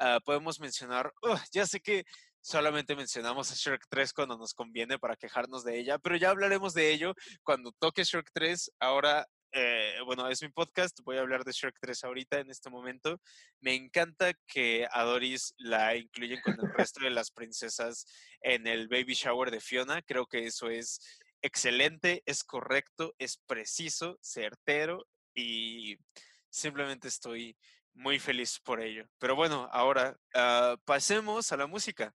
uh, 0.00 0.22
podemos 0.24 0.58
mencionar, 0.58 1.12
ya 1.52 1.66
sé 1.66 1.80
que 1.80 2.06
solamente 2.40 2.96
mencionamos 2.96 3.52
a 3.52 3.54
Shrek 3.56 3.84
3 3.90 4.14
cuando 4.14 4.38
nos 4.38 4.54
conviene 4.54 4.98
para 4.98 5.16
quejarnos 5.16 5.64
de 5.64 5.78
ella, 5.78 5.98
pero 5.98 6.16
ya 6.16 6.30
hablaremos 6.30 6.72
de 6.72 6.92
ello 6.94 7.12
cuando 7.42 7.72
toque 7.72 8.04
Shrek 8.04 8.30
3. 8.32 8.72
Ahora 8.80 9.26
eh, 9.52 9.94
bueno, 10.04 10.28
es 10.28 10.42
mi 10.42 10.48
podcast, 10.48 11.00
voy 11.04 11.16
a 11.16 11.20
hablar 11.20 11.44
de 11.44 11.52
Shrek 11.52 11.76
3 11.80 12.04
ahorita 12.04 12.40
en 12.40 12.50
este 12.50 12.70
momento. 12.70 13.20
Me 13.60 13.74
encanta 13.74 14.32
que 14.46 14.86
a 14.90 15.04
Doris 15.04 15.54
la 15.58 15.96
incluyen 15.96 16.40
con 16.42 16.54
el 16.54 16.60
resto 16.76 17.04
de 17.04 17.10
las 17.10 17.30
princesas 17.30 18.06
en 18.42 18.66
el 18.66 18.88
baby 18.88 19.14
shower 19.14 19.50
de 19.50 19.60
Fiona. 19.60 20.02
Creo 20.02 20.26
que 20.26 20.46
eso 20.46 20.68
es 20.68 21.00
excelente, 21.40 22.22
es 22.26 22.44
correcto, 22.44 23.14
es 23.18 23.38
preciso, 23.46 24.18
certero 24.20 25.06
y 25.34 25.96
simplemente 26.50 27.08
estoy 27.08 27.56
muy 27.94 28.18
feliz 28.18 28.60
por 28.60 28.80
ello. 28.80 29.08
Pero 29.18 29.34
bueno, 29.34 29.68
ahora 29.72 30.16
ah, 30.34 30.76
pasemos 30.84 31.50
a 31.52 31.56
la 31.56 31.66
música. 31.66 32.14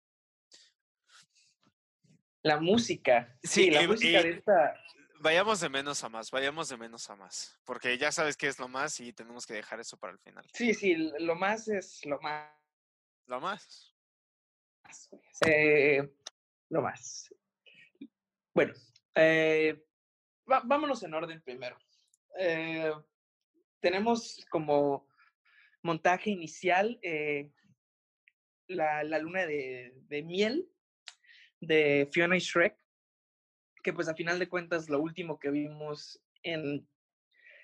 La 2.43 2.59
música. 2.59 3.38
Sí, 3.41 3.71
la 3.71 3.88
música 3.88 4.21
de 4.21 4.31
esta 4.31 4.75
vayamos 5.24 5.61
de 5.61 5.69
menos 5.69 6.03
a 6.03 6.09
más, 6.09 6.30
vayamos 6.30 6.69
de 6.69 6.78
menos 6.78 7.09
a 7.09 7.15
más, 7.15 7.57
porque 7.63 7.97
ya 7.97 8.11
sabes 8.11 8.36
qué 8.36 8.47
es 8.47 8.59
lo 8.59 8.67
más 8.67 8.99
y 8.99 9.13
tenemos 9.13 9.47
que 9.47 9.53
dejar 9.53 9.80
eso 9.80 9.97
para 9.97 10.13
el 10.13 10.19
final. 10.19 10.45
Sí, 10.53 10.74
sí, 10.74 10.95
lo 10.95 11.36
más 11.36 11.67
es 11.69 12.05
lo 12.05 12.19
más. 12.19 12.51
Lo 13.26 13.39
más. 13.39 13.95
Eh, 15.47 16.13
lo 16.69 16.82
más. 16.82 17.34
Bueno, 18.53 18.74
eh, 19.15 19.82
vámonos 20.45 21.01
en 21.03 21.13
orden 21.13 21.41
primero. 21.41 21.78
Eh, 22.38 22.91
tenemos 23.80 24.45
como 24.49 25.07
montaje 25.84 26.32
inicial 26.32 26.99
la, 28.67 29.03
la, 29.03 29.19
luna 29.19 29.45
de, 29.45 29.93
de 30.07 30.21
miel 30.21 30.69
de 31.61 32.09
Fiona 32.11 32.36
y 32.36 32.39
Shrek 32.39 32.82
que 33.84 33.93
pues 33.93 34.07
a 34.07 34.15
final 34.15 34.39
de 34.39 34.49
cuentas 34.49 34.89
lo 34.89 34.99
último 34.99 35.38
que 35.38 35.51
vimos 35.51 36.23
en, 36.41 36.88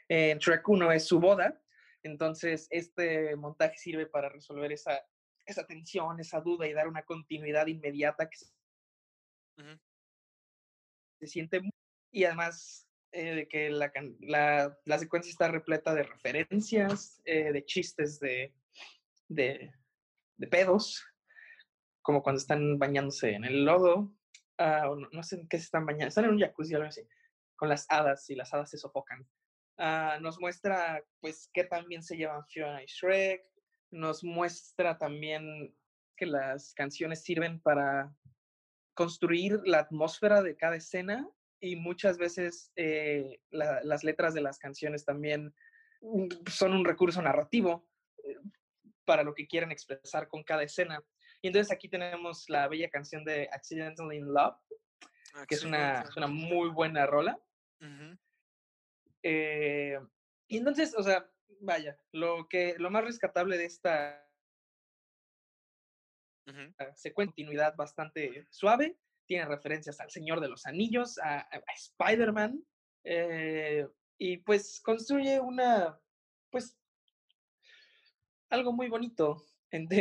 en 0.10 0.38
Shrek 0.38 0.68
1 0.68 0.92
es 0.92 1.06
su 1.06 1.20
boda. 1.20 1.60
Entonces, 2.04 2.68
este 2.70 3.36
montaje 3.36 3.78
sirve 3.78 4.06
para 4.06 4.30
resolver 4.30 4.72
esa, 4.72 5.02
esa 5.46 5.66
tensión, 5.66 6.20
esa 6.20 6.42
duda 6.42 6.68
y 6.68 6.74
dar 6.74 6.88
una 6.88 7.04
continuidad 7.04 7.68
inmediata 7.68 8.30
que 8.30 8.38
se 11.20 11.28
siente 11.28 11.60
muy, 11.60 11.72
y 12.12 12.24
además 12.24 12.88
eh, 13.12 13.36
de 13.36 13.48
que 13.48 13.70
la, 13.70 13.92
la, 14.22 14.78
la, 14.86 15.00
secuencia 15.00 15.30
está 15.30 15.50
repleta 15.50 15.94
de 15.94 16.04
referencias, 16.04 17.22
eh, 17.26 17.52
de 17.52 17.66
chistes 17.66 18.20
de, 18.22 18.54
de, 19.28 19.74
de 20.38 20.48
pedos, 20.48 21.06
como 22.02 22.24
cuando 22.24 22.40
están 22.40 22.80
bañándose 22.80 23.32
en 23.32 23.44
el 23.44 23.66
lodo, 23.66 24.14
ah, 24.60 24.90
no, 25.12 25.24
sé 25.24 25.38
en 25.38 25.48
qué 25.48 25.58
se 25.58 25.66
están 25.66 25.86
bañando, 25.86 26.08
están 26.08 26.26
en 26.26 26.32
un 26.32 26.40
jacuzzi 26.40 26.76
algo 26.76 26.88
así, 26.88 27.02
con 27.56 27.70
las 27.70 27.86
hadas 27.90 28.30
y 28.30 28.36
las 28.36 28.54
hadas 28.54 28.70
se 28.70 28.78
sofocan. 28.78 29.28
Ah, 29.78 30.20
nos 30.22 30.40
muestra 30.40 31.04
pues 31.22 31.50
qué 31.54 31.64
también 31.64 32.04
se 32.04 32.18
llevan 32.18 32.46
Fiona 32.46 32.84
y 32.84 32.86
Shrek, 32.86 33.44
nos 33.92 34.24
muestra 34.24 34.98
también 34.98 35.76
que 36.16 36.26
las 36.26 36.74
canciones 36.74 37.24
sirven 37.24 37.62
para 37.62 38.14
construir 38.94 39.62
la 39.64 39.80
atmósfera 39.80 40.42
de 40.42 40.58
cada 40.58 40.76
escena 40.76 41.28
y 41.62 41.76
muchas 41.76 42.18
veces 42.18 42.72
eh, 42.76 43.40
las 43.52 44.04
letras 44.04 44.34
de 44.34 44.42
las 44.42 44.60
canciones 44.60 45.06
también 45.06 45.54
son 46.50 46.74
un 46.74 46.86
recurso 46.86 47.22
narrativo 47.22 47.88
eh, 48.24 48.36
para 49.06 49.24
lo 49.24 49.34
que 49.34 49.48
quieren 49.48 49.72
expresar 49.72 50.28
con 50.28 50.44
cada 50.44 50.64
escena. 50.64 51.02
Y 51.42 51.48
entonces 51.48 51.72
aquí 51.72 51.88
tenemos 51.88 52.50
la 52.50 52.68
bella 52.68 52.90
canción 52.90 53.24
de 53.24 53.50
Accidentally 53.52 54.18
in 54.18 54.34
Love, 54.34 54.58
que 55.48 55.56
es 55.56 55.64
una, 55.64 56.04
una, 56.18 56.28
muy 56.28 56.70
buena 56.70 57.06
rola. 57.06 57.40
Eh, 59.24 59.98
y 60.48 60.58
entonces, 60.58 60.94
o 60.98 61.04
sea, 61.04 61.30
vaya, 61.62 61.98
lo, 62.12 62.48
que, 62.50 62.76
lo 62.78 62.90
más 62.90 63.04
rescatable 63.04 63.58
de 63.58 63.66
esta 63.66 64.26
secuencia 66.96 67.14
continuidad 67.14 67.76
bastante 67.76 68.48
suave, 68.50 68.98
tiene 69.28 69.46
referencias 69.46 70.00
al 70.00 70.10
Señor 70.10 70.42
de 70.42 70.48
los 70.48 70.66
Anillos, 70.66 71.20
a, 71.20 71.48
Spider-Man, 71.76 72.66
eh, 73.04 73.88
y 74.18 74.38
pues 74.38 74.82
construye 74.82 75.40
una, 75.40 75.98
pues, 76.50 76.76
algo 78.50 78.74
muy 78.74 78.90
bonito 78.90 79.46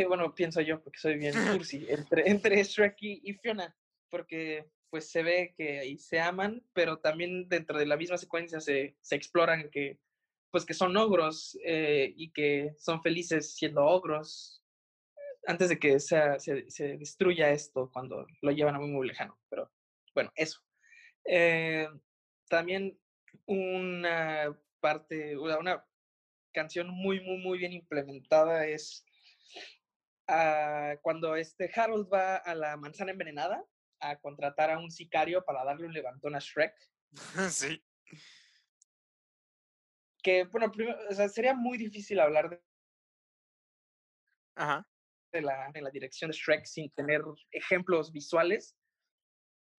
bueno, 0.07 0.33
pienso 0.33 0.61
yo, 0.61 0.81
porque 0.81 0.99
soy 0.99 1.17
bien 1.17 1.33
cursi, 1.51 1.85
entre, 1.89 2.29
entre 2.29 2.63
Shrek 2.63 2.97
y, 3.01 3.33
Fiona, 3.33 3.75
porque 4.09 4.69
pues 4.89 5.11
se 5.11 5.21
ve 5.21 5.53
que 5.55 5.79
ahí 5.79 5.97
se 5.97 6.19
aman, 6.19 6.63
pero 6.73 6.97
también 6.97 7.47
dentro 7.47 7.77
de 7.77 7.85
la 7.85 7.97
misma 7.97 8.17
secuencia 8.17 8.59
se, 8.59 8.97
se 9.01 9.15
exploran 9.15 9.69
que 9.69 9.99
pues 10.51 10.65
que 10.65 10.73
son 10.73 10.97
ogros 10.97 11.57
eh, 11.63 12.13
y 12.15 12.31
que 12.31 12.73
son 12.77 13.01
felices 13.01 13.53
siendo 13.53 13.85
ogros 13.85 14.63
antes 15.45 15.69
de 15.69 15.79
que 15.79 15.99
se, 15.99 16.39
se, 16.39 16.97
destruya 16.97 17.51
esto 17.51 17.89
cuando 17.91 18.25
lo 18.41 18.51
llevan 18.51 18.75
a 18.75 18.79
muy, 18.79 18.89
muy 18.89 19.07
lejano. 19.07 19.39
Pero 19.49 19.71
bueno, 20.13 20.31
eso. 20.35 20.59
Eh, 21.25 21.87
también 22.49 22.99
una 23.45 24.55
parte, 24.79 25.37
una 25.37 25.85
canción 26.51 26.89
muy, 26.89 27.21
muy, 27.21 27.37
muy 27.37 27.57
bien 27.57 27.73
implementada 27.73 28.65
es 28.67 29.05
cuando 31.01 31.35
este 31.35 31.71
Harold 31.73 32.07
va 32.13 32.35
a 32.35 32.53
la 32.53 32.77
manzana 32.77 33.11
envenenada 33.11 33.65
a 33.99 34.19
contratar 34.19 34.69
a 34.69 34.79
un 34.79 34.91
sicario 34.91 35.43
para 35.43 35.63
darle 35.63 35.87
un 35.87 35.93
levantón 35.93 36.35
a 36.35 36.39
Shrek. 36.39 36.73
Sí. 37.49 37.83
Que, 40.21 40.43
bueno, 40.45 40.69
primero, 40.71 40.99
o 41.09 41.13
sea, 41.13 41.29
sería 41.29 41.53
muy 41.53 41.77
difícil 41.77 42.19
hablar 42.19 42.49
de, 42.49 42.61
Ajá. 44.55 44.85
De, 45.31 45.41
la, 45.41 45.71
la 45.73 45.89
dirección 45.91 46.29
de 46.29 46.37
Shrek 46.37 46.65
sin 46.65 46.91
tener 46.91 47.21
ejemplos 47.51 48.11
visuales. 48.11 48.75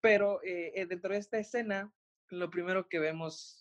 Pero 0.01 0.41
eh, 0.43 0.71
eh, 0.75 0.85
dentro 0.87 1.13
de 1.13 1.19
esta 1.19 1.37
escena, 1.37 1.93
lo 2.29 2.49
primero 2.49 2.89
que 2.89 2.97
vemos, 2.97 3.60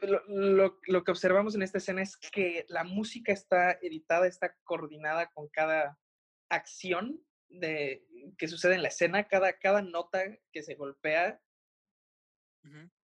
lo, 0.00 0.22
lo, 0.26 0.78
lo, 0.86 1.04
que 1.04 1.10
observamos 1.10 1.54
en 1.54 1.62
esta 1.62 1.78
escena 1.78 2.02
es 2.02 2.16
que 2.16 2.64
la 2.68 2.84
música 2.84 3.32
está 3.32 3.72
editada, 3.82 4.26
está 4.26 4.54
coordinada 4.64 5.30
con 5.30 5.48
cada 5.48 5.98
acción 6.48 7.22
de, 7.48 8.04
que 8.38 8.48
sucede 8.48 8.74
en 8.74 8.82
la 8.82 8.88
escena, 8.88 9.26
cada, 9.28 9.58
cada 9.58 9.82
nota 9.82 10.22
que 10.52 10.62
se 10.62 10.74
golpea 10.74 11.40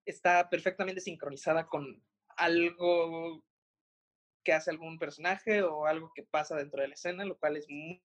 está 0.05 0.49
perfectamente 0.51 1.01
sincronizada 1.01 1.67
con 1.67 2.03
algo 2.37 3.45
que 4.45 4.53
hace 4.53 4.71
algún 4.71 4.99
personaje 4.99 5.63
o 5.63 5.87
algo 5.87 6.13
que 6.15 6.23
pasa 6.23 6.57
dentro 6.57 6.81
de 6.81 6.89
la 6.89 6.95
escena, 6.95 7.25
lo 7.25 7.39
cual 7.39 7.57
es 7.57 7.69
muy, 7.69 8.03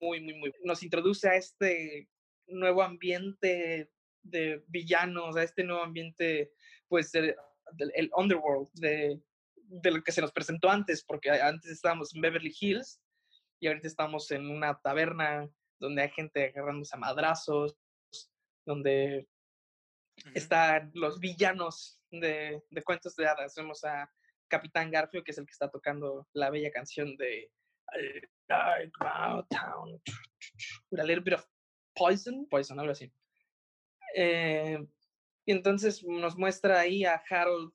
muy, 0.00 0.20
muy, 0.20 0.34
muy... 0.34 0.52
Nos 0.64 0.82
introduce 0.82 1.28
a 1.28 1.36
este 1.36 2.08
nuevo 2.46 2.82
ambiente 2.82 3.90
de 4.22 4.62
villanos, 4.68 5.36
a 5.36 5.42
este 5.42 5.64
nuevo 5.64 5.82
ambiente, 5.82 6.52
pues, 6.88 7.12
del, 7.12 7.34
el 7.78 8.10
underworld, 8.16 8.68
de, 8.74 9.20
de 9.54 9.90
lo 9.90 10.02
que 10.02 10.12
se 10.12 10.20
nos 10.20 10.32
presentó 10.32 10.68
antes, 10.68 11.04
porque 11.04 11.30
antes 11.30 11.70
estábamos 11.70 12.14
en 12.14 12.20
Beverly 12.20 12.54
Hills 12.58 13.00
y 13.60 13.68
ahorita 13.68 13.86
estamos 13.86 14.30
en 14.30 14.50
una 14.50 14.78
taberna 14.80 15.48
donde 15.78 16.02
hay 16.02 16.10
gente 16.10 16.46
agarrándose 16.46 16.96
a 16.96 16.98
madrazos, 16.98 17.76
donde 18.66 19.28
están 20.34 20.90
los 20.94 21.20
villanos 21.20 21.98
de, 22.10 22.62
de, 22.68 22.82
cuentos 22.82 23.16
de 23.16 23.26
hadas. 23.26 23.54
Vemos 23.56 23.84
a 23.84 24.10
Capitán 24.48 24.90
Garfio, 24.90 25.22
que 25.22 25.30
es 25.30 25.38
el 25.38 25.46
que 25.46 25.52
está 25.52 25.70
tocando 25.70 26.26
la 26.32 26.50
bella 26.50 26.70
canción 26.70 27.16
de 27.16 27.50
Town, 28.48 30.02
a 30.98 31.04
little 31.04 31.22
bit 31.22 31.34
of 31.34 31.44
poison, 31.94 32.46
poison, 32.48 32.78
algo 32.78 32.92
así. 32.92 33.12
Eh, 34.16 34.78
y 35.44 35.52
entonces 35.52 36.04
nos 36.04 36.36
muestra 36.36 36.80
ahí 36.80 37.04
a 37.04 37.22
Harold 37.28 37.72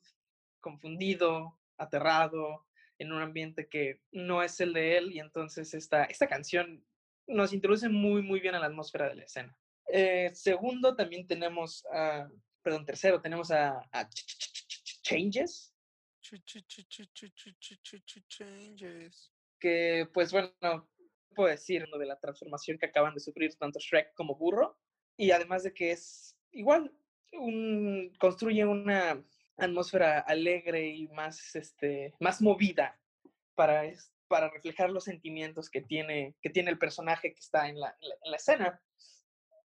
confundido, 0.59 1.59
aterrado, 1.77 2.65
en 2.97 3.11
un 3.11 3.21
ambiente 3.21 3.67
que 3.67 4.01
no 4.11 4.41
es 4.41 4.59
el 4.61 4.73
de 4.73 4.97
él 4.97 5.11
y 5.11 5.19
entonces 5.19 5.73
esta, 5.73 6.05
esta 6.05 6.27
canción 6.27 6.85
nos 7.27 7.53
introduce 7.53 7.89
muy, 7.89 8.21
muy 8.21 8.39
bien 8.39 8.55
a 8.55 8.59
la 8.59 8.67
atmósfera 8.67 9.09
de 9.09 9.15
la 9.15 9.23
escena. 9.23 9.57
Eh, 9.87 10.31
segundo, 10.33 10.95
también 10.95 11.27
tenemos, 11.27 11.85
a, 11.91 12.29
perdón, 12.61 12.85
tercero, 12.85 13.21
tenemos 13.21 13.51
a, 13.51 13.87
a 13.91 14.09
Changes. 15.01 15.73
Changes. 18.27 19.31
Que, 19.59 20.07
pues 20.13 20.31
bueno, 20.31 20.89
puedo 21.35 21.49
decir 21.49 21.87
lo 21.89 21.97
de 21.97 22.07
la 22.07 22.19
transformación 22.19 22.77
que 22.77 22.87
acaban 22.87 23.13
de 23.13 23.19
sufrir 23.19 23.55
tanto 23.55 23.79
Shrek 23.79 24.13
como 24.15 24.35
Burro. 24.35 24.79
Y 25.17 25.31
además 25.31 25.63
de 25.63 25.73
que 25.73 25.91
es 25.91 26.35
igual, 26.51 26.91
un, 27.33 28.13
construye 28.19 28.65
una 28.65 29.23
atmósfera 29.57 30.19
alegre 30.19 30.87
y 30.87 31.07
más, 31.09 31.55
este, 31.55 32.13
más 32.19 32.41
movida 32.41 32.99
para, 33.55 33.83
para 34.27 34.49
reflejar 34.49 34.89
los 34.89 35.05
sentimientos 35.05 35.69
que 35.69 35.81
tiene, 35.81 36.35
que 36.41 36.49
tiene 36.49 36.71
el 36.71 36.77
personaje 36.77 37.33
que 37.33 37.39
está 37.39 37.69
en 37.69 37.79
la, 37.79 37.95
en 38.01 38.31
la, 38.31 38.37
escena. 38.37 38.81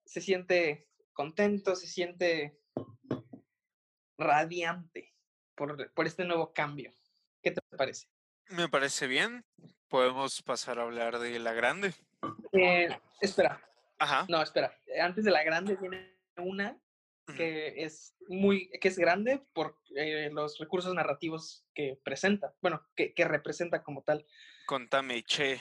Se 0.05 0.21
siente 0.21 0.89
contento, 1.13 1.77
se 1.77 1.87
siente 1.87 2.59
radiante 4.19 5.15
por, 5.55 5.93
por, 5.93 6.07
este 6.07 6.25
nuevo 6.25 6.53
cambio. 6.53 6.93
¿Qué 7.43 7.51
te 7.53 7.61
parece? 7.77 8.09
Me 8.49 8.69
parece 8.69 9.07
bien. 9.07 9.45
Podemos 9.89 10.43
pasar 10.43 10.79
a 10.79 10.83
hablar 10.83 11.19
de 11.19 11.39
la 11.39 11.53
grande. 11.53 11.95
Eh, 12.53 12.89
espera. 13.21 13.61
Ajá. 13.99 14.27
No, 14.29 14.43
espera. 14.43 14.77
Antes 15.01 15.25
de 15.25 15.31
la 15.31 15.43
grande 15.45 15.77
viene 15.77 16.17
una 16.37 16.79
que 17.37 17.74
es 17.85 18.14
muy, 18.29 18.68
que 18.81 18.89
es 18.89 18.99
grande 18.99 19.43
por 19.53 19.79
eh, 19.97 20.31
los 20.33 20.59
recursos 20.59 20.95
narrativos 20.95 21.64
que 21.74 21.99
presenta, 22.05 22.55
bueno, 22.62 22.83
que, 22.95 23.14
que 23.14 23.24
representa 23.24 23.83
como 23.83 24.03
tal. 24.03 24.24
Contame, 24.66 25.22
che. 25.24 25.61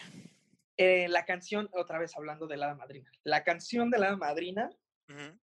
Eh, 0.78 1.08
la 1.08 1.26
canción, 1.26 1.70
otra 1.74 2.00
vez 2.00 2.16
hablando 2.16 2.48
de 2.48 2.58
la 2.58 2.76
madrina, 2.76 3.10
la 3.24 3.44
canción 3.44 3.90
de 3.90 4.00
la 4.00 4.16
madrina, 4.18 4.70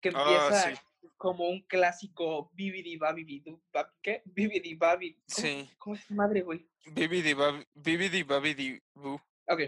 que 0.01 0.11
Ah, 0.15 0.49
empieza 0.49 0.71
sí. 0.75 1.09
como 1.17 1.49
un 1.49 1.63
clásico 1.63 2.51
bibidi 2.55 2.97
babidi, 2.97 3.43
bab- 3.73 3.93
¿qué? 4.03 4.23
Bibidi 4.25 4.75
babi. 4.75 5.15
¿cómo- 5.15 5.25
Sí. 5.27 5.71
¿Cómo 5.79 5.97
es 5.97 6.07
tu 6.07 6.15
madre, 6.15 6.43
güey? 6.43 6.67
Bibidi 6.87 7.33
bab- 7.33 7.67
bibidi 7.75 8.23
babidi 8.25 8.81
boo. 8.95 9.21
Ok, 9.47 9.61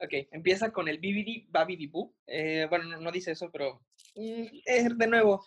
ok, 0.00 0.12
empieza 0.32 0.72
con 0.72 0.88
el 0.88 0.98
bibidi 0.98 1.46
babidi 1.50 1.86
boo. 1.86 2.14
Eh, 2.26 2.66
bueno, 2.68 2.84
no, 2.86 3.00
no 3.00 3.12
dice 3.12 3.32
eso, 3.32 3.50
pero 3.52 3.82
eh, 4.14 4.88
de 4.96 5.06
nuevo, 5.06 5.46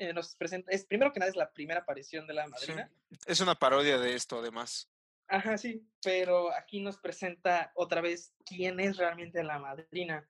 eh, 0.00 0.14
nos 0.14 0.34
presenta, 0.34 0.70
es 0.72 0.86
primero 0.86 1.12
que 1.12 1.20
nada 1.20 1.30
es 1.30 1.36
la 1.36 1.52
primera 1.52 1.80
aparición 1.80 2.26
de 2.26 2.32
la 2.32 2.46
Sí. 2.46 2.50
madrina. 2.50 2.90
Es 3.26 3.40
una 3.40 3.54
parodia 3.54 3.98
de 3.98 4.14
esto, 4.14 4.38
además. 4.38 4.90
Ajá, 5.28 5.58
sí, 5.58 5.86
pero 6.02 6.52
aquí 6.54 6.80
nos 6.80 6.98
presenta 6.98 7.70
otra 7.74 8.00
vez 8.00 8.32
quién 8.46 8.80
es 8.80 8.96
realmente 8.96 9.42
la 9.44 9.58
madrina. 9.58 10.26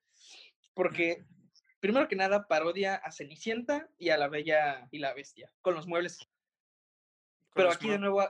Porque, 0.73 1.23
primero 1.79 2.07
que 2.09 2.17
nada, 2.17 2.47
parodia 2.47 2.95
a 2.95 3.11
Cenicienta 3.11 3.89
y 3.97 4.09
a 4.09 4.17
la 4.17 4.27
Bella 4.27 4.89
y 4.91 4.99
la 4.99 5.13
Bestia, 5.13 5.51
con 5.61 5.73
los 5.73 5.87
muebles. 5.87 6.17
Con 6.17 6.27
Pero 7.55 7.67
los 7.69 7.77
aquí 7.77 7.89
de 7.89 7.97
nuevo, 7.97 8.29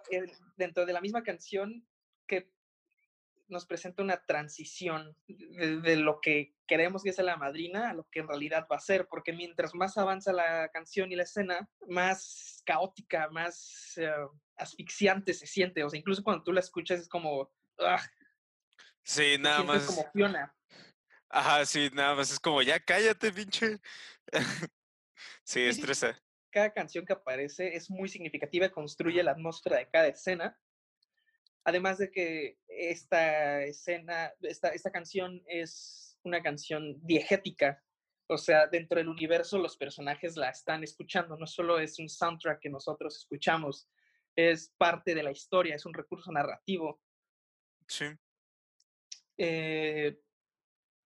dentro 0.57 0.85
de 0.85 0.93
la 0.93 1.01
misma 1.01 1.23
canción, 1.23 1.85
nos 3.51 3.65
presenta 3.65 4.01
una 4.01 4.25
transición 4.25 5.15
de, 5.27 5.81
de 5.81 5.95
lo 5.97 6.19
que 6.21 6.55
queremos 6.67 7.03
que 7.03 7.13
sea 7.13 7.23
la 7.25 7.37
madrina 7.37 7.89
a 7.89 7.93
lo 7.93 8.07
que 8.09 8.21
en 8.21 8.27
realidad 8.27 8.67
va 8.71 8.77
a 8.77 8.79
ser, 8.79 9.07
porque 9.07 9.33
mientras 9.33 9.75
más 9.75 9.97
avanza 9.97 10.33
la 10.33 10.69
canción 10.69 11.11
y 11.11 11.15
la 11.15 11.23
escena, 11.23 11.69
más 11.87 12.63
caótica, 12.65 13.29
más 13.29 13.93
eh, 13.97 14.09
asfixiante 14.55 15.33
se 15.33 15.47
siente. 15.47 15.83
O 15.83 15.89
sea, 15.89 15.99
incluso 15.99 16.23
cuando 16.23 16.43
tú 16.43 16.53
la 16.53 16.61
escuchas 16.61 16.99
es 17.01 17.09
como, 17.09 17.41
"Ugh", 17.77 17.99
Sí, 19.03 19.37
nada 19.39 19.63
más. 19.63 19.85
como 19.85 20.09
Fiona. 20.11 20.55
Ajá, 21.29 21.65
sí, 21.65 21.89
nada 21.93 22.15
más 22.15 22.31
es 22.31 22.39
como, 22.39 22.61
ya 22.61 22.79
cállate, 22.79 23.31
pinche. 23.31 23.79
sí, 25.43 25.61
estresa. 25.61 26.21
Cada 26.51 26.73
canción 26.73 27.05
que 27.05 27.13
aparece 27.13 27.75
es 27.75 27.89
muy 27.89 28.09
significativa, 28.09 28.69
construye 28.69 29.23
la 29.23 29.31
atmósfera 29.31 29.77
de 29.77 29.89
cada 29.89 30.07
escena. 30.07 30.59
Además 31.63 31.97
de 31.99 32.11
que 32.11 32.57
esta 32.67 33.63
escena, 33.63 34.33
esta, 34.41 34.69
esta 34.69 34.91
canción 34.91 35.43
es 35.45 36.17
una 36.23 36.41
canción 36.41 36.99
diegética, 37.05 37.83
o 38.27 38.37
sea, 38.37 38.67
dentro 38.67 38.97
del 38.97 39.09
universo 39.09 39.57
los 39.57 39.75
personajes 39.75 40.37
la 40.37 40.49
están 40.49 40.83
escuchando, 40.83 41.37
no 41.37 41.45
solo 41.45 41.79
es 41.79 41.99
un 41.99 42.07
soundtrack 42.07 42.61
que 42.61 42.69
nosotros 42.69 43.17
escuchamos, 43.17 43.89
es 44.35 44.73
parte 44.77 45.13
de 45.13 45.23
la 45.23 45.31
historia, 45.31 45.75
es 45.75 45.85
un 45.85 45.93
recurso 45.93 46.31
narrativo. 46.31 47.01
Sí. 47.87 48.05
Eh, 49.37 50.17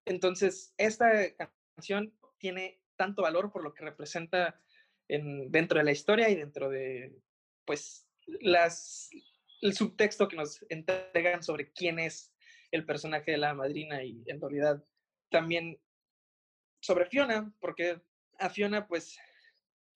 entonces, 0.05 0.73
esta 0.77 1.35
canción 1.75 2.13
tiene 2.37 2.79
tanto 2.95 3.23
valor 3.23 3.51
por 3.51 3.63
lo 3.63 3.73
que 3.73 3.83
representa 3.83 4.61
en, 5.07 5.51
dentro 5.51 5.79
de 5.79 5.85
la 5.85 5.91
historia 5.91 6.29
y 6.29 6.35
dentro 6.35 6.69
de, 6.69 7.17
pues, 7.65 8.07
las, 8.27 9.09
el 9.61 9.73
subtexto 9.73 10.27
que 10.27 10.35
nos 10.35 10.63
entregan 10.69 11.43
sobre 11.43 11.71
quién 11.71 11.99
es 11.99 12.33
el 12.71 12.85
personaje 12.85 13.31
de 13.31 13.37
la 13.37 13.53
madrina 13.53 14.03
y 14.03 14.23
en 14.27 14.41
realidad 14.41 14.83
también 15.29 15.79
sobre 16.81 17.05
Fiona, 17.05 17.51
porque 17.59 18.01
a 18.37 18.49
Fiona, 18.49 18.87
pues, 18.87 19.17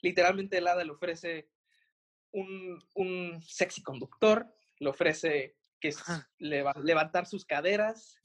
literalmente 0.01 0.57
el 0.57 0.67
hada 0.67 0.83
le 0.83 0.91
ofrece 0.91 1.49
un, 2.31 2.83
un 2.95 3.41
sexy 3.43 3.83
conductor, 3.83 4.47
le 4.79 4.89
ofrece 4.89 5.57
que 5.79 5.89
es 5.89 6.03
levantar 6.39 7.25
sus 7.25 7.45
caderas, 7.45 8.19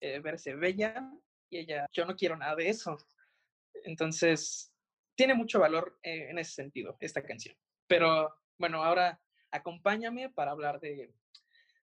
eh, 0.00 0.20
verse 0.20 0.54
bella, 0.54 1.10
y 1.50 1.58
ella, 1.58 1.86
yo 1.92 2.04
no 2.04 2.16
quiero 2.16 2.36
nada 2.36 2.56
de 2.56 2.68
eso. 2.68 2.96
Entonces, 3.84 4.72
tiene 5.14 5.34
mucho 5.34 5.60
valor 5.60 5.98
eh, 6.02 6.28
en 6.30 6.38
ese 6.38 6.52
sentido, 6.52 6.96
esta 7.00 7.22
canción. 7.22 7.56
Pero 7.86 8.34
bueno, 8.58 8.82
ahora 8.82 9.20
acompáñame 9.54 10.30
para 10.30 10.50
hablar 10.50 10.80
de, 10.80 11.14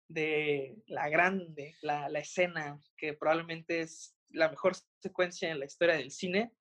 de 0.08 0.76
la 0.88 1.10
grande, 1.10 1.76
la, 1.82 2.10
la 2.10 2.20
escena 2.20 2.80
que 2.98 3.14
probablemente 3.14 3.82
es 3.82 4.14
la 4.30 4.50
mejor 4.50 4.74
secuencia 5.02 5.50
en 5.50 5.60
la 5.60 5.66
historia 5.66 5.96
del 5.96 6.12
cine. 6.12 6.52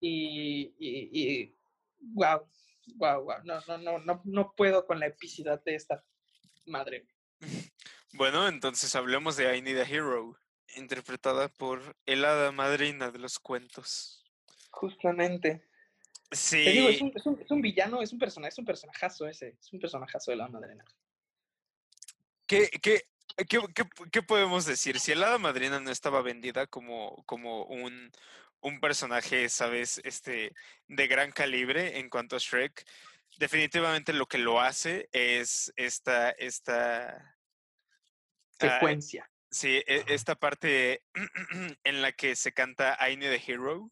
y, 0.00 0.74
y, 0.78 1.56
wow, 2.00 2.48
wow, 2.96 3.22
wow. 3.22 3.44
No, 3.44 3.60
no, 3.68 3.78
no, 3.78 3.98
no, 3.98 4.22
no 4.24 4.52
puedo 4.56 4.86
con 4.86 4.98
la 4.98 5.06
epicidad 5.06 5.62
de 5.64 5.74
esta 5.74 6.04
madre. 6.66 7.06
Bueno, 8.14 8.48
entonces 8.48 8.96
hablemos 8.96 9.36
de 9.36 9.54
I 9.54 9.60
Need 9.60 9.80
a 9.80 9.82
Hero, 9.82 10.34
interpretada 10.76 11.48
por 11.48 11.94
el 12.06 12.24
hada 12.24 12.52
madrina 12.52 13.10
de 13.10 13.18
los 13.18 13.38
cuentos. 13.38 14.24
Justamente. 14.70 15.68
Sí. 16.30 16.86
es, 16.86 17.00
un, 17.00 17.12
es, 17.14 17.50
un, 17.50 17.62
villano, 17.62 18.02
es 18.02 18.12
un 18.12 18.18
personaje, 18.18 18.50
es 18.50 18.58
un 18.58 18.66
personajazo 18.66 19.26
ese, 19.26 19.56
es 19.60 19.72
un 19.72 19.80
personajazo 19.80 20.30
de 20.30 20.36
la 20.36 20.48
madrina. 20.48 20.84
¿Qué, 22.46 22.68
qué, 22.82 23.02
qué, 23.48 23.60
qué, 24.12 24.22
podemos 24.22 24.66
decir? 24.66 25.00
Si 25.00 25.12
el 25.12 25.22
hada 25.22 25.38
madrina 25.38 25.80
no 25.80 25.90
estaba 25.90 26.20
vendida 26.20 26.66
como, 26.66 27.22
como 27.24 27.64
un, 27.64 28.10
un 28.60 28.80
personaje, 28.80 29.48
sabes, 29.48 30.00
este, 30.04 30.52
de 30.86 31.06
gran 31.06 31.30
calibre 31.32 31.98
en 31.98 32.10
cuanto 32.10 32.36
a 32.36 32.38
Shrek, 32.38 32.84
definitivamente 33.38 34.12
lo 34.12 34.26
que 34.26 34.38
lo 34.38 34.60
hace 34.60 35.08
es 35.12 35.72
esta, 35.76 36.30
esta 36.30 37.38
secuencia. 38.58 39.30
sí, 39.50 39.82
e, 39.86 40.04
esta 40.08 40.34
parte 40.34 41.02
en 41.84 42.02
la 42.02 42.12
que 42.12 42.36
se 42.36 42.52
canta 42.52 42.98
I 43.08 43.16
Need 43.16 43.32
a 43.32 43.36
Hero. 43.36 43.90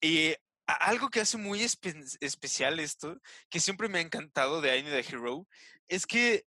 Y 0.00 0.34
algo 0.66 1.10
que 1.10 1.20
hace 1.20 1.36
muy 1.36 1.62
especial 1.62 2.80
esto, 2.80 3.20
que 3.50 3.60
siempre 3.60 3.88
me 3.88 3.98
ha 3.98 4.02
encantado 4.02 4.60
de 4.60 4.76
I 4.76 4.82
Need 4.82 4.94
a 4.94 5.00
Hero, 5.00 5.46
es 5.88 6.06
que, 6.06 6.46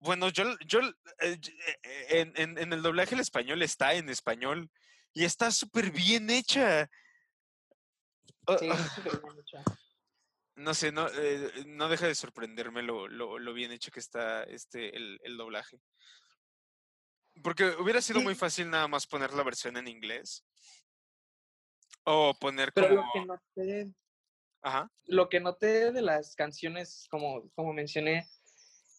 bueno, 0.00 0.28
yo, 0.28 0.56
yo 0.66 0.80
eh, 1.20 1.38
eh, 1.82 2.06
en, 2.10 2.32
en, 2.36 2.58
en 2.58 2.72
el 2.72 2.82
doblaje 2.82 3.14
el 3.14 3.20
español 3.20 3.62
está 3.62 3.94
en 3.94 4.08
español 4.08 4.70
y 5.14 5.24
está 5.24 5.50
súper 5.50 5.90
bien 5.90 6.30
hecha. 6.30 6.90
Sí, 8.58 8.68
súper 8.94 9.20
bien 9.22 9.38
hecha. 9.40 9.64
No 10.56 10.74
sé, 10.74 10.92
no, 10.92 11.08
eh, 11.08 11.64
no 11.66 11.88
deja 11.88 12.06
de 12.06 12.14
sorprenderme 12.14 12.82
lo, 12.82 13.08
lo, 13.08 13.38
lo, 13.38 13.54
bien 13.54 13.72
hecho 13.72 13.90
que 13.90 14.00
está 14.00 14.42
este 14.44 14.94
el, 14.94 15.18
el 15.22 15.36
doblaje. 15.36 15.80
Porque 17.42 17.64
hubiera 17.78 18.02
sido 18.02 18.20
muy 18.20 18.34
fácil 18.34 18.68
nada 18.68 18.86
más 18.86 19.06
poner 19.06 19.32
la 19.32 19.42
versión 19.42 19.78
en 19.78 19.88
inglés. 19.88 20.44
O 22.04 22.34
poner 22.34 22.72
como... 22.72 22.86
Pero 22.86 23.02
lo 23.02 23.04
que 23.12 23.26
noté, 23.26 23.92
Ajá. 24.62 24.90
Lo 25.06 25.28
que 25.28 25.40
noté 25.40 25.92
de 25.92 26.02
las 26.02 26.36
canciones, 26.36 27.06
como, 27.10 27.50
como 27.54 27.72
mencioné, 27.72 28.28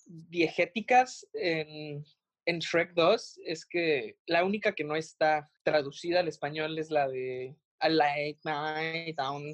diegéticas 0.06 1.26
en, 1.34 2.06
en 2.46 2.60
Shrek 2.60 2.94
2 2.94 3.40
es 3.46 3.66
que 3.66 4.18
la 4.26 4.44
única 4.44 4.74
que 4.74 4.84
no 4.84 4.96
está 4.96 5.50
traducida 5.64 6.20
al 6.20 6.28
español 6.28 6.78
es 6.78 6.92
la 6.92 7.08
de 7.08 7.56
A 7.80 7.88
Late 7.88 8.40
Night 8.44 9.16
Down, 9.18 9.54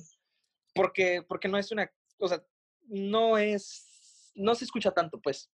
porque, 0.74 1.22
porque 1.28 1.48
no 1.48 1.58
es 1.60 1.72
una, 1.72 1.92
o 2.18 2.28
sea, 2.28 2.44
no 2.88 3.38
es, 3.38 4.32
no 4.34 4.56
se 4.56 4.66
escucha 4.66 4.92
tanto, 4.92 5.20
pues. 5.22 5.52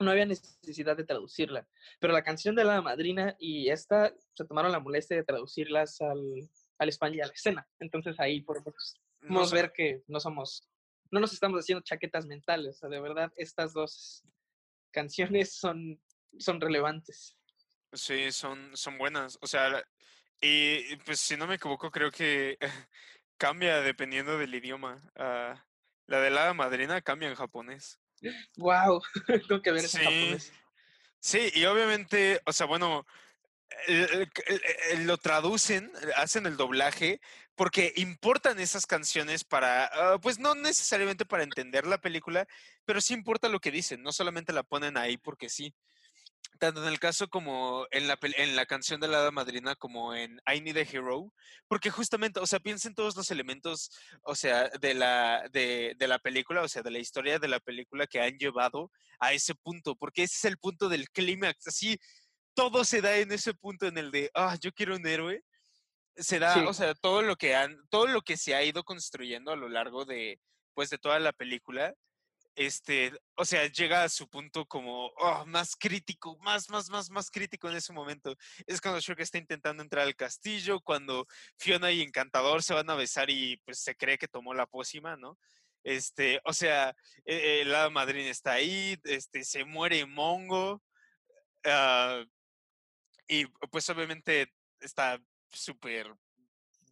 No 0.00 0.12
había 0.12 0.26
necesidad 0.26 0.96
de 0.96 1.04
traducirla. 1.04 1.66
Pero 1.98 2.12
la 2.12 2.22
canción 2.22 2.54
de 2.54 2.62
la 2.62 2.80
madrina 2.80 3.34
y 3.40 3.68
esta 3.68 4.14
se 4.34 4.44
tomaron 4.44 4.70
la 4.70 4.78
molestia 4.78 5.16
de 5.16 5.24
traducirlas 5.24 6.00
al, 6.00 6.48
al 6.78 6.88
español 6.88 7.16
y 7.16 7.20
a 7.20 7.26
la 7.26 7.32
escena. 7.32 7.68
Entonces 7.78 8.18
ahí 8.18 8.40
podemos, 8.42 9.00
podemos 9.20 9.52
ver 9.52 9.72
que 9.72 10.02
no 10.06 10.20
somos, 10.20 10.68
no 11.10 11.20
nos 11.20 11.32
estamos 11.32 11.60
haciendo 11.60 11.82
chaquetas 11.82 12.26
mentales. 12.26 12.76
O 12.76 12.78
sea, 12.78 12.88
de 12.88 13.00
verdad, 13.00 13.32
estas 13.36 13.72
dos 13.72 14.24
canciones 14.90 15.54
son 15.54 16.00
son 16.36 16.60
relevantes. 16.60 17.36
Sí, 17.92 18.30
son, 18.32 18.76
son 18.76 18.98
buenas. 18.98 19.38
O 19.40 19.46
sea, 19.46 19.82
y 20.40 20.96
pues 20.96 21.20
si 21.20 21.36
no 21.36 21.46
me 21.46 21.54
equivoco, 21.54 21.90
creo 21.90 22.10
que 22.10 22.58
cambia 23.36 23.80
dependiendo 23.80 24.38
del 24.38 24.54
idioma. 24.54 25.00
Ah, 25.16 25.64
la 26.06 26.20
de 26.20 26.30
la 26.30 26.52
madrina 26.54 27.00
cambia 27.00 27.28
en 27.28 27.34
japonés. 27.34 27.98
Wow, 28.56 29.02
tengo 29.48 29.62
que 29.62 29.72
ver 29.72 29.82
sí. 29.82 29.98
en 29.98 30.04
japonés. 30.04 30.52
Sí, 31.20 31.50
y 31.54 31.64
obviamente, 31.64 32.40
o 32.46 32.52
sea, 32.52 32.66
bueno, 32.66 33.06
lo 34.98 35.16
traducen, 35.18 35.90
hacen 36.16 36.46
el 36.46 36.56
doblaje, 36.56 37.20
porque 37.54 37.92
importan 37.96 38.60
esas 38.60 38.86
canciones 38.86 39.44
para, 39.44 39.90
uh, 40.14 40.20
pues 40.20 40.38
no 40.38 40.54
necesariamente 40.54 41.24
para 41.24 41.42
entender 41.42 41.86
la 41.86 42.00
película, 42.00 42.46
pero 42.84 43.00
sí 43.00 43.14
importa 43.14 43.48
lo 43.48 43.60
que 43.60 43.72
dicen, 43.72 44.02
no 44.02 44.12
solamente 44.12 44.52
la 44.52 44.62
ponen 44.62 44.96
ahí 44.96 45.16
porque 45.16 45.48
sí. 45.48 45.74
Tanto 46.60 46.82
en 46.82 46.88
el 46.88 46.98
caso 46.98 47.28
como 47.28 47.86
en 47.90 48.08
la, 48.08 48.18
en 48.22 48.56
la 48.56 48.66
canción 48.66 49.00
de 49.00 49.08
la 49.08 49.18
Hada 49.18 49.30
Madrina 49.30 49.76
como 49.76 50.14
en 50.14 50.40
I 50.52 50.60
Need 50.60 50.76
a 50.76 50.80
Hero, 50.82 51.32
porque 51.68 51.90
justamente, 51.90 52.40
o 52.40 52.46
sea, 52.46 52.58
piensen 52.58 52.94
todos 52.94 53.16
los 53.16 53.30
elementos, 53.30 53.90
o 54.22 54.34
sea, 54.34 54.68
de 54.80 54.94
la, 54.94 55.44
de, 55.52 55.94
de, 55.96 56.08
la 56.08 56.18
película, 56.18 56.62
o 56.62 56.68
sea, 56.68 56.82
de 56.82 56.90
la 56.90 56.98
historia 56.98 57.38
de 57.38 57.48
la 57.48 57.60
película 57.60 58.06
que 58.06 58.20
han 58.20 58.38
llevado 58.38 58.90
a 59.20 59.32
ese 59.32 59.54
punto, 59.54 59.96
porque 59.96 60.24
ese 60.24 60.36
es 60.36 60.44
el 60.44 60.58
punto 60.58 60.88
del 60.88 61.10
clímax, 61.10 61.68
así, 61.68 61.98
todo 62.58 62.82
se 62.82 63.00
da 63.00 63.16
en 63.16 63.30
ese 63.30 63.54
punto 63.54 63.86
en 63.86 63.96
el 63.98 64.10
de, 64.10 64.32
ah, 64.34 64.56
yo 64.60 64.72
quiero 64.72 64.96
un 64.96 65.06
héroe, 65.06 65.44
se 66.16 66.40
da, 66.40 66.54
sí. 66.54 66.60
o 66.66 66.74
sea, 66.74 66.92
todo 66.96 67.22
lo 67.22 67.36
que 67.36 67.54
han, 67.54 67.78
todo 67.88 68.08
lo 68.08 68.20
que 68.20 68.36
se 68.36 68.56
ha 68.56 68.64
ido 68.64 68.82
construyendo 68.82 69.52
a 69.52 69.56
lo 69.56 69.68
largo 69.68 70.04
de, 70.04 70.40
pues, 70.74 70.90
de 70.90 70.98
toda 70.98 71.20
la 71.20 71.32
película, 71.32 71.94
este, 72.56 73.12
o 73.36 73.44
sea, 73.44 73.68
llega 73.68 74.02
a 74.02 74.08
su 74.08 74.28
punto 74.28 74.66
como 74.66 75.06
oh, 75.06 75.46
más 75.46 75.76
crítico, 75.76 76.36
más, 76.38 76.68
más, 76.68 76.90
más, 76.90 77.10
más 77.10 77.30
crítico 77.30 77.68
en 77.70 77.76
ese 77.76 77.92
momento. 77.92 78.34
Es 78.66 78.80
cuando 78.80 78.98
Shrek 78.98 79.20
está 79.20 79.38
intentando 79.38 79.80
entrar 79.80 80.04
al 80.04 80.16
castillo, 80.16 80.80
cuando 80.80 81.28
Fiona 81.58 81.92
y 81.92 82.02
Encantador 82.02 82.64
se 82.64 82.74
van 82.74 82.90
a 82.90 82.96
besar 82.96 83.30
y 83.30 83.58
pues 83.58 83.78
se 83.78 83.94
cree 83.94 84.18
que 84.18 84.26
tomó 84.26 84.52
la 84.52 84.66
pócima, 84.66 85.16
¿no? 85.16 85.38
Este, 85.84 86.40
o 86.44 86.52
sea, 86.52 86.96
eh, 87.24 87.62
la 87.64 87.88
madrina 87.88 88.28
está 88.28 88.54
ahí, 88.54 88.98
este, 89.04 89.44
se 89.44 89.64
muere 89.64 90.04
Mongo, 90.06 90.82
uh, 91.64 92.26
y 93.28 93.46
pues 93.70 93.88
obviamente 93.90 94.52
está 94.80 95.22
súper 95.48 96.12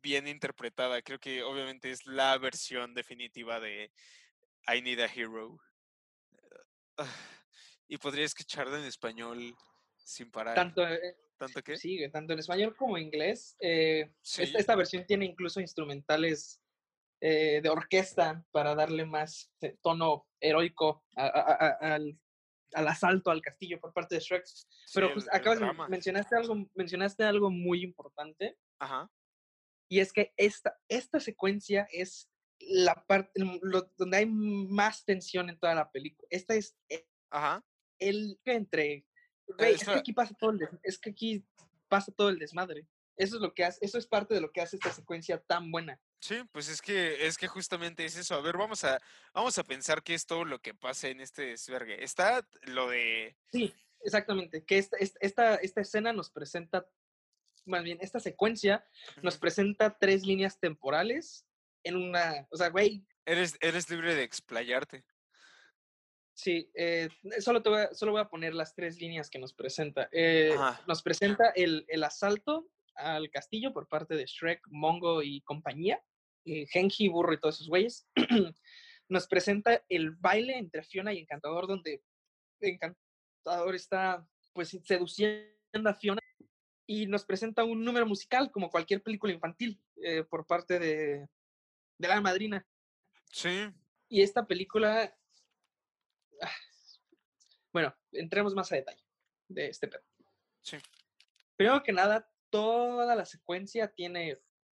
bien 0.03 0.29
interpretada. 0.29 1.03
Creo 1.03 1.19
que 1.19 1.43
obviamente 1.43 1.91
es 1.91 2.07
la 2.07 2.37
versión 2.39 2.95
definitiva 2.95 3.59
de, 3.59 3.91
I 4.69 4.83
Need 4.83 5.01
a 5.01 5.07
Hero. 5.07 5.59
Y 7.89 7.99
podría 7.99 8.25
escucharla 8.25 8.81
en 8.81 8.85
español 8.85 9.55
sin 9.97 10.29
parar. 10.29 10.57
Tanto, 10.57 10.85
eh, 10.85 11.17
¿Tanto 11.37 11.63
qué? 11.63 11.77
Sí, 11.77 12.01
tanto 12.11 12.33
en 12.33 12.41
español 12.41 12.75
como 12.75 12.99
en 12.99 13.05
inglés. 13.05 13.57
Eh, 13.61 14.11
sí. 14.23 14.43
esta, 14.43 14.59
esta, 14.59 14.75
versión 14.75 15.07
tiene 15.07 15.25
incluso 15.25 15.61
instrumentales 15.61 16.61
eh, 17.21 17.61
de 17.63 17.69
orquesta 17.69 18.45
para 18.51 18.75
darle 18.75 19.07
más 19.07 19.53
tono 19.83 20.27
heroico 20.41 21.05
a, 21.15 21.27
a, 21.27 21.53
a, 21.53 21.95
al, 21.95 22.19
al 22.77 22.89
asalto 22.89 23.31
al 23.31 23.41
castillo 23.41 23.81
por 23.81 23.93
parte 23.93 24.15
de 24.15 24.21
Shrek. 24.21 24.45
Pero 24.95 25.13
pues, 25.15 25.27
acabas 25.33 25.59
de, 25.61 25.73
mencionaste 25.89 26.37
algo, 26.37 26.69
mencionaste 26.75 27.25
algo 27.25 27.51
muy 27.51 27.83
importante. 27.83 28.59
Ajá. 28.79 29.11
Y 29.89 30.01
es 30.01 30.13
que 30.13 30.35
esta, 30.37 30.79
esta 30.89 31.19
secuencia 31.19 31.89
es 31.91 32.31
la 32.59 33.05
parte 33.07 33.41
donde 33.97 34.17
hay 34.17 34.27
más 34.27 35.05
tensión 35.05 35.49
en 35.49 35.59
toda 35.59 35.75
la 35.75 35.91
película. 35.91 36.27
Esta 36.31 36.55
es 36.55 36.77
e 36.89 37.07
Ajá. 37.31 37.65
el 37.99 38.39
entre 38.45 39.07
es 39.59 39.85
que 39.85 39.93
aquí 39.93 40.13
pasa 40.13 40.35
todo 40.39 40.51
el 40.51 40.69
es 40.83 40.99
que 40.99 41.11
aquí 41.11 41.47
pasa 41.89 42.13
todo 42.13 42.29
el 42.29 42.39
desmadre. 42.39 42.87
Eso 43.17 43.37
es 43.37 43.43
lo 43.43 43.55
que 43.55 43.65
hace, 43.65 43.79
eso 43.81 43.97
es 43.97 44.07
parte 44.07 44.35
de 44.35 44.41
lo 44.43 44.53
que 44.53 44.61
hace 44.61 44.77
esta 44.77 44.93
secuencia 44.93 45.41
tan 45.41 45.71
buena. 45.71 45.99
Sí, 46.21 46.43
pues 46.51 46.69
es 46.69 46.81
que 46.81 47.27
es 47.27 47.37
que 47.37 47.47
justamente 47.47 48.05
es 48.05 48.17
eso. 48.17 48.35
A 48.35 48.41
ver, 48.41 48.57
vamos 48.57 48.85
a 48.85 49.01
vamos 49.35 49.59
a 49.59 49.65
pensar 49.65 50.03
qué 50.03 50.15
es 50.15 50.27
todo 50.27 50.45
lo 50.45 50.61
que 50.61 50.75
pasa 50.75 51.09
en 51.09 51.21
este 51.21 51.47
desvergue. 51.47 52.03
Está 52.03 52.47
lo 52.63 52.89
de 52.89 53.37
Sí, 53.53 53.75
exactamente, 54.03 54.65
que 54.65 54.79
esta, 54.79 54.97
esta, 54.99 55.57
esta 55.57 55.81
escena 55.81 56.13
nos 56.13 56.31
presenta 56.31 56.87
más 57.65 57.83
bien 57.83 57.99
esta 58.01 58.21
secuencia 58.21 58.87
nos 59.23 59.39
presenta 59.39 59.99
tres 59.99 60.25
líneas 60.25 60.61
temporales 60.61 61.47
en 61.83 61.97
una, 61.97 62.47
o 62.51 62.57
sea, 62.57 62.69
güey, 62.69 63.05
eres 63.25 63.57
eres 63.61 63.91
libre 63.91 64.15
de 64.15 64.23
explayarte. 64.23 65.05
Sí, 66.35 66.71
eh, 66.75 67.09
solo, 67.41 67.63
te 67.63 67.71
voy 67.71 67.81
a, 67.81 67.95
solo 67.95 68.13
voy 68.13 68.21
a 68.21 68.29
poner 68.29 68.53
las 68.55 68.75
tres 68.75 69.01
líneas 69.01 69.31
que 69.31 69.39
nos 69.39 69.55
presenta. 69.55 70.09
Eh, 70.13 70.55
nos 70.87 71.03
presenta 71.03 71.49
el, 71.57 71.87
el, 71.89 72.05
asalto 72.05 72.69
al 72.97 73.31
castillo 73.31 73.73
por 73.73 73.89
parte 73.89 74.15
de 74.15 74.27
Shrek, 74.27 74.61
Mongo 74.69 75.23
y 75.23 75.41
compañía, 75.43 76.03
eh, 76.45 76.67
Genji, 76.67 77.09
Burro 77.09 77.33
y 77.35 77.41
todos 77.41 77.57
esos 77.57 77.69
güeyes. 77.69 78.09
nos 79.09 79.27
presenta 79.29 79.85
el 79.89 80.11
baile 80.13 80.59
entre 80.59 80.83
Fiona 80.83 81.13
y 81.13 81.19
Encantador, 81.19 81.67
donde 81.67 82.03
Encantador 82.61 83.75
está 83.75 84.27
pues 84.53 84.77
seduciendo 84.85 85.47
a 85.85 85.95
Fiona 85.95 86.21
y 86.87 87.07
nos 87.07 87.25
presenta 87.25 87.65
un 87.65 87.85
número 87.85 88.07
musical 88.07 88.51
como 88.51 88.71
cualquier 88.71 89.03
película 89.03 89.33
infantil 89.33 89.81
eh, 90.03 90.25
por 90.25 90.47
parte 90.47 90.79
de, 90.79 91.29
de 91.99 92.09
la 92.09 92.21
madrina. 92.21 92.67
Sí. 93.31 93.69
Y 94.09 94.23
esta 94.23 94.47
película 94.47 95.13
Ah, 96.41 96.51
bueno, 97.73 97.95
entremos 98.13 98.55
más 98.55 98.71
a 98.73 98.77
detalle 98.77 99.03
de 99.49 99.69
este 99.69 99.89
pedo. 99.89 100.03
Sí. 100.63 100.79
Primero 101.57 101.83
que 101.83 101.93
nada, 101.93 102.29
toda 102.51 103.15
la 103.15 103.25
secuencia 103.25 103.89
tiene, 103.89 104.39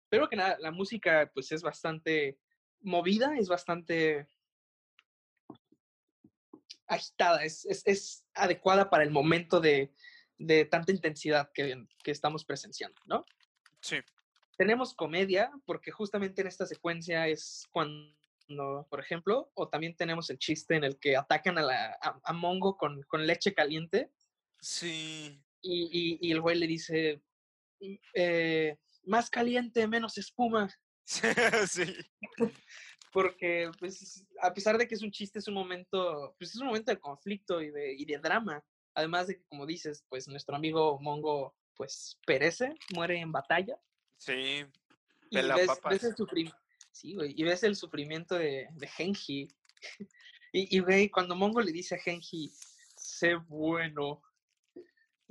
primero 0.09 0.29
que 0.29 0.35
nada, 0.35 0.57
la 0.59 0.71
música 0.71 1.29
pues 1.33 1.51
es 1.51 1.61
bastante 1.61 2.39
movida, 2.81 3.37
es 3.37 3.47
bastante 3.47 4.27
agitada, 6.87 7.43
es, 7.43 7.65
es, 7.65 8.25
adecuada 8.33 8.89
para 8.89 9.03
el 9.03 9.11
momento 9.11 9.59
de, 9.59 9.93
de 10.37 10.65
tanta 10.65 10.91
intensidad 10.91 11.51
que, 11.53 11.85
que, 12.03 12.11
estamos 12.11 12.45
presenciando, 12.45 13.01
¿no? 13.05 13.25
Sí. 13.81 13.97
Tenemos 14.57 14.93
comedia, 14.93 15.51
porque 15.65 15.91
justamente 15.91 16.41
en 16.41 16.47
esta 16.47 16.65
secuencia 16.65 17.27
es 17.27 17.67
cuando 17.71 18.17
por 18.89 18.99
ejemplo, 18.99 19.51
o 19.55 19.67
también 19.67 19.95
tenemos 19.95 20.29
el 20.29 20.37
chiste 20.37 20.75
en 20.75 20.83
el 20.83 20.97
que 20.99 21.17
atacan 21.17 21.57
a, 21.57 21.61
la, 21.61 21.97
a, 22.23 22.33
Mongo 22.33 22.77
con, 22.77 23.03
con, 23.03 23.27
leche 23.27 23.53
caliente. 23.53 24.11
Sí. 24.59 25.41
Y, 25.61 26.17
y, 26.21 26.31
el 26.31 26.39
güey 26.39 26.57
le 26.57 26.67
dice, 26.67 27.21
eh, 28.13 28.77
más 29.03 29.29
caliente, 29.29 29.87
menos 29.87 30.17
espuma. 30.17 30.69
sí. 31.05 31.95
Porque, 33.11 33.71
pues, 33.79 34.25
a 34.41 34.53
pesar 34.53 34.77
de 34.77 34.87
que 34.87 34.95
es 34.95 35.01
un 35.01 35.11
chiste, 35.11 35.39
es 35.39 35.47
un 35.47 35.53
momento, 35.53 36.35
pues 36.37 36.51
es 36.51 36.57
un 36.57 36.67
momento 36.67 36.91
de 36.91 36.99
conflicto 36.99 37.61
y 37.61 37.71
de, 37.71 37.93
y 37.93 38.05
de 38.05 38.17
drama. 38.19 38.63
Además 38.93 39.27
de 39.27 39.37
que, 39.37 39.45
como 39.45 39.65
dices, 39.65 40.05
pues 40.09 40.27
nuestro 40.27 40.55
amigo 40.55 40.99
Mongo, 40.99 41.55
pues, 41.75 42.19
perece, 42.25 42.75
muere 42.93 43.19
en 43.19 43.31
batalla. 43.31 43.79
Sí. 44.17 44.65
Y 45.29 45.35
ves, 45.35 45.67
ves, 45.89 46.03
el 46.03 46.15
sufrimiento 46.15 46.57
Sí, 46.97 47.13
güey. 47.13 47.33
Y 47.37 47.43
ves 47.43 47.61
el 47.61 47.75
sufrimiento 47.75 48.35
de, 48.35 48.67
de 48.71 48.87
Genji. 48.87 49.47
y, 50.51 50.79
güey, 50.79 51.09
cuando 51.09 51.35
Mongo 51.35 51.61
le 51.61 51.71
dice 51.71 51.93
a 51.93 51.99
Genji, 51.99 52.51
sé 52.95 53.35
bueno, 53.35 54.23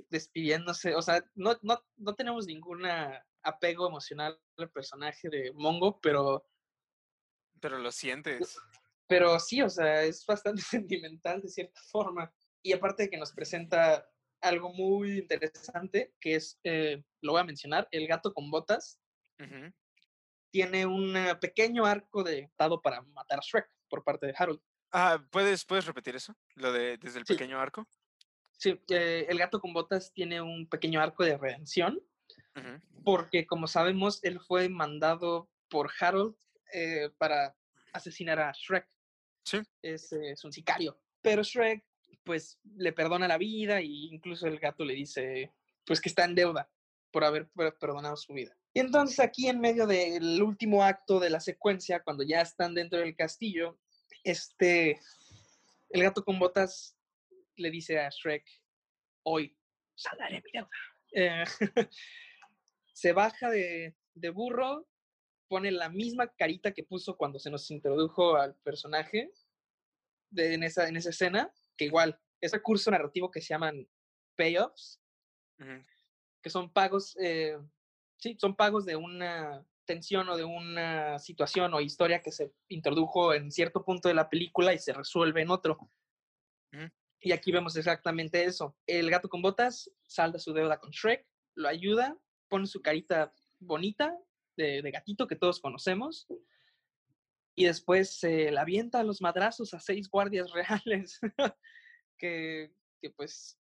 despidiéndose, 0.09 0.95
o 0.95 1.01
sea, 1.01 1.23
no, 1.35 1.57
no, 1.61 1.83
no 1.97 2.15
tenemos 2.15 2.45
ningún 2.45 2.83
apego 3.43 3.87
emocional 3.87 4.39
al 4.57 4.69
personaje 4.71 5.29
de 5.29 5.51
Mongo, 5.53 5.99
pero... 6.01 6.45
Pero 7.59 7.79
lo 7.79 7.91
sientes. 7.91 8.57
Pero 9.07 9.39
sí, 9.39 9.61
o 9.61 9.69
sea, 9.69 10.03
es 10.03 10.25
bastante 10.25 10.61
sentimental 10.61 11.41
de 11.41 11.49
cierta 11.49 11.81
forma. 11.89 12.31
Y 12.61 12.73
aparte 12.73 13.03
de 13.03 13.09
que 13.09 13.17
nos 13.17 13.31
presenta 13.31 14.07
algo 14.41 14.71
muy 14.73 15.19
interesante, 15.19 16.13
que 16.19 16.35
es, 16.35 16.59
eh, 16.63 17.03
lo 17.21 17.33
voy 17.33 17.41
a 17.41 17.45
mencionar, 17.45 17.87
el 17.91 18.07
gato 18.07 18.33
con 18.33 18.51
botas 18.51 18.99
tiene 20.51 20.85
un 20.85 21.13
pequeño 21.39 21.85
arco 21.85 22.23
de 22.23 22.51
dado 22.57 22.81
para 22.81 23.01
matar 23.01 23.39
a 23.39 23.41
Shrek 23.43 23.69
por 23.89 24.03
parte 24.03 24.25
de 24.25 24.33
Harold. 24.35 24.59
Ah, 24.91 25.23
¿puedes, 25.31 25.65
¿puedes 25.65 25.85
repetir 25.85 26.15
eso? 26.15 26.35
Lo 26.55 26.71
de 26.71 26.97
desde 26.97 27.19
el 27.19 27.25
pequeño 27.25 27.59
arco. 27.59 27.87
Sí, 28.57 28.79
eh, 28.89 29.25
el 29.29 29.37
gato 29.37 29.59
con 29.59 29.73
botas 29.73 30.11
tiene 30.13 30.41
un 30.41 30.67
pequeño 30.67 30.99
arco 30.99 31.23
de 31.23 31.37
redención, 31.37 32.01
porque 33.03 33.45
como 33.45 33.67
sabemos, 33.67 34.23
él 34.23 34.39
fue 34.39 34.67
mandado 34.67 35.47
por 35.69 35.91
Harold 35.99 36.35
eh, 36.73 37.11
para 37.19 37.55
asesinar 37.93 38.39
a 38.39 38.51
Shrek. 38.51 38.87
Sí. 39.43 39.59
Es, 39.81 40.11
es, 40.11 40.43
un 40.43 40.51
sicario. 40.51 40.99
Pero 41.21 41.43
Shrek, 41.43 41.85
pues, 42.23 42.59
le 42.75 42.93
perdona 42.93 43.27
la 43.27 43.37
vida 43.37 43.79
e 43.79 43.85
incluso 43.85 44.47
el 44.47 44.59
gato 44.59 44.83
le 44.83 44.95
dice, 44.95 45.53
pues, 45.85 46.01
que 46.01 46.09
está 46.09 46.25
en 46.25 46.33
deuda 46.33 46.67
por 47.11 47.23
haber 47.23 47.47
perdonado 47.79 48.17
su 48.17 48.33
vida. 48.33 48.57
Y 48.73 48.79
entonces 48.79 49.19
aquí 49.19 49.47
en 49.47 49.59
medio 49.59 49.87
del 49.87 50.41
último 50.41 50.83
acto 50.83 51.19
de 51.19 51.29
la 51.29 51.39
secuencia, 51.39 52.03
cuando 52.03 52.23
ya 52.23 52.41
están 52.41 52.73
dentro 52.73 52.99
del 52.99 53.15
castillo, 53.15 53.79
este, 54.23 54.99
el 55.89 56.03
gato 56.03 56.23
con 56.23 56.37
botas 56.39 56.96
le 57.57 57.71
dice 57.71 57.99
a 57.99 58.09
Shrek, 58.09 58.45
hoy 59.23 59.57
saldaré 59.95 60.41
mi 60.43 60.51
deuda. 60.51 60.69
Eh, 61.11 61.43
se 62.93 63.13
baja 63.13 63.49
de, 63.49 63.95
burro, 64.33 64.87
pone 65.47 65.71
la 65.71 65.89
misma 65.89 66.27
carita 66.27 66.71
que 66.71 66.83
puso 66.83 67.17
cuando 67.17 67.39
se 67.39 67.49
nos 67.49 67.69
introdujo 67.71 68.35
al 68.35 68.55
personaje 68.55 69.31
de, 70.29 70.53
en, 70.53 70.63
esa, 70.63 70.87
en 70.87 70.97
esa 70.97 71.09
escena, 71.09 71.53
que 71.77 71.85
igual, 71.85 72.19
es 72.41 72.51
recurso 72.51 72.91
narrativo 72.91 73.31
que 73.31 73.41
se 73.41 73.49
llaman 73.49 73.87
payoffs, 74.35 75.01
que 76.41 76.49
son 76.49 76.71
pagos 76.71 77.17
eh, 77.19 77.57
sí, 78.17 78.37
son 78.39 78.55
pagos 78.55 78.85
de 78.85 78.95
una 78.95 79.65
tensión 79.85 80.27
o 80.29 80.37
de 80.37 80.43
una 80.43 81.17
situación 81.19 81.73
o 81.73 81.81
historia 81.81 82.21
que 82.21 82.31
se 82.31 82.53
introdujo 82.67 83.33
en 83.33 83.51
cierto 83.51 83.83
punto 83.83 84.09
de 84.09 84.15
la 84.15 84.29
película 84.29 84.73
y 84.73 84.79
se 84.79 84.93
resuelve 84.93 85.41
en 85.41 85.51
otro. 85.51 85.77
Y 87.19 87.31
aquí 87.31 87.51
vemos 87.51 87.75
exactamente 87.75 88.43
eso. 88.43 88.77
El 88.85 89.09
gato 89.09 89.29
con 89.29 89.41
botas 89.41 89.91
salda 90.07 90.39
su 90.39 90.53
deuda 90.53 90.79
con 90.79 90.91
Shrek, 90.91 91.27
lo 91.55 91.67
ayuda, 91.67 92.17
pone 92.47 92.67
su 92.67 92.81
carita 92.81 93.33
bonita 93.59 94.17
de, 94.55 94.81
gatito 94.91 95.27
que 95.27 95.35
todos 95.35 95.59
conocemos 95.59 96.27
y 97.55 97.65
después 97.65 98.19
se 98.19 98.51
la 98.51 98.61
avienta 98.61 98.99
a 98.99 99.03
los 99.03 99.21
madrazos 99.21 99.73
a 99.73 99.79
seis 99.79 100.09
guardias 100.09 100.51
reales. 100.53 101.19
que, 102.17 102.71
que, 103.01 103.09
pues, 103.11 103.59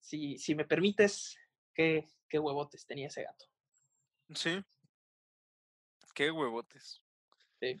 si, 0.00 0.38
si 0.38 0.54
me 0.54 0.64
permites, 0.64 1.36
qué, 1.74 2.08
qué 2.28 2.38
huevotes 2.38 2.86
tenía 2.86 3.06
ese 3.06 3.22
gato. 3.22 3.46
Sí. 4.34 4.64
Qué 6.14 6.30
huevotes. 6.30 7.02
Sí. 7.60 7.80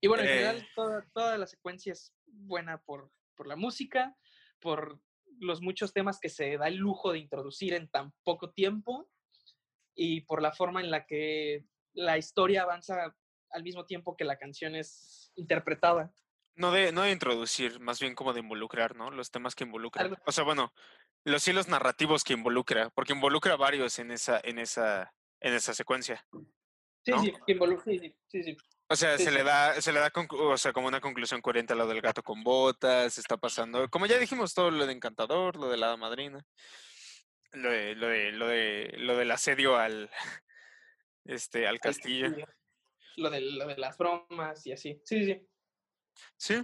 Y 0.00 0.08
bueno, 0.08 0.22
en 0.22 0.28
general, 0.28 0.58
eh. 0.58 0.68
toda, 0.74 1.06
toda, 1.12 1.38
la 1.38 1.46
secuencia 1.46 1.92
es 1.92 2.14
buena 2.26 2.78
por, 2.82 3.10
por 3.40 3.46
la 3.46 3.56
música, 3.56 4.14
por 4.60 5.00
los 5.38 5.62
muchos 5.62 5.94
temas 5.94 6.20
que 6.20 6.28
se 6.28 6.58
da 6.58 6.68
el 6.68 6.76
lujo 6.76 7.10
de 7.10 7.20
introducir 7.20 7.72
en 7.72 7.88
tan 7.88 8.12
poco 8.22 8.50
tiempo 8.50 9.08
y 9.94 10.20
por 10.26 10.42
la 10.42 10.52
forma 10.52 10.82
en 10.82 10.90
la 10.90 11.06
que 11.06 11.64
la 11.94 12.18
historia 12.18 12.64
avanza 12.64 13.16
al 13.48 13.62
mismo 13.62 13.86
tiempo 13.86 14.14
que 14.14 14.24
la 14.26 14.36
canción 14.36 14.74
es 14.74 15.32
interpretada. 15.36 16.12
No 16.54 16.70
de, 16.70 16.92
no 16.92 17.00
de 17.00 17.12
introducir, 17.12 17.80
más 17.80 17.98
bien 17.98 18.14
como 18.14 18.34
de 18.34 18.40
involucrar, 18.40 18.94
¿no? 18.94 19.10
Los 19.10 19.30
temas 19.30 19.54
que 19.54 19.64
involucran. 19.64 20.18
O 20.26 20.32
sea, 20.32 20.44
bueno, 20.44 20.74
los 21.24 21.48
hilos 21.48 21.66
narrativos 21.66 22.24
que 22.24 22.34
involucra, 22.34 22.90
porque 22.90 23.14
involucra 23.14 23.56
varios 23.56 23.98
en 23.98 24.10
esa, 24.10 24.38
en 24.44 24.58
esa, 24.58 25.14
en 25.40 25.54
esa 25.54 25.72
secuencia. 25.72 26.26
Sí, 27.06 27.12
sí, 27.22 27.32
sí, 27.46 28.14
sí, 28.28 28.42
sí, 28.42 28.56
O 28.92 28.96
sea, 28.96 29.16
se 29.18 29.30
le 29.30 29.44
da, 29.44 29.80
se 29.80 29.92
le 29.92 30.00
da 30.00 30.10
o 30.30 30.56
sea, 30.56 30.72
como 30.72 30.88
una 30.88 31.00
conclusión 31.00 31.40
coherente 31.40 31.74
a 31.74 31.76
lo 31.76 31.86
del 31.86 32.00
gato 32.00 32.24
con 32.24 32.42
botas, 32.42 33.18
está 33.18 33.36
pasando, 33.36 33.88
como 33.88 34.06
ya 34.06 34.18
dijimos, 34.18 34.52
todo 34.52 34.72
lo 34.72 34.84
de 34.84 34.92
Encantador, 34.92 35.54
lo 35.54 35.68
de 35.68 35.76
la 35.76 35.96
madrina, 35.96 36.44
lo 37.52 37.70
de, 37.70 37.94
lo 37.94 38.08
de, 38.08 38.32
lo 38.32 38.48
de, 38.48 38.94
lo 38.98 39.16
del 39.16 39.30
asedio 39.30 39.76
al 39.76 40.10
este, 41.24 41.68
al 41.68 41.78
castillo. 41.78 42.34
Lo 43.16 43.30
de, 43.30 43.40
lo 43.40 43.68
de 43.68 43.78
las 43.78 43.96
bromas 43.96 44.66
y 44.66 44.72
así. 44.72 45.00
Sí, 45.04 45.24
sí. 45.24 45.48
Sí. 46.36 46.62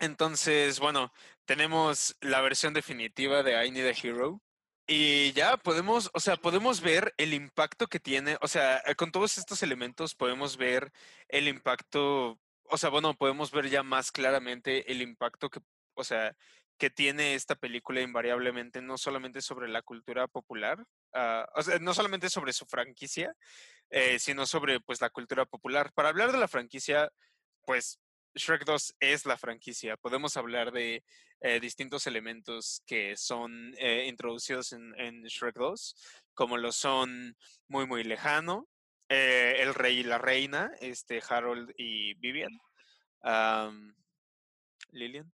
Entonces, 0.00 0.80
bueno, 0.80 1.14
tenemos 1.46 2.14
la 2.20 2.42
versión 2.42 2.74
definitiva 2.74 3.42
de 3.42 3.64
I 3.64 3.70
Need 3.70 3.86
a 3.86 3.92
Hero. 3.92 4.42
Y 4.86 5.32
ya 5.32 5.56
podemos, 5.56 6.10
o 6.12 6.20
sea, 6.20 6.36
podemos 6.36 6.80
ver 6.80 7.14
el 7.16 7.34
impacto 7.34 7.86
que 7.86 8.00
tiene, 8.00 8.36
o 8.40 8.48
sea, 8.48 8.82
con 8.96 9.12
todos 9.12 9.38
estos 9.38 9.62
elementos 9.62 10.14
podemos 10.14 10.56
ver 10.56 10.92
el 11.28 11.46
impacto, 11.46 12.40
o 12.64 12.76
sea, 12.76 12.90
bueno, 12.90 13.14
podemos 13.14 13.52
ver 13.52 13.68
ya 13.70 13.82
más 13.84 14.10
claramente 14.10 14.90
el 14.90 15.00
impacto 15.00 15.50
que, 15.50 15.60
o 15.94 16.02
sea, 16.02 16.34
que 16.78 16.90
tiene 16.90 17.34
esta 17.34 17.54
película 17.54 18.00
invariablemente, 18.00 18.82
no 18.82 18.98
solamente 18.98 19.40
sobre 19.40 19.68
la 19.68 19.82
cultura 19.82 20.26
popular, 20.26 20.84
ah, 21.14 21.48
o 21.54 21.62
sea, 21.62 21.78
no 21.78 21.94
solamente 21.94 22.28
sobre 22.28 22.52
su 22.52 22.66
franquicia, 22.66 23.36
eh, 23.90 24.18
sino 24.18 24.46
sobre 24.46 24.80
pues 24.80 25.00
la 25.00 25.10
cultura 25.10 25.44
popular. 25.44 25.92
Para 25.94 26.08
hablar 26.08 26.32
de 26.32 26.38
la 26.38 26.48
franquicia, 26.48 27.08
pues 27.64 28.00
Shrek 28.34 28.64
2 28.64 28.96
es 29.00 29.26
la 29.26 29.36
franquicia. 29.36 29.96
Podemos 29.96 30.36
hablar 30.36 30.72
de 30.72 31.04
eh, 31.40 31.60
distintos 31.60 32.06
elementos 32.06 32.82
que 32.86 33.16
son 33.16 33.74
eh, 33.78 34.06
introducidos 34.08 34.72
en, 34.72 34.94
en, 34.98 35.22
Shrek 35.24 35.56
2, 35.56 35.94
como 36.34 36.56
lo 36.56 36.72
son 36.72 37.36
Muy 37.68 37.86
Muy 37.86 38.04
Lejano, 38.04 38.68
El 39.08 39.74
Rey 39.74 39.98
y 39.98 40.02
la 40.04 40.18
Reina, 40.18 40.70
este, 40.80 41.22
Harold 41.28 41.72
y 41.76 42.14
Vivian. 42.14 42.58
Lilian. 44.90 45.32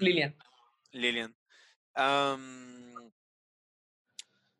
Lilian. 0.00 0.36
Lilian. 0.92 1.36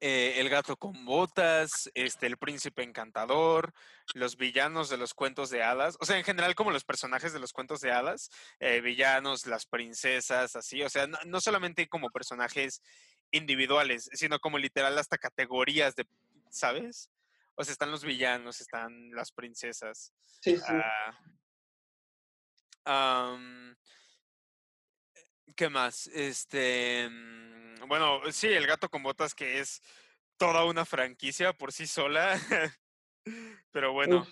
Eh, 0.08 0.38
el 0.38 0.48
gato 0.48 0.76
con 0.76 1.04
botas, 1.04 1.90
este, 1.94 2.28
el 2.28 2.36
príncipe 2.36 2.84
encantador, 2.84 3.74
los 4.14 4.36
villanos 4.36 4.88
de 4.88 4.98
los 4.98 5.14
cuentos 5.14 5.50
de 5.50 5.64
hadas, 5.64 5.96
o 5.98 6.06
sea, 6.06 6.16
en 6.16 6.22
general 6.22 6.54
como 6.54 6.70
los 6.70 6.84
personajes 6.84 7.32
de 7.32 7.40
los 7.40 7.52
cuentos 7.52 7.80
de 7.80 7.90
hadas, 7.90 8.30
eh, 8.60 8.80
villanos, 8.80 9.48
las 9.48 9.66
princesas, 9.66 10.54
así, 10.54 10.80
o 10.84 10.88
sea, 10.88 11.08
no, 11.08 11.40
solamente 11.40 11.88
como 11.88 12.10
personajes 12.10 12.82
individuales, 13.32 14.08
sino 14.12 14.38
como 14.38 14.58
literal 14.58 14.96
hasta 14.96 15.18
categorías 15.18 15.96
de, 15.96 16.06
¿sabes? 16.50 17.10
O 17.56 17.64
sea, 17.64 17.72
están 17.72 17.90
los 17.90 18.04
villanos, 18.04 18.60
están 18.60 19.10
las 19.10 19.32
princesas. 19.32 20.12
Sí, 20.40 20.56
sí. 20.56 20.72
Ah, 22.84 23.36
¿Qué 25.56 25.68
más? 25.68 26.06
Este 26.08 27.08
mm, 27.10 27.55
bueno, 27.86 28.20
sí, 28.32 28.48
el 28.48 28.66
gato 28.66 28.88
con 28.88 29.02
botas 29.02 29.34
que 29.34 29.60
es 29.60 29.82
toda 30.36 30.64
una 30.64 30.84
franquicia 30.84 31.52
por 31.52 31.72
sí 31.72 31.86
sola. 31.86 32.38
Pero 33.72 33.92
bueno, 33.92 34.26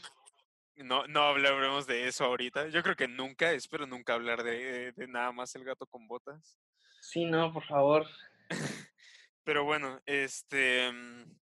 no, 0.76 1.06
no 1.06 1.22
hablaremos 1.22 1.86
de 1.86 2.08
eso 2.08 2.24
ahorita. 2.24 2.68
Yo 2.68 2.82
creo 2.82 2.96
que 2.96 3.08
nunca, 3.08 3.52
espero 3.52 3.86
nunca 3.86 4.14
hablar 4.14 4.42
de, 4.42 4.92
de 4.92 5.08
nada 5.08 5.32
más 5.32 5.54
el 5.54 5.64
gato 5.64 5.86
con 5.86 6.06
botas. 6.06 6.58
Sí, 7.00 7.24
no, 7.24 7.52
por 7.52 7.64
favor. 7.66 8.06
Pero 9.44 9.64
bueno, 9.64 10.00
este... 10.06 10.90
Mm, 10.90 11.36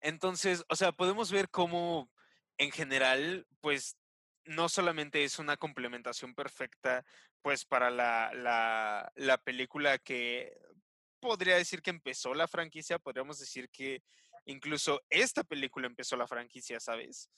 entonces, 0.00 0.64
o 0.68 0.76
sea, 0.76 0.92
podemos 0.92 1.32
ver 1.32 1.50
cómo 1.50 2.10
en 2.58 2.70
general, 2.70 3.46
pues 3.60 3.96
no 4.44 4.68
solamente 4.68 5.24
es 5.24 5.38
una 5.38 5.56
complementación 5.56 6.34
perfecta, 6.34 7.04
pues 7.42 7.64
para 7.64 7.90
la, 7.90 8.32
la, 8.34 9.12
la, 9.16 9.38
película 9.38 9.98
que 9.98 10.58
podría 11.20 11.56
decir 11.56 11.82
que 11.82 11.90
empezó 11.90 12.34
la 12.34 12.48
franquicia, 12.48 12.98
podríamos 12.98 13.38
decir 13.38 13.68
que 13.70 14.02
incluso 14.44 15.00
esta 15.10 15.44
película 15.44 15.86
empezó 15.86 16.16
la 16.16 16.26
franquicia, 16.26 16.80
¿sabes? 16.80 17.30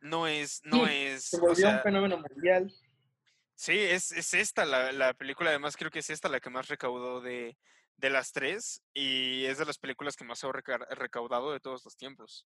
No 0.00 0.26
es, 0.26 0.60
no 0.64 0.86
es. 0.86 1.24
Se 1.24 1.40
volvió 1.40 1.68
un 1.68 1.80
fenómeno 1.80 2.18
mundial. 2.18 2.72
Sí, 3.54 3.78
es, 3.78 4.12
es 4.12 4.34
esta 4.34 4.64
la, 4.64 4.92
la, 4.92 5.14
película, 5.14 5.50
además 5.50 5.76
creo 5.76 5.90
que 5.90 6.00
es 6.00 6.10
esta 6.10 6.28
la 6.28 6.40
que 6.40 6.50
más 6.50 6.68
recaudó 6.68 7.20
de, 7.20 7.56
de 7.96 8.10
las 8.10 8.32
tres 8.32 8.82
y 8.92 9.44
es 9.44 9.58
de 9.58 9.64
las 9.64 9.78
películas 9.78 10.16
que 10.16 10.24
más 10.24 10.42
ha 10.44 10.52
recaudado 10.52 11.52
de 11.52 11.60
todos 11.60 11.84
los 11.84 11.96
tiempos. 11.96 12.46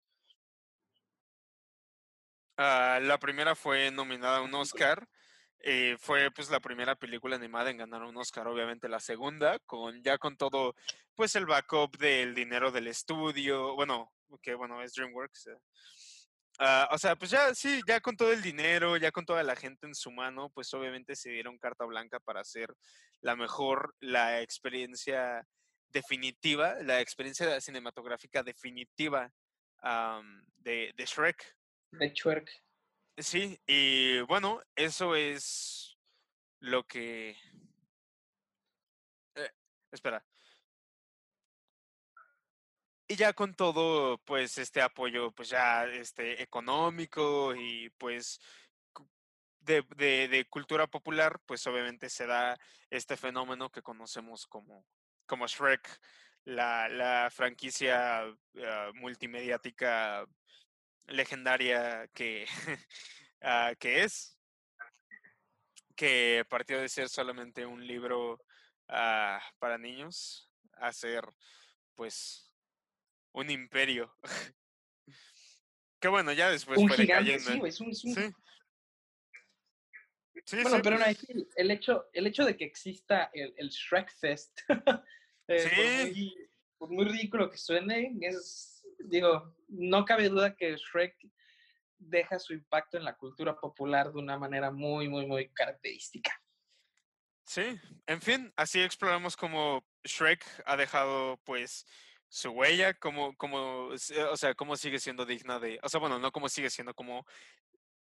Uh, 2.60 2.99
la 2.99 3.18
primera 3.18 3.55
fue 3.55 3.89
nominada 3.89 4.39
a 4.39 4.41
un 4.41 4.53
Oscar. 4.53 5.07
Eh, 5.62 5.95
fue 5.97 6.30
pues 6.32 6.49
la 6.49 6.60
primera 6.60 6.93
película 6.93 7.38
animada 7.38 7.70
en 7.70 7.78
ganar 7.78 8.03
un 8.03 8.18
Oscar, 8.18 8.47
obviamente 8.47 8.89
la 8.89 8.99
segunda, 8.99 9.60
con 9.60 10.03
ya 10.03 10.18
con 10.18 10.36
todo 10.36 10.76
pues 11.16 11.36
el 11.38 11.45
backup 11.45 11.97
del 11.97 12.36
dinero 12.36 12.70
del 12.70 12.88
estudio, 12.88 13.76
bueno, 13.76 14.12
que 14.41 14.55
bueno, 14.55 14.82
es 14.82 14.93
DreamWorks. 14.93 15.47
Uh, 16.60 16.93
o 16.93 16.97
sea, 16.97 17.16
pues 17.16 17.32
ya 17.32 17.55
sí, 17.55 17.80
ya 17.88 18.01
con 18.01 18.18
todo 18.18 18.34
el 18.34 18.41
dinero, 18.41 18.97
ya 18.97 19.12
con 19.12 19.26
toda 19.26 19.41
la 19.43 19.55
gente 19.55 19.88
en 19.88 19.95
su 19.95 20.12
mano, 20.12 20.49
pues 20.49 20.74
obviamente 20.74 21.16
se 21.16 21.30
dieron 21.30 21.57
carta 21.60 21.86
blanca 21.86 22.20
para 22.20 22.41
hacer 22.41 22.76
la 23.22 23.38
mejor, 23.38 23.95
la 24.01 24.41
experiencia 24.41 25.47
definitiva, 25.88 26.76
la 26.84 26.99
experiencia 26.99 27.62
cinematográfica 27.62 28.43
definitiva 28.43 29.32
de, 30.57 30.93
de 30.93 31.05
Shrek. 31.05 31.59
Shrek. 31.92 32.50
Sí, 33.18 33.60
y 33.68 34.22
bueno, 34.22 34.62
eso 34.76 35.16
es 35.16 35.98
lo 36.60 36.86
que... 36.86 37.38
Eh, 39.36 39.52
espera. 39.92 40.26
Y 43.08 43.16
ya 43.16 43.34
con 43.34 43.56
todo, 43.56 44.20
pues, 44.20 44.58
este 44.58 44.82
apoyo, 44.82 45.32
pues 45.32 45.50
ya, 45.50 45.86
este, 45.86 46.42
económico 46.44 47.56
y 47.56 47.90
pues 47.98 48.40
de, 49.62 49.84
de, 50.30 50.46
cultura 50.50 50.88
popular, 50.88 51.40
pues 51.46 51.66
obviamente 51.68 52.10
se 52.10 52.26
da 52.26 52.58
este 52.90 53.18
fenómeno 53.18 53.70
que 53.72 53.82
conocemos 53.82 54.48
como, 54.48 54.86
como 55.26 55.48
Shrek, 55.48 56.00
la, 56.46 56.88
la 56.90 57.30
franquicia 57.32 58.24
uh, 58.26 58.94
multimediática 58.96 60.26
legendaria 61.10 62.07
que, 62.14 62.45
uh, 63.41 63.76
que 63.80 64.03
es, 64.03 64.38
que 65.95 66.45
partió 66.49 66.80
de 66.80 66.89
ser 66.89 67.10
solamente 67.10 67.66
un 67.66 67.86
libro 67.86 68.34
uh, 68.89 69.39
para 69.60 69.78
niños 69.78 70.49
a 70.74 70.93
ser 70.93 71.24
pues 71.95 72.55
un 73.34 73.49
imperio. 73.49 74.16
que 75.99 76.07
bueno, 76.07 76.32
ya 76.32 76.49
después 76.49 76.80
un 76.80 76.88
fue 76.88 76.97
gigante, 76.97 77.39
Sí, 77.39 77.62
es 77.66 77.82
un, 77.82 77.93
Sí. 77.93 78.32
Sí, 80.45 80.64
bueno, 80.64 80.80
pero 80.82 80.97
sí. 80.97 81.47
el 81.57 81.70
hecho, 81.70 82.10
el 82.14 82.26
hecho 82.26 82.45
de 82.45 82.55
que 82.55 82.64
exista 82.64 83.30
el, 83.34 83.53
el 83.57 83.70
Shrek 83.70 84.10
Fest, 84.10 84.62
eh, 85.47 85.60
sí. 85.60 85.70
por, 85.76 85.86
muy, 85.86 86.49
por 86.78 86.89
muy 86.91 87.05
ridículo 87.05 87.51
que 87.51 87.57
suene, 87.57 88.16
es, 88.22 88.79
digo, 89.00 89.56
no 89.68 90.06
cabe 90.06 90.30
duda 90.30 90.56
que 90.56 90.76
Shrek 90.76 91.16
deja 91.97 92.39
su 92.39 92.54
impacto 92.54 92.97
en 92.97 93.04
la 93.04 93.16
cultura 93.18 93.60
popular 93.60 94.12
de 94.12 94.20
una 94.20 94.38
manera 94.38 94.72
muy, 94.72 95.10
muy, 95.10 95.26
muy 95.26 95.50
característica. 95.50 96.32
Sí, 97.45 97.80
en 98.06 98.22
fin, 98.22 98.54
así 98.56 98.80
exploramos 98.80 99.36
cómo 99.36 99.84
Shrek 100.04 100.45
ha 100.66 100.78
dejado 100.78 101.38
pues 101.45 101.86
su 102.28 102.52
huella, 102.52 102.93
como, 102.93 103.36
como, 103.38 103.88
o 103.88 104.38
sea, 104.38 104.54
cómo 104.54 104.78
sigue 104.78 105.00
siendo 105.00 105.26
digna 105.26 105.60
de, 105.60 105.80
o 105.82 105.89
sea, 105.89 106.00
bueno, 106.00 106.20
no 106.20 106.32
como 106.32 106.47
sigue 106.47 106.70
siendo, 106.70 106.93
como 106.93 107.26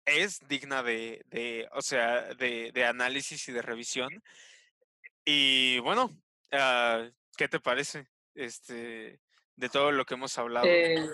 es 0.06 0.39
digna 0.48 0.84
de, 0.84 1.24
de 1.28 1.68
o 1.74 1.82
sea, 1.82 2.34
de, 2.36 2.86
análisis 2.86 3.48
y 3.50 3.52
de 3.52 3.62
revisión. 3.62 4.24
Y 5.26 5.80
bueno, 5.80 6.06
uh, 6.52 7.12
¿qué 7.36 7.48
te 7.48 7.60
parece? 7.60 8.08
Este, 8.36 9.20
de 9.62 9.70
todo 9.70 9.91
lo 9.91 10.05
que 10.05 10.16
hemos 10.16 10.36
hablado. 10.39 10.66
Eh, 10.66 11.07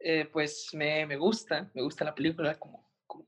eh, 0.00 0.26
pues 0.30 0.68
me, 0.74 1.06
me, 1.06 1.16
gusta, 1.16 1.70
me 1.72 1.80
gusta 1.80 2.04
la 2.04 2.14
película, 2.14 2.58
como, 2.58 2.86
como 3.06 3.26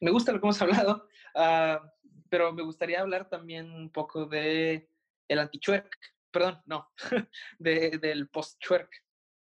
me 0.00 0.10
gusta 0.10 0.30
lo 0.30 0.38
que 0.38 0.46
hemos 0.46 0.60
hablado, 0.60 1.08
uh, 1.34 1.78
pero 2.28 2.52
me 2.52 2.62
gustaría 2.62 3.00
hablar 3.00 3.30
también 3.30 3.72
un 3.72 3.90
poco 3.90 4.26
de 4.26 4.86
el 5.28 5.38
anti-Shrek, 5.38 5.96
perdón, 6.30 6.62
no, 6.66 6.92
de, 7.58 7.96
del 7.96 8.28
post-Shrek. 8.28 9.02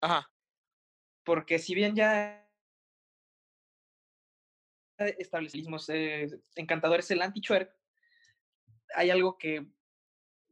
Ajá. 0.00 0.28
Porque 1.24 1.60
si 1.60 1.72
bien 1.72 1.94
ya 1.94 2.50
establecimos 4.98 5.88
eh, 5.88 6.28
encantadores 6.56 7.08
el 7.12 7.22
anti-Shrek, 7.22 7.72
hay 8.96 9.10
algo 9.10 9.38
que 9.38 9.66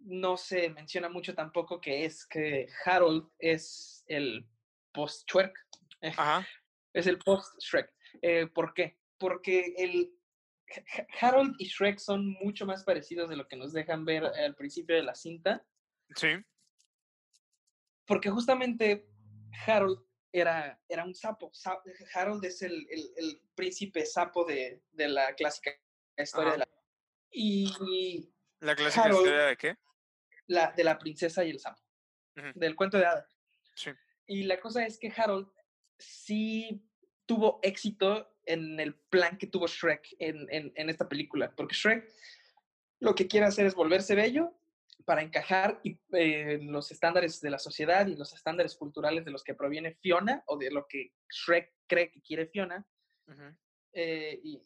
no 0.05 0.37
se 0.37 0.69
menciona 0.71 1.09
mucho 1.09 1.35
tampoco, 1.35 1.81
que 1.81 2.05
es 2.05 2.27
que 2.27 2.69
Harold 2.85 3.29
es 3.39 4.05
el 4.07 4.47
post-Shrek. 4.93 5.53
Es 6.93 7.07
el 7.07 7.19
post-Shrek. 7.19 7.93
Eh, 8.23 8.47
¿Por 8.47 8.75
qué? 8.75 8.99
Porque 9.19 9.75
el 9.77 10.15
Harold 11.21 11.55
y 11.59 11.67
Shrek 11.67 11.99
son 11.99 12.29
mucho 12.43 12.67
más 12.67 12.85
parecidos 12.85 13.29
de 13.29 13.37
lo 13.37 13.49
que 13.49 13.57
nos 13.57 13.73
dejan 13.73 14.05
ver 14.05 14.25
al 14.25 14.55
principio 14.55 14.97
de 14.97 15.03
la 15.03 15.15
cinta. 15.15 15.65
Sí. 16.17 16.29
Porque 18.07 18.31
justamente 18.31 19.09
Harold 19.67 20.05
era, 20.33 20.81
era 20.89 21.05
un 21.05 21.15
sapo. 21.15 21.51
Harold 22.15 22.45
es 22.45 22.63
el, 22.63 22.87
el, 22.91 23.41
príncipe 23.55 24.05
sapo 24.05 24.45
de, 24.45 24.83
de, 24.93 25.09
la 25.09 25.35
clásica 25.35 25.71
historia 26.19 26.53
de 26.53 26.59
la... 26.59 26.69
Y... 27.31 28.31
¿La 28.61 28.75
clásica 28.75 29.09
historia 29.09 29.47
de 29.47 29.57
qué? 29.57 29.77
La, 30.47 30.73
de 30.73 30.85
la 30.85 30.99
princesa 30.99 31.45
y 31.45 31.51
el 31.51 31.61
sapo. 31.61 31.81
Del 32.55 32.75
cuento 32.75 32.99
de 32.99 33.07
hadas. 33.07 33.39
Sí. 33.75 33.91
Y 34.27 34.43
la 34.45 34.61
cosa 34.61 34.85
es 34.85 34.99
que 34.99 35.13
Harold 35.15 35.49
sí 35.99 36.85
tuvo 37.27 37.61
éxito 37.63 38.37
en 38.45 38.79
el 38.81 38.95
plan 38.95 39.39
que 39.39 39.47
tuvo 39.47 39.67
Shrek 39.67 40.17
en, 40.19 40.47
en, 40.51 40.73
en 40.75 40.91
esta 40.91 41.09
película, 41.09 41.55
porque 41.55 41.75
Shrek 41.75 42.13
lo 43.01 43.15
que 43.15 43.27
quiere 43.27 43.47
hacer 43.47 43.67
es 43.67 43.75
volverse 43.75 44.15
bello 44.15 44.55
para 45.05 45.23
encajar 45.23 45.81
en 45.83 46.01
eh, 46.13 46.59
los 46.63 46.91
estándares 46.91 47.41
de 47.41 47.51
la 47.51 47.59
sociedad 47.59 48.07
y 48.07 48.17
los 48.17 48.33
estándares 48.33 48.75
culturales 48.77 49.25
de 49.25 49.31
los 49.31 49.45
que 49.45 49.55
proviene 49.55 49.95
Fiona 49.95 50.43
o 50.47 50.57
de 50.57 50.71
lo 50.71 50.87
que 50.87 51.13
Shrek 51.31 51.75
cree 51.87 52.11
que 52.11 52.23
quiere 52.23 52.47
Fiona. 52.47 52.87
Eh, 53.93 54.41
y, 54.43 54.63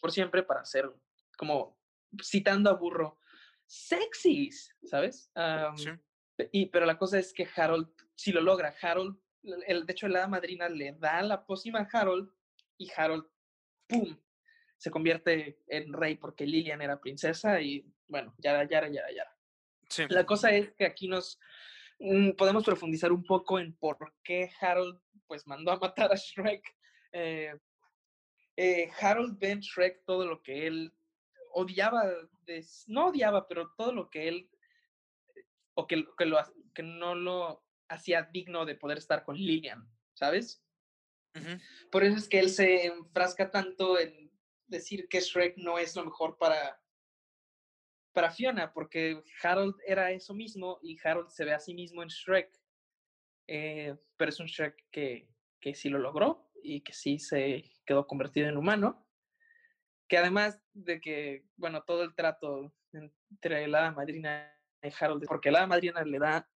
por 0.00 0.12
siempre 0.12 0.42
para 0.42 0.64
ser 0.64 0.90
como 1.36 1.78
citando 2.22 2.70
a 2.70 2.74
burro, 2.74 3.19
sexys, 3.70 4.74
¿sabes? 4.82 5.30
y, 6.50 6.66
pero 6.66 6.86
la 6.86 6.98
cosa 6.98 7.20
es 7.20 7.32
que 7.32 7.48
Harold, 7.54 7.88
si 8.16 8.32
lo 8.32 8.40
logra, 8.40 8.74
Harold, 8.82 9.16
el, 9.44 9.86
de 9.86 9.92
hecho 9.92 10.08
la 10.08 10.26
madrina 10.26 10.68
le 10.68 10.92
da 10.92 11.22
la 11.22 11.46
pócima 11.46 11.80
a 11.80 11.88
Harold 11.92 12.28
y 12.76 12.90
Harold, 12.96 13.24
¡pum!, 13.86 14.18
se 14.76 14.90
convierte 14.90 15.60
en 15.68 15.92
rey 15.92 16.16
porque 16.16 16.46
Lilian 16.46 16.82
era 16.82 17.00
princesa 17.00 17.60
y 17.60 17.86
bueno, 18.08 18.34
ya, 18.38 18.68
ya, 18.68 18.88
ya, 18.88 19.04
ya. 19.14 20.06
La 20.08 20.26
cosa 20.26 20.50
es 20.50 20.72
que 20.72 20.86
aquí 20.86 21.06
nos 21.06 21.38
mm, 22.00 22.32
podemos 22.32 22.64
profundizar 22.64 23.12
un 23.12 23.22
poco 23.22 23.60
en 23.60 23.76
por 23.76 23.98
qué 24.24 24.50
Harold 24.60 25.00
pues 25.28 25.46
mandó 25.46 25.70
a 25.70 25.78
matar 25.78 26.12
a 26.12 26.16
Shrek. 26.16 26.64
Eh, 27.12 27.54
eh, 28.56 28.90
Harold 29.00 29.38
Ben 29.38 29.60
Shrek 29.60 30.04
todo 30.04 30.26
lo 30.26 30.42
que 30.42 30.66
él 30.66 30.92
odiaba, 31.52 32.04
no 32.86 33.08
odiaba, 33.08 33.48
pero 33.48 33.72
todo 33.76 33.92
lo 33.92 34.10
que 34.10 34.28
él, 34.28 34.50
o 35.74 35.86
que, 35.86 36.04
que, 36.16 36.26
lo, 36.26 36.38
que 36.74 36.82
no 36.82 37.14
lo 37.14 37.64
hacía 37.88 38.22
digno 38.32 38.64
de 38.64 38.76
poder 38.76 38.98
estar 38.98 39.24
con 39.24 39.36
Lilian, 39.36 39.88
¿sabes? 40.14 40.64
Por 41.92 42.02
eso 42.02 42.16
es 42.16 42.28
que 42.28 42.40
él 42.40 42.50
se 42.50 42.86
enfrasca 42.86 43.50
tanto 43.50 43.98
en 43.98 44.32
decir 44.66 45.08
que 45.08 45.20
Shrek 45.20 45.56
no 45.58 45.78
es 45.78 45.94
lo 45.94 46.04
mejor 46.04 46.38
para, 46.38 46.80
para 48.12 48.30
Fiona, 48.30 48.72
porque 48.72 49.22
Harold 49.42 49.76
era 49.86 50.10
eso 50.10 50.34
mismo 50.34 50.78
y 50.82 50.98
Harold 51.02 51.30
se 51.30 51.44
ve 51.44 51.52
a 51.52 51.60
sí 51.60 51.74
mismo 51.74 52.02
en 52.02 52.08
Shrek. 52.08 52.50
Eh, 53.46 53.96
pero 54.16 54.28
es 54.28 54.40
un 54.40 54.46
Shrek 54.46 54.86
que, 54.90 55.28
que 55.60 55.74
sí 55.74 55.88
lo 55.88 55.98
logró 55.98 56.50
y 56.62 56.82
que 56.82 56.92
sí 56.92 57.18
se 57.18 57.64
quedó 57.84 58.06
convertido 58.06 58.48
en 58.48 58.56
humano. 58.56 59.06
Que 60.10 60.18
además 60.18 60.60
de 60.74 61.00
que, 61.00 61.46
bueno, 61.56 61.84
todo 61.84 62.02
el 62.02 62.16
trato 62.16 62.74
entre 62.92 63.68
la 63.68 63.92
madrina 63.92 64.52
y 64.82 64.88
Harold, 64.98 65.24
porque 65.28 65.52
la 65.52 65.68
madrina 65.68 66.02
le 66.02 66.18
da 66.18 66.50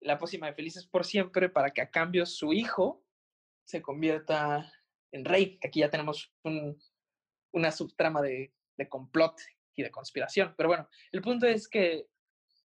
la 0.00 0.18
pócima 0.18 0.48
de 0.48 0.52
Felices 0.52 0.86
por 0.86 1.06
siempre 1.06 1.48
para 1.48 1.70
que 1.70 1.80
a 1.80 1.90
cambio 1.90 2.26
su 2.26 2.52
hijo 2.52 3.02
se 3.64 3.80
convierta 3.80 4.70
en 5.10 5.24
rey. 5.24 5.58
Aquí 5.64 5.80
ya 5.80 5.90
tenemos 5.90 6.34
una 7.50 7.72
subtrama 7.72 8.20
de, 8.20 8.52
de 8.76 8.88
complot 8.90 9.40
y 9.74 9.82
de 9.82 9.90
conspiración. 9.90 10.54
Pero 10.54 10.68
bueno, 10.68 10.86
el 11.12 11.22
punto 11.22 11.46
es 11.46 11.66
que 11.66 12.10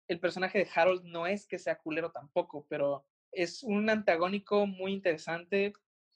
el 0.07 0.21
personaje 0.21 0.59
de 0.59 0.69
Harold 0.73 1.03
no 1.03 1.27
es 1.27 1.47
que 1.47 1.59
sea 1.59 1.77
culero 1.77 2.13
tampoco, 2.13 2.65
pero 2.69 3.05
es 3.29 3.61
un 3.61 3.89
antagónico 3.89 4.67
muy 4.67 4.93
interesante 4.93 5.73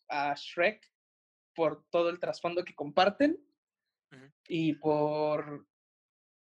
a 0.08 0.34
Shrek 0.34 0.90
por 1.54 1.84
todo 1.90 2.10
el 2.10 2.20
trasfondo 2.20 2.64
que 2.64 2.74
comparten 2.74 3.38
y 4.48 4.74
por, 4.74 5.68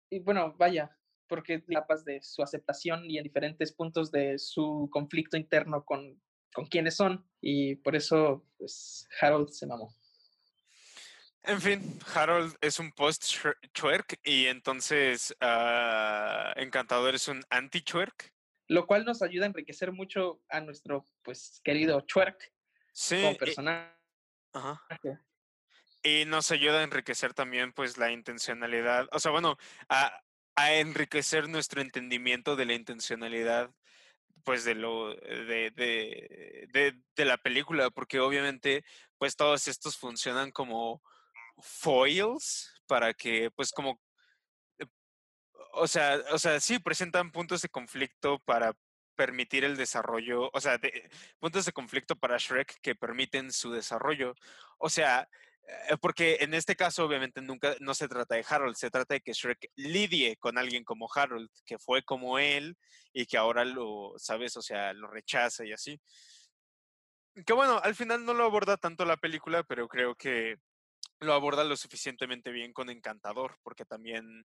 y 0.09 0.19
bueno, 0.19 0.55
vaya, 0.57 0.97
porque 1.27 1.63
la 1.67 1.85
paz 1.87 2.05
de 2.05 2.21
su 2.21 2.41
aceptación 2.43 3.09
y 3.09 3.17
en 3.17 3.23
diferentes 3.23 3.73
puntos 3.73 4.11
de 4.11 4.37
su 4.37 4.89
conflicto 4.91 5.37
interno 5.37 5.83
con, 5.83 6.21
con 6.53 6.65
quienes 6.65 6.95
son 6.95 7.27
y 7.41 7.75
por 7.75 7.95
eso 7.95 8.45
pues 8.57 9.07
Harold 9.19 9.49
se 9.49 9.67
mamó. 9.67 9.95
En 11.45 11.59
fin, 11.59 11.99
Harold 12.15 12.55
es 12.61 12.79
un 12.79 12.91
post-Chwerk 12.93 14.19
y 14.23 14.45
entonces 14.45 15.35
uh, 15.41 16.57
Encantador 16.57 17.15
es 17.15 17.27
un 17.27 17.43
anti-Chwerk. 17.49 18.33
Lo 18.69 18.87
cual 18.87 19.03
nos 19.03 19.21
ayuda 19.21 19.45
a 19.45 19.47
enriquecer 19.49 19.91
mucho 19.91 20.41
a 20.47 20.61
nuestro 20.61 21.05
pues 21.21 21.59
querido 21.63 21.99
Chwerk 22.01 22.53
sí, 22.93 23.21
como 23.21 23.37
personaje. 23.37 23.91
ajá. 24.53 24.87
Y 26.03 26.25
nos 26.25 26.51
ayuda 26.51 26.79
a 26.79 26.83
enriquecer 26.83 27.33
también 27.33 27.71
pues 27.73 27.97
la 27.97 28.11
intencionalidad, 28.11 29.07
o 29.11 29.19
sea, 29.19 29.31
bueno, 29.31 29.57
a, 29.89 30.21
a 30.55 30.73
enriquecer 30.73 31.49
nuestro 31.49 31.81
entendimiento 31.81 32.55
de 32.55 32.65
la 32.65 32.73
intencionalidad 32.73 33.71
pues 34.43 34.65
de 34.65 34.75
lo 34.75 35.15
de, 35.15 35.71
de, 35.73 36.99
de, 37.15 37.25
la 37.25 37.37
película 37.37 37.89
porque 37.91 38.19
obviamente 38.19 38.83
pues 39.17 39.37
todos 39.37 39.69
estos 39.69 39.97
funcionan 39.97 40.51
como 40.51 41.01
foils 41.61 42.73
para 42.87 43.13
que, 43.13 43.51
pues, 43.51 43.71
como, 43.71 43.99
eh, 44.79 44.85
o 45.73 45.87
sea, 45.87 46.19
o 46.31 46.39
sea, 46.39 46.59
sí 46.59 46.79
presentan 46.79 47.31
puntos 47.31 47.61
de 47.61 47.69
conflicto 47.69 48.39
para 48.39 48.75
permitir 49.15 49.63
el 49.63 49.77
desarrollo, 49.77 50.49
o 50.53 50.61
sea, 50.61 50.79
puntos 51.39 51.65
de 51.65 51.71
conflicto 51.71 52.15
para 52.15 52.37
Shrek 52.37 52.79
que 52.81 52.95
permiten 52.95 53.51
su 53.51 53.71
desarrollo. 53.71 54.35
O 54.77 54.89
sea, 54.89 55.29
porque 56.01 56.38
en 56.41 56.53
este 56.53 56.76
caso 56.76 57.05
obviamente 57.05 57.41
nunca 57.41 57.76
no 57.80 57.93
se 57.93 58.07
trata 58.07 58.36
de 58.36 58.45
Harold, 58.47 58.76
se 58.76 58.89
trata 58.89 59.16
de 59.16 59.22
que 59.22 59.34
Shrek 59.34 59.70
lidie 59.76 60.36
con 60.38 60.57
alguien 60.57 60.84
como 60.84 61.09
Harold, 61.14 61.49
que 61.66 61.78
fue 61.78 62.03
como 62.03 62.38
él 62.39 62.78
y 63.14 63.26
que 63.26 63.38
ahora 63.38 63.64
lo, 63.66 64.14
sabes, 64.18 64.57
o 64.57 64.61
sea, 64.61 64.93
lo 64.93 65.07
rechaza 65.07 65.66
y 65.66 65.72
así. 65.72 65.99
Que 67.45 67.53
bueno, 67.53 67.80
al 67.84 67.95
final 67.95 68.26
no 68.26 68.34
lo 68.34 68.43
aborda 68.43 68.78
tanto 68.78 69.05
la 69.05 69.18
película, 69.18 69.64
pero 69.64 69.88
creo 69.88 70.16
que 70.16 70.57
lo 71.20 71.34
aborda 71.34 71.64
lo 71.64 71.76
suficientemente 71.78 72.51
bien 72.51 72.74
con 72.74 72.89
Encantador, 72.89 73.57
porque 73.64 73.86
también, 73.86 74.45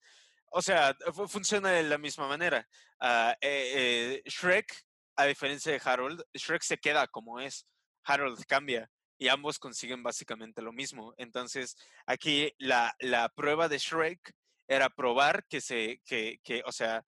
o 0.51 0.61
sea, 0.61 0.97
funciona 1.29 1.71
de 1.71 1.85
la 1.85 1.99
misma 1.99 2.29
manera. 2.29 2.67
Ah, 3.01 3.37
eh, 3.41 4.21
eh, 4.25 4.29
Shrek, 4.29 4.75
a 5.17 5.27
diferencia 5.27 5.73
de 5.73 5.81
Harold, 5.83 6.23
Shrek 6.35 6.62
se 6.62 6.79
queda 6.79 7.07
como 7.07 7.41
es, 7.41 7.67
Harold 8.05 8.45
cambia 8.47 8.91
y 9.25 9.29
ambos 9.29 9.59
consiguen 9.59 10.03
básicamente 10.03 10.61
lo 10.61 10.70
mismo. 10.70 11.14
Entonces, 11.16 11.79
aquí 12.05 12.53
la, 12.59 12.95
la 13.01 13.31
prueba 13.31 13.68
de 13.68 13.79
Shrek 13.79 14.35
era 14.68 14.91
probar 14.91 15.47
que 15.47 15.62
se, 15.62 16.03
que, 16.05 16.41
que, 16.45 16.62
o 16.66 16.72
sea, 16.72 17.07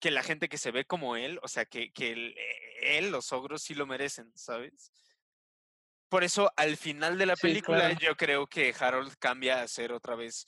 que 0.00 0.10
la 0.10 0.22
gente 0.22 0.50
que 0.50 0.58
se 0.58 0.70
ve 0.70 0.84
como 0.84 1.16
él, 1.16 1.40
o 1.42 1.48
sea, 1.48 1.64
que, 1.64 1.92
que 1.92 2.34
él, 2.82 3.10
los 3.10 3.32
ogros 3.32 3.62
sí 3.62 3.74
lo 3.74 3.86
merecen, 3.86 4.30
¿sabes? 4.36 4.92
por 6.10 6.24
eso 6.24 6.50
al 6.56 6.76
final 6.76 7.18
de 7.18 7.26
la 7.26 7.36
película 7.36 7.92
yo 7.92 8.16
creo 8.16 8.46
que 8.46 8.74
Harold 8.78 9.14
cambia 9.18 9.60
a 9.60 9.68
ser 9.68 9.92
otra 9.92 10.14
vez, 10.14 10.46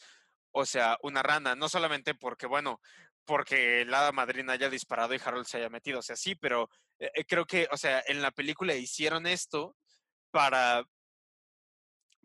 o 0.52 0.64
sea, 0.64 0.96
una 1.02 1.22
rana, 1.22 1.54
no 1.54 1.68
solamente 1.68 2.14
porque, 2.14 2.46
bueno, 2.46 2.80
porque 3.26 3.84
la 3.84 4.00
hada 4.00 4.12
madrina 4.12 4.54
haya 4.54 4.70
disparado 4.70 5.14
y 5.14 5.20
Harold 5.22 5.46
se 5.46 5.58
haya 5.58 5.68
metido, 5.68 5.98
o 5.98 6.02
sea, 6.02 6.16
sí, 6.16 6.34
pero 6.34 6.70
eh, 6.98 7.10
eh, 7.14 7.24
creo 7.26 7.44
que, 7.44 7.68
o 7.70 7.76
sea, 7.76 8.02
en 8.06 8.22
la 8.22 8.30
película 8.30 8.74
hicieron 8.74 9.26
esto 9.26 9.76
para, 10.30 10.84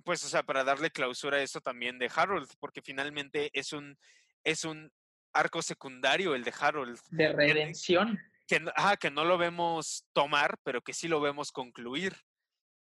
pues, 0.03 0.23
o 0.23 0.29
sea, 0.29 0.43
para 0.43 0.63
darle 0.63 0.91
clausura 0.91 1.37
a 1.37 1.41
eso 1.41 1.61
también 1.61 1.99
de 1.99 2.11
Harold, 2.13 2.49
porque 2.59 2.81
finalmente 2.81 3.49
es 3.53 3.73
un, 3.73 3.97
es 4.43 4.63
un 4.63 4.91
arco 5.33 5.61
secundario 5.61 6.35
el 6.35 6.43
de 6.43 6.53
Harold. 6.59 6.99
De 7.09 7.33
redención. 7.33 8.19
Que, 8.47 8.63
que 8.99 9.11
no 9.11 9.25
lo 9.25 9.37
vemos 9.37 10.05
tomar, 10.13 10.57
pero 10.63 10.81
que 10.81 10.93
sí 10.93 11.07
lo 11.07 11.19
vemos 11.19 11.51
concluir. 11.51 12.15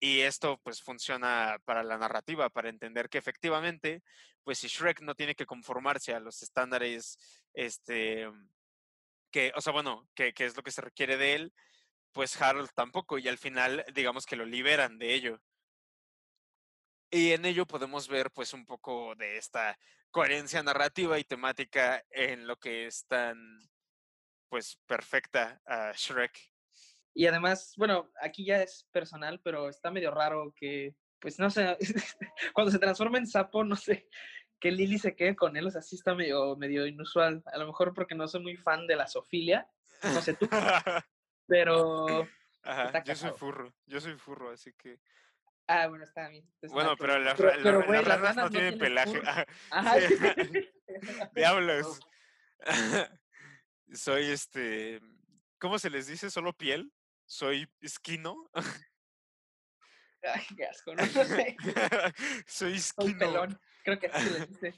Y 0.00 0.20
esto 0.22 0.58
pues 0.64 0.82
funciona 0.82 1.58
para 1.64 1.84
la 1.84 1.96
narrativa, 1.96 2.50
para 2.50 2.68
entender 2.68 3.08
que 3.08 3.18
efectivamente, 3.18 4.02
pues 4.42 4.58
si 4.58 4.66
Shrek 4.66 5.00
no 5.00 5.14
tiene 5.14 5.36
que 5.36 5.46
conformarse 5.46 6.12
a 6.12 6.18
los 6.18 6.42
estándares, 6.42 7.16
este, 7.54 8.28
que, 9.30 9.52
o 9.54 9.60
sea, 9.60 9.72
bueno, 9.72 10.08
que, 10.14 10.32
es 10.36 10.56
lo 10.56 10.64
que 10.64 10.72
se 10.72 10.80
requiere 10.80 11.16
de 11.16 11.34
él, 11.34 11.52
pues 12.12 12.40
Harold 12.40 12.70
tampoco, 12.74 13.18
y 13.18 13.28
al 13.28 13.38
final 13.38 13.84
digamos 13.94 14.26
que 14.26 14.36
lo 14.36 14.44
liberan 14.44 14.98
de 14.98 15.14
ello. 15.14 15.40
Y 17.10 17.32
en 17.32 17.44
ello 17.44 17.66
podemos 17.66 18.08
ver 18.08 18.30
pues 18.30 18.52
un 18.54 18.64
poco 18.64 19.14
de 19.16 19.36
esta 19.36 19.78
coherencia 20.10 20.62
narrativa 20.62 21.18
y 21.18 21.24
temática 21.24 22.04
en 22.10 22.46
lo 22.46 22.56
que 22.56 22.86
es 22.86 23.06
tan 23.06 23.36
pues 24.48 24.78
perfecta 24.86 25.60
a 25.66 25.92
Shrek 25.92 26.52
y 27.14 27.26
además, 27.26 27.74
bueno, 27.76 28.10
aquí 28.20 28.44
ya 28.44 28.62
es 28.62 28.86
personal, 28.90 29.40
pero 29.42 29.68
está 29.68 29.90
medio 29.90 30.10
raro 30.10 30.52
que, 30.56 30.94
pues 31.20 31.38
no 31.38 31.50
sé, 31.50 31.76
cuando 32.54 32.70
se 32.70 32.78
transforma 32.78 33.18
en 33.18 33.26
sapo, 33.26 33.64
no 33.64 33.76
sé, 33.76 34.08
que 34.58 34.70
Lily 34.70 34.98
se 34.98 35.14
quede 35.14 35.36
con 35.36 35.56
él, 35.56 35.66
o 35.66 35.70
sea, 35.70 35.82
sí 35.82 35.96
está 35.96 36.14
medio, 36.14 36.56
medio 36.56 36.86
inusual. 36.86 37.42
A 37.52 37.58
lo 37.58 37.66
mejor 37.66 37.92
porque 37.94 38.14
no 38.14 38.28
soy 38.28 38.42
muy 38.42 38.56
fan 38.56 38.86
de 38.86 38.96
la 38.96 39.06
sofilia, 39.06 39.68
no 40.02 40.22
sé 40.22 40.34
tú. 40.34 40.48
pero, 41.46 42.28
Ajá, 42.62 43.02
yo 43.04 43.14
soy 43.16 43.30
furro, 43.36 43.74
yo 43.86 44.00
soy 44.00 44.16
furro, 44.16 44.50
así 44.50 44.72
que... 44.74 45.00
Ah, 45.66 45.86
bueno, 45.86 46.04
está 46.04 46.28
bien. 46.28 46.44
entonces 46.54 46.72
Bueno, 46.72 46.96
pero 46.98 47.18
las, 47.18 47.36
Pero- 47.36 47.48
ra- 47.50 47.56
la- 47.56 47.62
pero, 47.62 47.78
las 47.78 47.86
güey, 47.86 48.04
las 48.04 48.20
ranas 48.20 48.36
no 48.44 48.50
tienen 48.50 48.78
pelaje. 48.78 49.22
Ajá. 49.70 49.94
Diablos. 51.34 52.00
Soy 53.92 54.30
este... 54.30 55.00
¿Cómo 55.58 55.78
se 55.78 55.90
les 55.90 56.06
dice? 56.08 56.30
¿Solo 56.30 56.52
piel? 56.52 56.92
Soy 57.26 57.68
esquino. 57.80 58.50
Ay, 60.22 60.44
qué 60.56 60.66
asco, 60.66 60.94
no, 60.94 61.02
no 61.04 61.24
sé. 61.24 61.56
Soy 62.46 62.74
esquino. 62.74 63.18
pelón. 63.18 63.60
Creo 63.84 63.98
que 63.98 64.06
así 64.08 64.28
se 64.28 64.38
le 64.40 64.46
dice. 64.46 64.74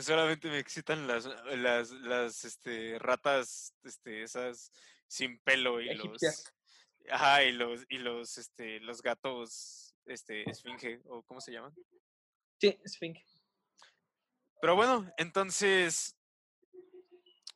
Solamente 0.00 0.48
me 0.48 0.58
excitan 0.58 1.06
las, 1.06 1.26
las, 1.56 1.90
las 1.90 2.44
este, 2.44 2.98
ratas, 2.98 3.74
este, 3.84 4.22
esas 4.22 4.70
sin 5.12 5.38
pelo 5.40 5.78
y 5.78 5.94
los, 5.94 6.54
ajá, 7.10 7.44
y 7.44 7.52
los, 7.52 7.84
y 7.90 7.98
los, 7.98 8.38
este, 8.38 8.80
los 8.80 9.02
gatos, 9.02 9.94
este, 10.06 10.48
esfinge, 10.48 11.02
o 11.04 11.22
cómo 11.22 11.38
se 11.38 11.52
llaman. 11.52 11.74
Sí, 12.58 12.80
esfinge. 12.82 13.22
Pero 14.62 14.74
bueno, 14.74 15.12
entonces, 15.18 16.16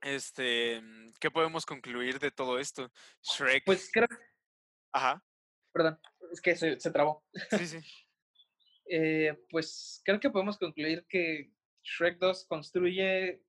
este, 0.03 0.83
¿qué 1.19 1.31
podemos 1.31 1.65
concluir 1.65 2.19
de 2.19 2.31
todo 2.31 2.59
esto? 2.59 2.93
Shrek, 3.23 3.65
Pues 3.65 3.89
creo, 3.91 4.07
ajá, 4.93 5.25
perdón, 5.73 5.99
es 6.31 6.43
que 6.43 6.57
se, 6.57 6.79
se 6.79 6.91
trabó. 6.91 7.25
sí, 7.57 7.67
sí, 7.67 7.79
Eh, 8.89 9.37
pues 9.51 10.01
creo 10.05 10.21
que 10.21 10.31
podemos 10.31 10.59
concluir 10.59 11.05
que 11.09 11.51
Shrek 11.83 12.19
2 12.21 12.47
construye 12.47 13.43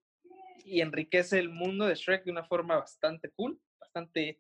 y 0.66 0.82
enriquece 0.82 1.38
el 1.38 1.50
mundo 1.50 1.86
de 1.86 1.94
Shrek 1.94 2.24
de 2.24 2.32
una 2.32 2.44
forma 2.48 2.76
bastante 2.78 3.30
cool, 3.36 3.62
bastante 3.80 4.40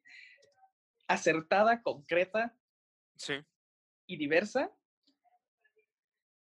acertada, 1.07 1.81
concreta 1.81 2.57
sí, 3.15 3.35
y 4.05 4.17
diversa. 4.17 4.71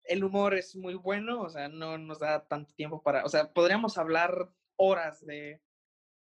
El 0.05 0.23
humor 0.25 0.55
es 0.55 0.77
muy 0.77 0.95
bueno, 0.95 1.43
o 1.43 1.49
sea, 1.51 1.69
no 1.69 1.99
nos 1.99 2.21
da 2.21 2.47
tanto 2.47 2.73
tiempo 2.75 3.03
para, 3.03 3.25
o 3.25 3.29
sea, 3.29 3.53
podríamos 3.53 3.99
hablar 3.99 4.53
horas 4.77 5.25
de, 5.27 5.61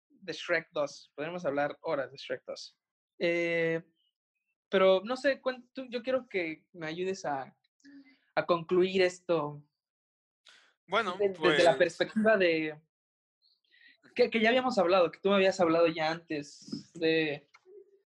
de 0.09 0.33
Shrek 0.33 0.69
2, 0.71 1.13
podríamos 1.15 1.45
hablar 1.45 1.77
horas 1.83 2.11
de 2.13 2.17
Shrek 2.19 2.45
2. 2.47 2.79
Eh, 3.19 3.83
pero 4.69 5.03
no 5.05 5.17
sé, 5.17 5.41
tú- 5.73 5.87
yo 5.91 6.03
quiero 6.03 6.29
que 6.29 6.65
me 6.73 6.87
ayudes 6.87 7.25
a, 7.25 7.57
a 8.35 8.47
concluir 8.47 9.03
esto 9.03 9.63
bueno, 10.87 11.17
de- 11.17 11.29
desde 11.29 11.65
la 11.65 11.77
pues, 11.77 11.79
perspectiva 11.79 12.37
de 12.37 12.81
que, 14.15 14.31
que 14.31 14.41
ya 14.41 14.49
habíamos 14.49 14.79
hablado, 14.79 15.11
que 15.11 15.19
tú 15.21 15.29
me 15.31 15.37
habías 15.37 15.59
hablado 15.61 15.87
ya 15.89 16.11
antes 16.11 16.91
de, 16.95 17.49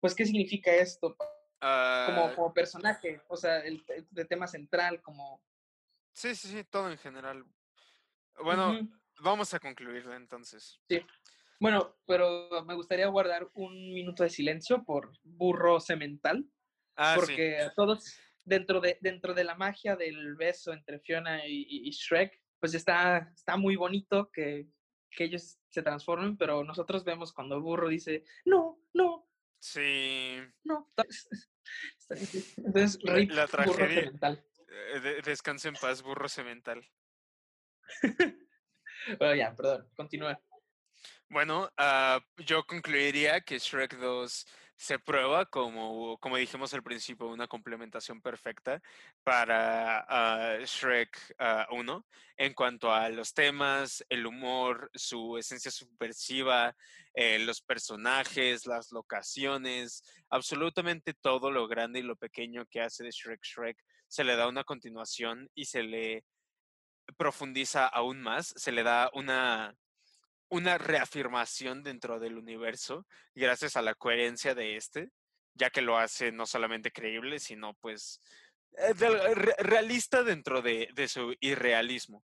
pues, 0.00 0.14
qué 0.14 0.24
significa 0.24 0.72
esto 0.74 1.16
como, 1.16 1.30
ah, 1.60 2.32
como 2.34 2.54
personaje, 2.54 3.20
o 3.28 3.36
sea, 3.36 3.58
el, 3.60 3.84
el- 3.88 4.06
de 4.10 4.24
tema 4.24 4.46
central, 4.46 5.02
como... 5.02 5.42
sí, 6.12 6.34
sí, 6.34 6.48
sí, 6.48 6.64
todo 6.64 6.90
en 6.90 6.98
general. 6.98 7.44
Bueno, 8.42 8.70
Ujú. 8.72 8.88
vamos 9.20 9.52
a 9.54 9.58
concluirlo 9.60 10.14
entonces. 10.14 10.80
Bueno, 11.58 11.96
pero 12.06 12.48
me 12.66 12.74
gustaría 12.74 13.06
guardar 13.08 13.48
un 13.54 13.72
minuto 13.94 14.22
de 14.22 14.28
silencio 14.30 14.84
por 14.84 15.10
burro 15.24 15.80
semental, 15.80 16.44
Ah, 16.96 17.14
sí. 17.14 17.20
porque 17.20 17.58
a 17.60 17.72
todos, 17.74 18.18
dentro 18.44 18.80
de, 18.80 18.98
dentro 19.00 19.32
de 19.34 19.44
la 19.44 19.54
magia 19.54 19.96
del 19.96 20.34
beso 20.36 20.72
entre 20.72 21.00
Fiona 21.00 21.46
y, 21.46 21.62
y- 21.68 21.88
y 21.88 21.90
Shrek, 21.92 22.42
pues 22.60 22.74
está, 22.74 23.32
está 23.34 23.56
muy 23.56 23.76
bonito 23.76 24.30
que, 24.30 24.68
que 25.10 25.24
ellos 25.24 25.58
se 25.68 25.82
transformen, 25.82 26.36
pero 26.36 26.64
nosotros 26.64 27.04
vemos 27.04 27.32
cuando 27.32 27.56
el 27.56 27.62
burro 27.62 27.88
dice, 27.88 28.24
no, 28.44 28.78
no, 28.92 29.24
Sí, 29.58 30.36
no. 30.64 30.92
Entonces, 32.56 32.98
La- 33.02 33.14
rip 33.14 33.30
la 33.30 33.46
tragedia. 33.48 33.88
semental. 34.04 34.44
eh, 34.68 35.22
descansa 35.24 35.68
en 35.68 35.74
paz, 35.74 36.02
burro 36.02 36.28
semental. 36.28 36.86
Bueno, 39.18 39.34
ya, 39.36 39.54
perdón, 39.54 39.88
continúa. 39.96 40.40
Bueno, 41.28 41.70
ah, 41.76 42.18
yo 42.38 42.64
concluiría 42.66 43.40
que 43.40 43.58
Shrek 43.58 43.96
2 43.98 44.46
se 44.76 44.98
prueba 44.98 45.46
como, 45.46 46.18
como 46.18 46.36
dijimos 46.36 46.74
al 46.74 46.82
principio, 46.82 47.28
una 47.28 47.48
complementación 47.48 48.20
perfecta 48.20 48.80
para 49.24 50.04
ah, 50.08 50.58
Shrek 50.64 51.34
ah, 51.38 51.66
1 51.70 52.06
en 52.36 52.52
cuanto 52.52 52.92
a 52.92 53.08
los 53.08 53.32
temas, 53.32 54.04
el 54.10 54.26
humor, 54.26 54.90
su 54.94 55.38
esencia 55.38 55.70
subversiva, 55.70 56.76
eh, 57.14 57.38
los 57.38 57.62
personajes, 57.62 58.66
las 58.66 58.92
locaciones, 58.92 60.02
absolutamente 60.28 61.14
todo 61.14 61.50
lo 61.50 61.66
grande 61.66 62.00
y 62.00 62.02
lo 62.02 62.16
pequeño 62.16 62.66
que 62.66 62.82
hace 62.82 63.02
de 63.02 63.10
Shrek 63.10 63.42
Shrek 63.42 63.82
se 64.06 64.24
le 64.24 64.36
da 64.36 64.46
una 64.46 64.64
continuación 64.64 65.48
y 65.54 65.64
se 65.64 65.82
le 65.82 66.24
profundiza 67.16 67.86
aún 67.86 68.20
más, 68.20 68.52
se 68.56 68.72
le 68.72 68.82
da 68.82 69.10
una 69.14 69.74
una 70.48 70.78
reafirmación 70.78 71.82
dentro 71.82 72.18
del 72.20 72.38
universo 72.38 73.06
gracias 73.34 73.76
a 73.76 73.82
la 73.82 73.94
coherencia 73.94 74.54
de 74.54 74.76
este, 74.76 75.10
ya 75.54 75.70
que 75.70 75.82
lo 75.82 75.98
hace 75.98 76.32
no 76.32 76.46
solamente 76.46 76.92
creíble, 76.92 77.38
sino 77.38 77.74
pues 77.74 78.20
eh, 78.78 78.94
realista 79.58 80.22
dentro 80.22 80.62
de, 80.62 81.08
su 81.08 81.34
irrealismo. 81.40 82.22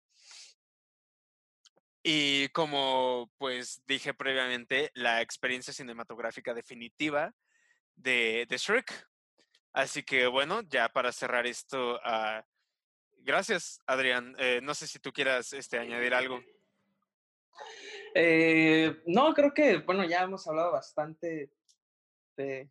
Y 2.03 2.47
como 2.49 3.29
pues 3.37 3.81
dije 3.85 4.13
previamente, 4.13 4.91
la 4.93 5.21
experiencia 5.21 5.73
cinematográfica 5.73 6.53
definitiva 6.53 7.33
de, 7.95 8.47
Shrek. 8.49 9.07
Así 9.73 10.03
que 10.03 10.27
bueno, 10.27 10.61
ya 10.63 10.89
para 10.89 11.11
cerrar 11.11 11.45
esto, 11.45 11.99
ah, 12.03 12.43
gracias 13.17 13.79
Adrián. 13.85 14.35
Eh, 14.39 14.61
no 14.63 14.73
sé 14.73 14.87
si 14.87 14.99
tú 14.99 15.11
quieras 15.11 15.51
este, 15.53 15.77
añadir 15.77 16.13
algo. 16.13 16.41
Eh, 18.19 19.03
no, 19.05 19.31
creo 19.35 19.53
que, 19.53 19.77
bueno, 19.77 20.03
ya 20.03 20.23
hemos 20.23 20.47
hablado 20.47 20.71
bastante 20.71 21.51
de, 22.35 22.67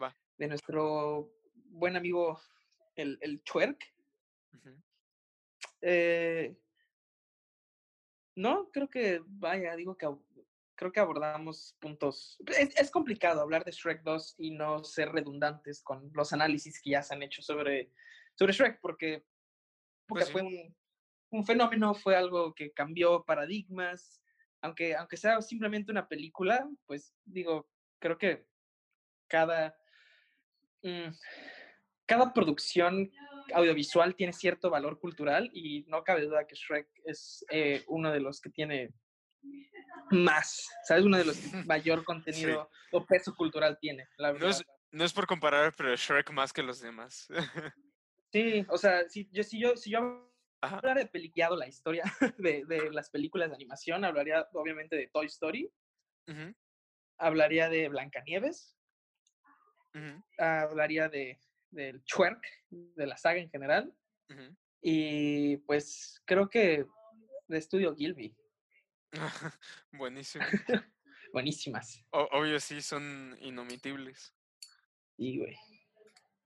Va. 0.00 0.14
de 0.36 0.48
nuestro 0.48 1.32
buen 1.54 1.96
amigo 1.96 2.38
el, 2.94 3.18
el. 3.22 3.42
Eh, 5.80 6.58
no, 8.34 8.70
creo 8.70 8.90
que, 8.90 9.22
vaya, 9.24 9.74
digo 9.76 9.96
que 9.96 10.14
creo 10.74 10.92
que 10.92 11.00
abordamos 11.00 11.74
puntos. 11.80 12.36
Es, 12.46 12.76
es 12.76 12.90
complicado 12.90 13.40
hablar 13.40 13.64
de 13.64 13.72
Shrek 13.72 14.02
2 14.02 14.34
y 14.36 14.50
no 14.50 14.84
ser 14.84 15.10
redundantes 15.10 15.82
con 15.82 16.10
los 16.12 16.34
análisis 16.34 16.82
que 16.82 16.90
ya 16.90 17.02
se 17.02 17.14
han 17.14 17.22
hecho 17.22 17.40
sobre, 17.40 17.92
sobre 18.34 18.52
Shrek, 18.52 18.78
porque, 18.82 19.24
porque 20.06 20.24
Pues 20.24 20.26
sí. 20.26 20.32
fue 20.32 20.42
un, 20.42 20.76
un 21.30 21.46
fenómeno, 21.46 21.94
fue 21.94 22.14
algo 22.14 22.54
que 22.54 22.72
cambió 22.72 23.24
paradigmas, 23.24 24.20
aunque, 24.66 24.94
aunque 24.96 25.16
sea 25.16 25.40
simplemente 25.40 25.92
una 25.92 26.08
película, 26.08 26.68
pues 26.86 27.14
digo, 27.24 27.70
creo 28.00 28.18
que 28.18 28.46
cada, 29.28 29.76
mm, 30.82 31.08
cada 32.04 32.32
producción 32.32 33.10
audiovisual 33.54 34.14
tiene 34.16 34.32
cierto 34.32 34.68
valor 34.70 34.98
cultural 34.98 35.50
y 35.52 35.84
no 35.86 36.02
cabe 36.02 36.26
duda 36.26 36.46
que 36.46 36.56
Shrek 36.56 36.88
es 37.04 37.44
eh, 37.50 37.84
uno 37.86 38.10
de 38.12 38.20
los 38.20 38.40
que 38.40 38.50
tiene 38.50 38.92
más, 40.10 40.68
¿sabes? 40.84 41.04
Uno 41.04 41.16
de 41.16 41.24
los 41.24 41.38
que 41.38 41.48
mayor 41.66 42.04
contenido 42.04 42.68
o 42.90 43.06
peso 43.06 43.34
cultural 43.34 43.78
tiene, 43.80 44.06
la 44.18 44.32
No 44.32 44.34
verdad. 44.34 44.50
es, 44.50 44.64
no 44.90 45.04
es 45.04 45.12
por 45.12 45.26
comparar, 45.26 45.72
pero 45.76 45.94
Shrek 45.94 46.30
más 46.32 46.52
que 46.52 46.62
los 46.62 46.80
demás. 46.80 47.28
Sí, 48.32 48.66
o 48.68 48.76
sea, 48.76 49.08
si 49.08 49.26
yo, 49.30 49.42
si 49.44 49.58
yo, 49.58 49.76
si 49.76 49.90
yo 49.92 50.25
Ajá. 50.60 50.76
hablara 50.78 51.00
de 51.00 51.06
peliqueado 51.06 51.56
la 51.56 51.68
historia 51.68 52.04
de, 52.38 52.64
de 52.64 52.90
las 52.90 53.10
películas 53.10 53.50
de 53.50 53.56
animación, 53.56 54.04
hablaría 54.04 54.48
obviamente 54.52 54.96
de 54.96 55.08
Toy 55.08 55.26
Story, 55.26 55.70
hablaría 57.18 57.68
de 57.68 57.88
Blancanieves, 57.88 58.76
hablaría 60.38 61.08
de 61.08 61.38
del 61.70 62.02
Twerk, 62.04 62.42
de 62.70 63.06
la 63.06 63.16
saga 63.16 63.38
en 63.40 63.50
general, 63.50 63.94
y 64.80 65.58
pues 65.58 66.22
creo 66.24 66.48
que 66.48 66.86
de 67.48 67.58
Estudio 67.58 67.94
Gilby, 67.94 68.34
Buenísimo. 69.92 70.44
buenísimas. 71.32 72.04
O- 72.10 72.28
obvio, 72.32 72.58
sí, 72.60 72.80
son 72.82 73.36
inomitibles. 73.40 74.34
Y 75.16 75.38
güey. 75.38 75.56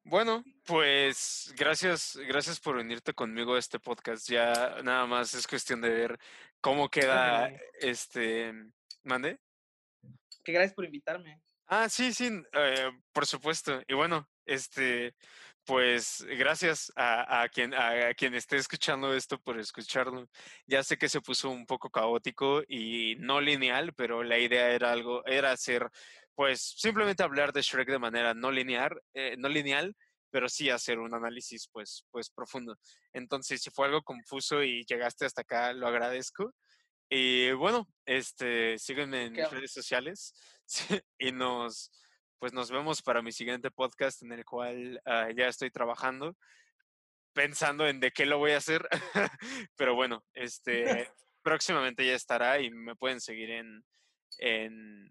Bueno, 0.05 0.45
pues 0.71 1.53
gracias, 1.57 2.17
gracias 2.29 2.61
por 2.61 2.77
unirte 2.77 3.13
conmigo 3.13 3.57
a 3.57 3.59
este 3.59 3.81
podcast. 3.81 4.31
Ya 4.31 4.77
nada 4.85 5.05
más 5.05 5.35
es 5.35 5.49
cuestión 5.49 5.81
de 5.81 5.91
ver 5.91 6.19
cómo 6.61 6.89
queda 6.89 7.51
este. 7.81 8.55
¿Mande? 9.03 9.41
Que 10.45 10.53
gracias 10.53 10.75
por 10.75 10.85
invitarme. 10.85 11.41
Ah, 11.67 11.89
sí, 11.89 12.13
sí, 12.13 12.31
eh, 12.53 12.91
por 13.13 13.27
supuesto. 13.27 13.83
Y 13.89 13.95
bueno, 13.95 14.29
este, 14.47 15.17
pues 15.65 16.25
gracias 16.39 16.93
a, 16.95 17.43
a 17.43 17.49
quien, 17.49 17.75
a, 17.75 18.11
a 18.11 18.15
quien 18.15 18.35
esté 18.35 18.57
escuchando 18.57 19.13
esto 19.13 19.41
por 19.41 19.59
escucharlo. 19.59 20.29
Ya 20.67 20.85
sé 20.85 20.97
que 20.97 21.09
se 21.09 21.21
puso 21.21 21.51
un 21.51 21.67
poco 21.67 21.91
caótico 21.91 22.63
y 22.69 23.17
no 23.19 23.41
lineal, 23.41 23.93
pero 23.95 24.23
la 24.23 24.39
idea 24.39 24.71
era 24.71 24.93
algo, 24.93 25.27
era 25.27 25.51
hacer 25.51 25.91
pues 26.37 26.77
simplemente 26.79 27.25
hablar 27.25 27.53
de 27.53 27.61
Shrek 27.61 27.91
de 27.91 27.99
manera 27.99 28.35
no 28.35 28.51
lineal, 28.51 29.03
eh, 29.15 29.35
no 29.37 29.49
lineal, 29.49 29.97
pero 30.31 30.49
sí 30.49 30.71
hacer 30.71 30.99
un 30.99 31.15
análisis 31.15 31.69
pues, 31.73 32.07
pues 32.11 32.31
profundo. 32.31 32.79
Entonces, 33.13 33.61
si 33.63 33.71
fue 33.71 33.87
algo 33.87 34.03
confuso 34.03 34.63
y 34.63 34.85
llegaste 34.85 35.27
hasta 35.27 35.43
acá, 35.43 35.73
lo 35.73 35.87
agradezco. 35.87 36.55
Y 37.09 37.51
bueno, 37.53 37.89
este, 38.07 38.79
sígueme 38.79 39.25
en 39.25 39.33
mis 39.33 39.51
redes 39.51 39.73
sociales 39.73 40.33
y 41.19 41.33
nos, 41.33 41.91
pues 42.39 42.53
nos 42.53 42.71
vemos 42.71 43.03
para 43.03 43.21
mi 43.21 43.33
siguiente 43.33 43.71
podcast 43.71 44.23
en 44.23 44.33
el 44.33 44.45
cual 44.45 45.01
ah, 45.05 45.29
ya 45.37 45.49
estoy 45.49 45.71
trabajando, 45.71 46.37
pensando 47.33 47.89
en 47.89 47.99
de 47.99 48.13
qué 48.13 48.27
lo 48.27 48.39
voy 48.39 48.53
a 48.53 48.59
hacer. 48.59 48.89
Pero 49.77 49.97
bueno, 49.97 50.25
este, 50.35 51.11
próximamente 51.43 52.07
ya 52.07 52.15
estará 52.15 52.61
y 52.61 52.71
me 52.71 52.95
pueden 52.95 53.21
seguir 53.21 53.51
en, 53.51 53.85
en, 54.39 55.11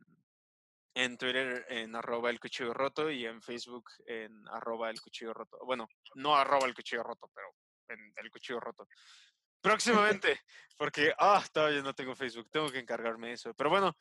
en 0.99 1.17
Twitter 1.17 1.65
en 1.69 1.95
arroba 1.95 2.29
el 2.29 2.41
cuchillo 2.41 2.73
roto 2.73 3.09
y 3.09 3.25
en 3.25 3.41
Facebook 3.41 3.89
en 4.05 4.45
arroba 4.49 4.89
el 4.89 4.99
cuchillo 4.99 5.33
roto. 5.33 5.57
Bueno, 5.65 5.87
no 6.15 6.35
arroba 6.35 6.67
el 6.67 6.75
cuchillo 6.75 7.03
roto, 7.03 7.31
pero 7.33 7.47
en 7.87 8.13
el 8.17 8.29
cuchillo 8.29 8.59
roto. 8.59 8.85
Próximamente, 9.61 10.41
porque 10.77 11.13
ah, 11.17 11.43
todavía 11.53 11.81
no 11.81 11.93
tengo 11.93 12.15
Facebook, 12.15 12.49
tengo 12.51 12.69
que 12.69 12.79
encargarme 12.79 13.27
de 13.29 13.33
eso. 13.33 13.53
Pero 13.53 13.69
bueno, 13.69 13.95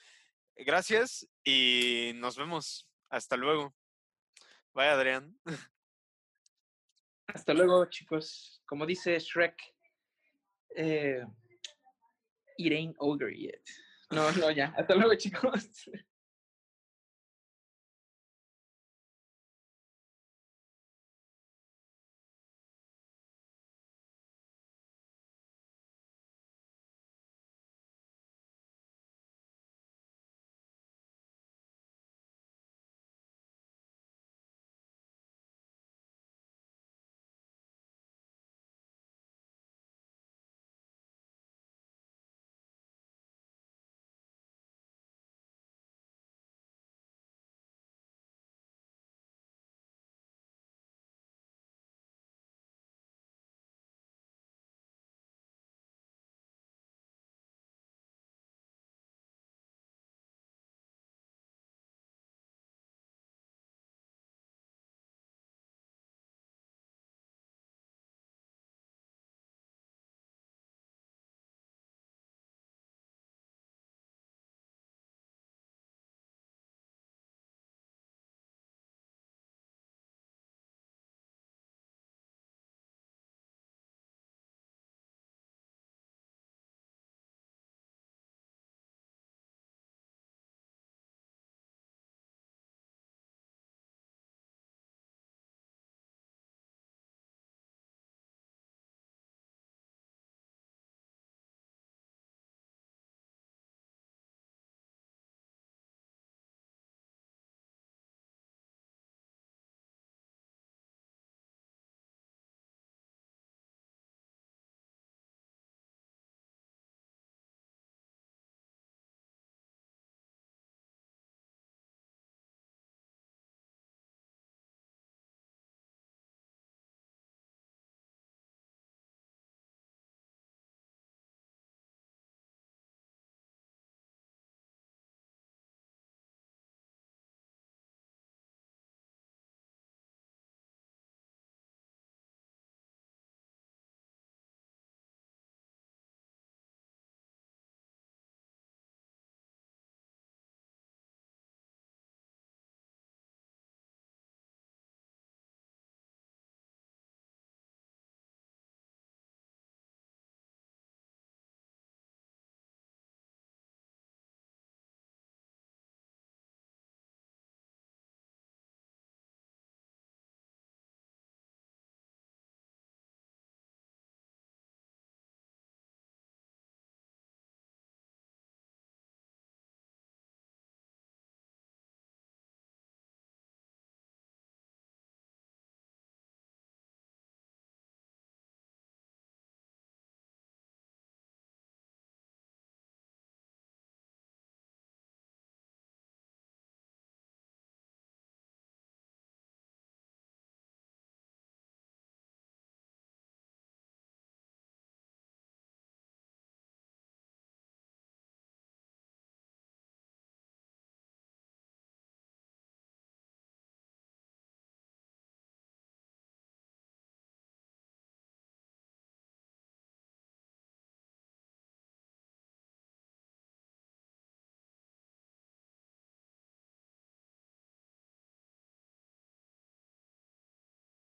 gracias 0.56 1.28
y 1.44 2.12
nos 2.16 2.36
vemos. 2.36 2.88
Hasta 3.10 3.36
luego. 3.36 3.74
Bye, 4.74 4.88
Adrián. 4.88 5.38
Hasta 7.28 7.54
luego, 7.54 7.86
chicos. 7.86 8.60
Como 8.66 8.86
dice 8.86 9.18
Shrek, 9.18 9.56
eh, 10.76 11.24
it 12.56 12.72
ain't 12.72 12.96
over 12.98 13.32
yet. 13.32 13.62
No, 14.10 14.30
no, 14.32 14.50
ya. 14.50 14.74
Hasta 14.76 14.94
luego, 14.94 15.14
chicos. 15.14 15.70